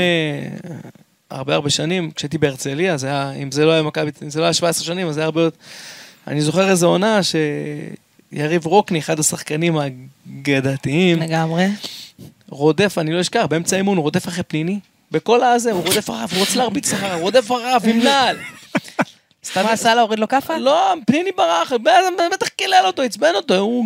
[1.29, 4.43] הרבה הרבה שנים, כשהייתי בהרצליה, זה היה, אם זה לא היה מכבי, אם זה לא
[4.45, 5.57] היה 17 שנים, אז זה היה הרבה יותר...
[6.27, 11.67] אני זוכר איזו עונה שיריב רוקני, אחד השחקנים האגדתיים, לגמרי.
[12.49, 14.79] רודף, אני לא אשכח, באמצע האימון הוא רודף אחרי פניני,
[15.11, 18.37] בכל הזה, הוא רודף אחריו, הוא רוצה להרביץ אחריו, הוא רודף אחריו עם נעל.
[19.55, 20.57] מה עשה לה, הוריד לו כאפה?
[20.57, 21.71] לא, פניני ברח,
[22.33, 23.85] בטח קילל אותו, עצבן אותו, הוא,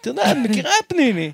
[0.00, 1.32] אתה יודע, את מכירה את פניני.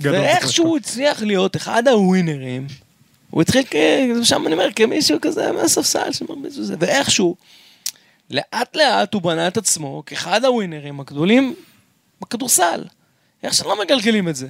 [0.00, 2.66] גדול ואיכשהו הוא הצליח להיות אחד הווינרים,
[3.30, 3.76] הוא התחיל, כ-
[4.22, 7.36] שם אני אומר, כמישהו כזה מהספסל שמרביץ וזה, ואיכשהו,
[8.30, 11.54] לאט לאט הוא בנה את עצמו כאחד הווינרים הגדולים
[12.20, 12.84] בכדורסל.
[13.42, 14.48] איך שלא מגלגלים את זה.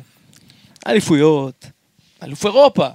[0.87, 1.67] אליפויות,
[2.23, 2.87] אלוף אירופה.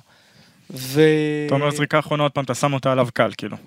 [0.69, 1.01] ו...
[1.45, 3.57] אתה אומר זריקה אחרונה עוד פעם, אתה שם אותה עליו קל, כאילו.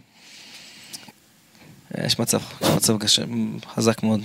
[2.07, 3.23] יש מצב, יש מצב קשה,
[3.75, 4.21] חזק מאוד.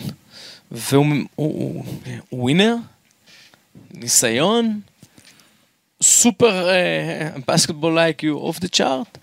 [0.72, 1.86] והוא הוא, הוא,
[2.30, 2.76] הוא winner,
[3.94, 4.80] ניסיון,
[6.04, 6.70] super
[7.48, 9.18] basketball IQ off the chart,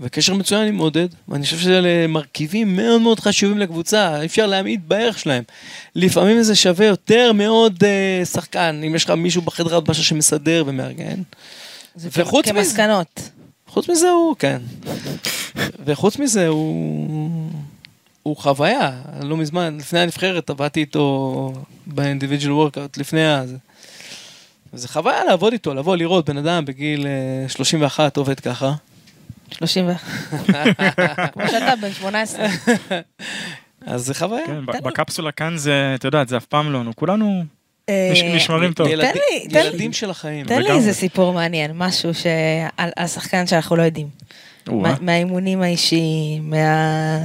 [0.00, 4.88] וקשר מצוין עם עודד, ואני חושב שאלה מרכיבים מאוד מאוד חשובים לקבוצה, אי אפשר להמעיט
[4.88, 5.42] בערך שלהם.
[5.94, 11.22] לפעמים זה שווה יותר מעוד uh, שחקן, אם יש לך מישהו בחדר הלבשה שמסדר ומארגן.
[11.96, 13.30] וחוץ מזה, כמסקנות.
[13.66, 14.58] חוץ מזה הוא, כן.
[15.84, 17.50] וחוץ מזה הוא...
[18.22, 18.90] הוא חוויה,
[19.22, 21.52] לא מזמן, לפני הנבחרת עבדתי איתו
[21.86, 23.42] באינדיבידואל וורקאוט, לפני ה...
[24.72, 28.72] זה חוויה לעבוד איתו, לבוא לראות בן אדם בגיל אה, 31 עובד ככה.
[29.50, 30.00] 31.
[31.32, 32.46] כמו שאתה, בן 18.
[33.86, 34.46] אז זה חוויה.
[34.46, 34.64] כן.
[34.84, 37.44] בקפסולה כאן זה, אתה יודע, זה אף פעם לא, נו, כולנו
[37.88, 38.86] אה, נש- נשמרים טוב.
[38.88, 40.46] ילדים- תן לי- תן לי- ילדים של החיים.
[40.46, 40.70] תן לי.
[40.70, 42.10] איזה סיפור מעניין, משהו
[42.96, 44.08] על שחקן שאנחנו לא יודעים.
[45.00, 47.18] מהאימונים האישיים, מה...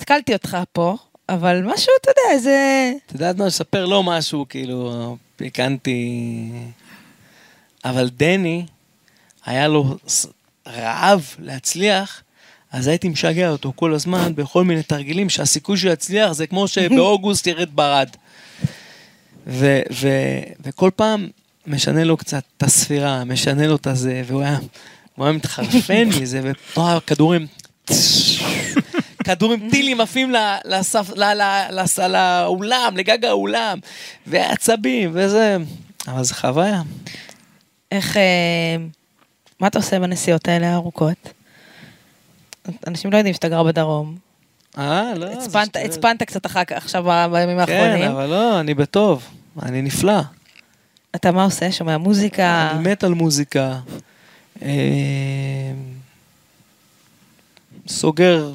[0.00, 0.96] התקלתי אותך פה,
[1.28, 2.92] אבל משהו, אתה יודע, איזה...
[3.06, 6.50] את יודעת מה, לספר לו משהו, כאילו, פיקנטי.
[7.84, 8.66] אבל דני,
[9.46, 9.96] היה לו
[10.66, 12.22] רעב להצליח,
[12.72, 17.46] אז הייתי משגע אותו כל הזמן בכל מיני תרגילים שהסיכוי שהוא יצליח זה כמו שבאוגוסט
[17.46, 18.08] ירד ברד.
[19.46, 21.28] ו- ו- וכל פעם
[21.66, 24.58] משנה לו קצת את הספירה, משנה לו את הזה, והוא היה,
[25.18, 27.46] היה מתחרפן מזה, ותנועה כדורים,
[29.30, 30.32] כדורים טילים עפים
[32.08, 33.78] לאולם, לגג האולם,
[34.26, 35.56] ועצבים וזה,
[36.08, 36.82] אבל זה חוויה.
[37.92, 38.16] איך...
[38.16, 38.76] אה,
[39.60, 41.32] מה אתה עושה בנסיעות האלה הארוכות?
[42.86, 44.16] אנשים לא יודעים שאתה גר בדרום.
[44.78, 45.26] אה, לא.
[45.26, 45.76] הצפנת-.
[45.84, 48.10] הצפנת קצת אחר כך, עכשיו בימים כן, האחרונים.
[48.10, 49.28] אבל לא, אני בטוב,
[49.62, 50.20] אני נפלא.
[51.14, 51.72] אתה מה עושה?
[51.72, 52.70] שומע מוזיקה?
[52.70, 53.78] אני מת על מוזיקה.
[54.62, 54.68] אה,
[57.88, 58.52] סוגר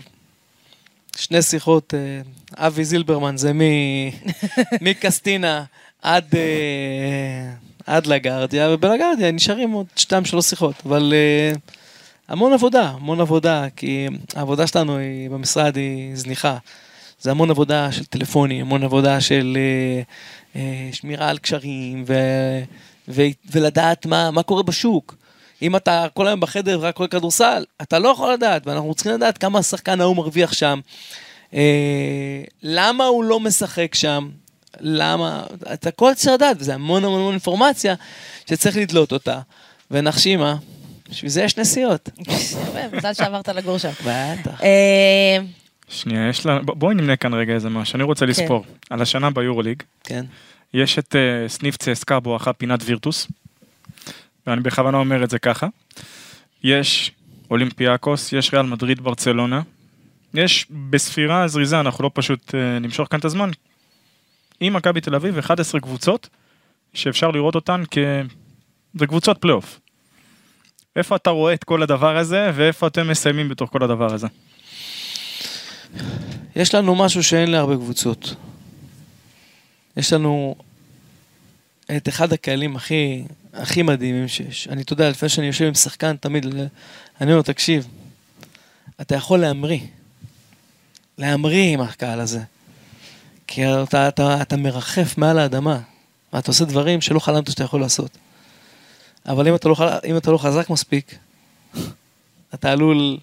[1.17, 2.21] שני שיחות, אה,
[2.67, 4.09] אבי זילברמן זה מ-
[4.81, 5.63] מקסטינה
[6.01, 7.53] עד, אה,
[7.85, 11.55] עד לגרדיה, ובלגרדיה נשארים עוד שתיים שלוש שיחות, אבל אה,
[12.27, 16.57] המון עבודה, המון עבודה, כי העבודה שלנו היא, במשרד היא זניחה.
[17.21, 19.57] זה המון עבודה של טלפונים, המון עבודה של
[20.91, 22.13] שמירה על קשרים ו,
[23.07, 25.15] ו, ולדעת מה, מה קורה בשוק.
[25.61, 29.37] אם אתה כל היום בחדר ורק רואה כדורסל, אתה לא יכול לדעת, ואנחנו צריכים לדעת
[29.37, 30.79] כמה השחקן ההוא מרוויח שם,
[31.53, 34.29] אה, למה הוא לא משחק שם,
[34.79, 35.43] למה,
[35.73, 37.95] אתה הכל צריך לדעת, וזה המון המון המון אינפורמציה
[38.49, 39.39] שצריך לדלות אותה.
[39.91, 40.55] ונחשי מה,
[41.09, 42.09] בשביל זה יש נסיעות.
[42.93, 43.89] מזל שעברת לגור שם.
[43.89, 44.63] בטח.
[44.63, 45.37] אה,
[45.89, 46.59] שנייה, יש לה...
[46.61, 48.65] בואי נמנה כאן רגע איזה משהו, אני רוצה לספור.
[48.89, 50.25] על השנה ביורוליג, כן.
[50.73, 53.27] יש את אה, סניף צסקה בואכה פינת וירטוס,
[54.47, 55.67] ואני בכוונה אומר את זה ככה.
[56.63, 57.11] יש
[57.51, 59.61] אולימפיאקוס, יש ריאל מדריד ברצלונה,
[60.33, 63.49] יש בספירה זריזה, אנחנו לא פשוט אה, נמשוך כאן את הזמן,
[64.59, 66.29] עם מכבי תל אביב 11 קבוצות
[66.93, 67.97] שאפשר לראות אותן כ...
[68.99, 69.79] זה קבוצות פלייאוף.
[70.95, 74.27] איפה אתה רואה את כל הדבר הזה, ואיפה אתם מסיימים בתוך כל הדבר הזה?
[76.55, 78.35] יש לנו משהו שאין להרבה קבוצות.
[79.97, 80.55] יש לנו
[81.97, 83.23] את אחד הקהלים הכי,
[83.55, 84.67] הכי מדהימים שיש.
[84.67, 86.45] אני, אתה יודע, לפני שאני יושב עם שחקן, תמיד
[87.21, 87.87] אני אומר, תקשיב,
[89.01, 89.79] אתה יכול להמריא.
[91.17, 92.41] להמריא עם הקהל הזה.
[93.47, 95.79] כי אתה, אתה, אתה מרחף מעל האדמה,
[96.33, 98.17] ואתה עושה דברים שלא חלמת שאתה יכול לעשות.
[99.25, 99.75] אבל אם אתה לא,
[100.05, 101.15] אם אתה לא חזק מספיק,
[102.53, 103.17] אתה עלול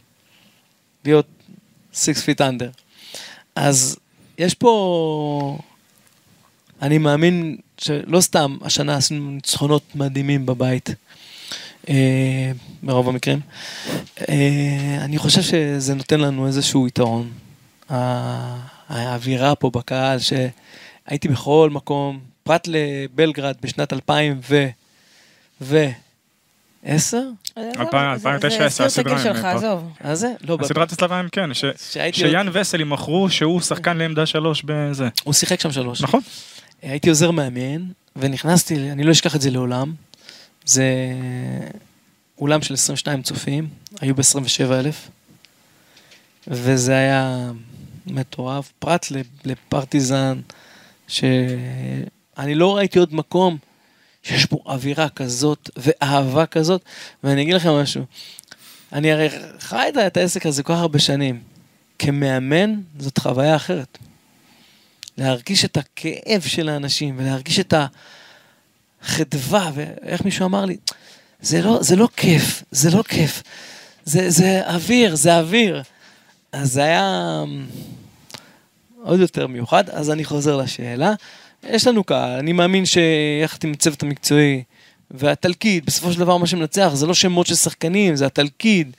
[1.05, 1.27] להיות
[1.93, 2.83] 6 feet under.
[3.55, 3.97] אז
[4.39, 5.59] יש פה,
[6.83, 10.91] אני מאמין שלא סתם השנה עשינו ניצחונות מדהימים בבית,
[11.89, 12.53] אה,
[12.83, 13.41] ברוב המקרים.
[14.29, 14.35] אה,
[15.01, 17.31] אני חושב שזה נותן לנו איזשהו יתרון.
[17.91, 18.57] ה-
[18.89, 24.67] האווירה פה בקהל, שהייתי בכל מקום, פרט לבלגרד בשנת 2000 ו...
[25.61, 25.87] ו...
[26.85, 27.23] עשר?
[27.59, 29.45] אלפיים- זה- 2009 זה הסיר את הגיל הסדרה שלך.
[29.45, 29.89] עזוב.
[30.05, 30.33] מה זה?
[30.41, 31.51] לא, הסדרת הצלביים כן,
[32.13, 35.09] שיאן וסלי מכרו שהוא שחקן לעמדה שלוש בזה.
[35.25, 36.03] הוא שיחק שם שלוש.
[36.03, 36.21] נכון?
[36.83, 37.85] הייתי עוזר מאמן,
[38.17, 39.95] ונכנסתי, אני לא אשכח את זה לעולם.
[40.65, 40.85] זה
[42.39, 43.69] אולם של 22 צופים,
[44.01, 45.09] היו ב-27 אלף.
[46.47, 47.51] וזה היה
[48.07, 49.07] מטורף, פרט
[49.45, 50.41] לפרטיזן,
[51.09, 53.57] שאני לא ראיתי עוד מקום
[54.23, 56.83] שיש בו אווירה כזאת ואהבה כזאת,
[57.25, 58.05] ואני אגיד לכם משהו,
[58.93, 59.29] אני הרי
[59.59, 61.41] חי את העסק הזה כל כך הרבה שנים.
[61.99, 63.99] כמאמן זאת חוויה אחרת.
[65.23, 67.75] להרגיש את הכאב של האנשים ולהרגיש את
[69.03, 70.77] החדווה, ואיך מישהו אמר לי,
[71.41, 73.43] זה לא, זה לא כיף, זה לא כיף,
[74.05, 75.83] זה, זה אוויר, זה אוויר.
[76.53, 77.67] אז זה היה אמ,
[79.03, 81.15] עוד יותר מיוחד, אז אני חוזר לשאלה.
[81.63, 84.63] יש לנו קהל, אני מאמין שיחד עם הצוות המקצועי
[85.11, 88.97] והתלכיד, בסופו של דבר מה שמנצח זה לא שמות של שחקנים, זה התלכיד.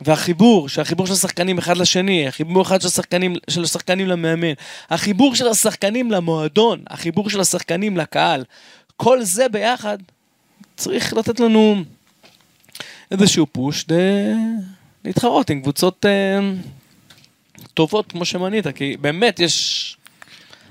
[0.00, 4.52] והחיבור, שהחיבור של השחקנים אחד לשני, החיבור אחד של השחקנים, של השחקנים למאמן,
[4.90, 8.44] החיבור של השחקנים למועדון, החיבור של השחקנים לקהל,
[8.96, 9.98] כל זה ביחד
[10.76, 11.84] צריך לתת לנו
[13.10, 13.94] איזשהו פוש די...
[15.04, 16.40] להתחרות עם קבוצות אה,
[17.74, 19.96] טובות כמו שמנית, כי באמת יש...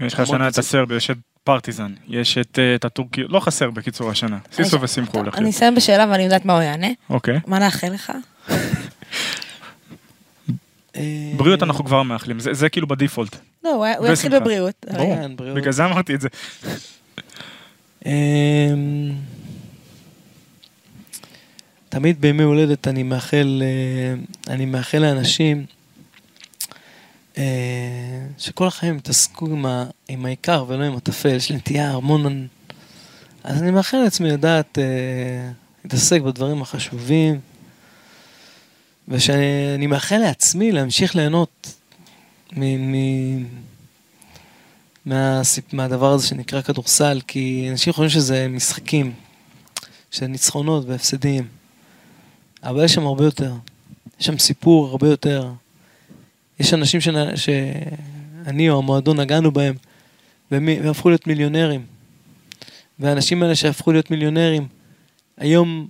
[0.02, 3.70] יש לך השנה את הסרבי, יש את פרטיזן, יש את, אה, את הטורקי, לא חסר
[3.70, 6.88] בקיצור השנה, סיסו ושמחו הולך אני אסיים בשאלה ואני יודעת מה הוא יענה.
[7.10, 7.40] אוקיי.
[7.48, 8.12] מה נאחל לך?
[11.00, 13.36] אה, בריאות אנחנו כבר מאחלים, זה, זה כאילו בדיפולט.
[13.64, 14.40] לא, הוא יתחיל.
[14.40, 14.86] בבריאות.
[14.94, 15.32] ברור, כן.
[15.36, 16.28] בגלל זה אמרתי את זה.
[18.06, 18.12] אמ,
[21.90, 25.66] תמיד בימי הולדת אני מאחל, אה, אני מאחל לאנשים
[27.38, 27.44] אה,
[28.38, 32.48] שכל החיים יתעסקו עם, ה, עם העיקר ולא עם הטפל, יש לי נטייה המון...
[33.44, 34.78] אז אני מאחל לעצמי לדעת
[35.84, 37.40] להתעסק בדברים החשובים,
[39.10, 41.74] ושאני אני מאחל לעצמי להמשיך ליהנות
[42.58, 42.92] מ...
[42.92, 43.46] מ
[45.06, 45.74] מהסיפ...
[45.74, 49.14] מהדבר הזה שנקרא כדורסל, כי אנשים חושבים שזה משחקים,
[50.12, 51.48] שזה ניצחונות והפסדים,
[52.64, 53.54] אבל יש שם הרבה יותר.
[54.20, 55.52] יש שם סיפור הרבה יותר.
[56.60, 57.36] יש אנשים שנ...
[57.36, 59.76] שאני או המועדון נגענו בהם,
[60.52, 61.86] והם הפכו להיות מיליונרים.
[63.00, 64.68] והאנשים האלה שהפכו להיות מיליונרים,
[65.38, 65.88] היום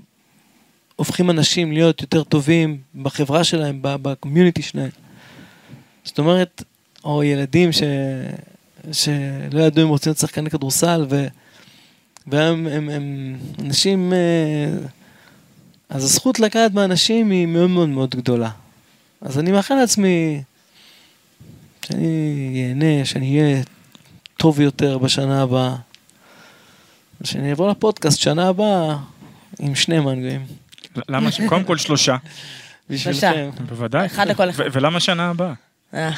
[1.00, 4.90] הופכים אנשים להיות יותר טובים בחברה שלהם, בקומיוניטי שלהם.
[6.04, 6.64] זאת אומרת,
[7.04, 7.84] או ילדים ש...
[8.92, 11.28] שלא ידעו אם רוצים להיות שחקני כדורסל, ו...
[12.28, 14.14] והם הם, הם אנשים...
[14.14, 14.88] אה,
[15.90, 18.50] אז הזכות לגעת באנשים היא מאוד מאוד מאוד גדולה.
[19.22, 20.42] אז אני מאחל לעצמי
[21.86, 22.08] שאני
[22.54, 23.62] ייהנה, שאני אהיה
[24.38, 25.76] טוב יותר בשנה הבאה.
[27.24, 28.98] שאני אבוא לפודקאסט שנה הבאה
[29.60, 30.46] עם שני מנגויים.
[31.10, 32.16] למה, ש- קודם כל שלושה,
[32.90, 33.50] בשבילכם.
[33.70, 34.06] בוודאי.
[34.06, 34.64] אחד לכל אחד.
[34.72, 35.54] ולמה שנה הבאה?
[35.94, 36.10] אה.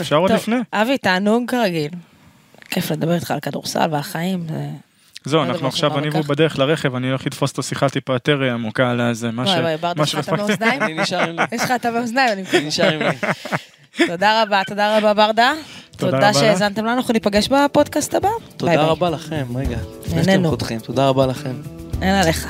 [0.00, 0.56] אפשר עוד לפני.
[0.72, 1.90] אבי, תענוג כרגיל.
[2.70, 4.46] כיף לדבר איתך על כדורסל והחיים.
[4.48, 4.68] זה-
[5.24, 6.24] זהו, לא אנחנו עכשיו, אני והוא.
[6.24, 9.50] בדרך לרכב, אני הולך לתפוס את השיחה טיפה יותר עמוקה על הזה, מה ש...
[9.50, 10.32] וואי וואי, ברדה, מה יש לך את.
[10.38, 10.82] המאזניים?
[10.82, 11.36] אני נשאר עם...
[11.52, 12.60] יש לך את המאזניים, אני מקווה.
[12.60, 13.12] נשאר עם...
[14.06, 15.52] תודה רבה, תודה רבה ברדה.
[15.96, 16.34] תודה.
[16.34, 18.28] שהאזנתם לנו, אנחנו ניפגש בפודקאסט הבא.
[18.56, 18.82] תודה.
[18.82, 19.78] רבה לכם, רגע.
[20.14, 20.56] נהנינו.
[20.82, 21.54] תודה רבה לכם.
[22.02, 22.46] אין עליך.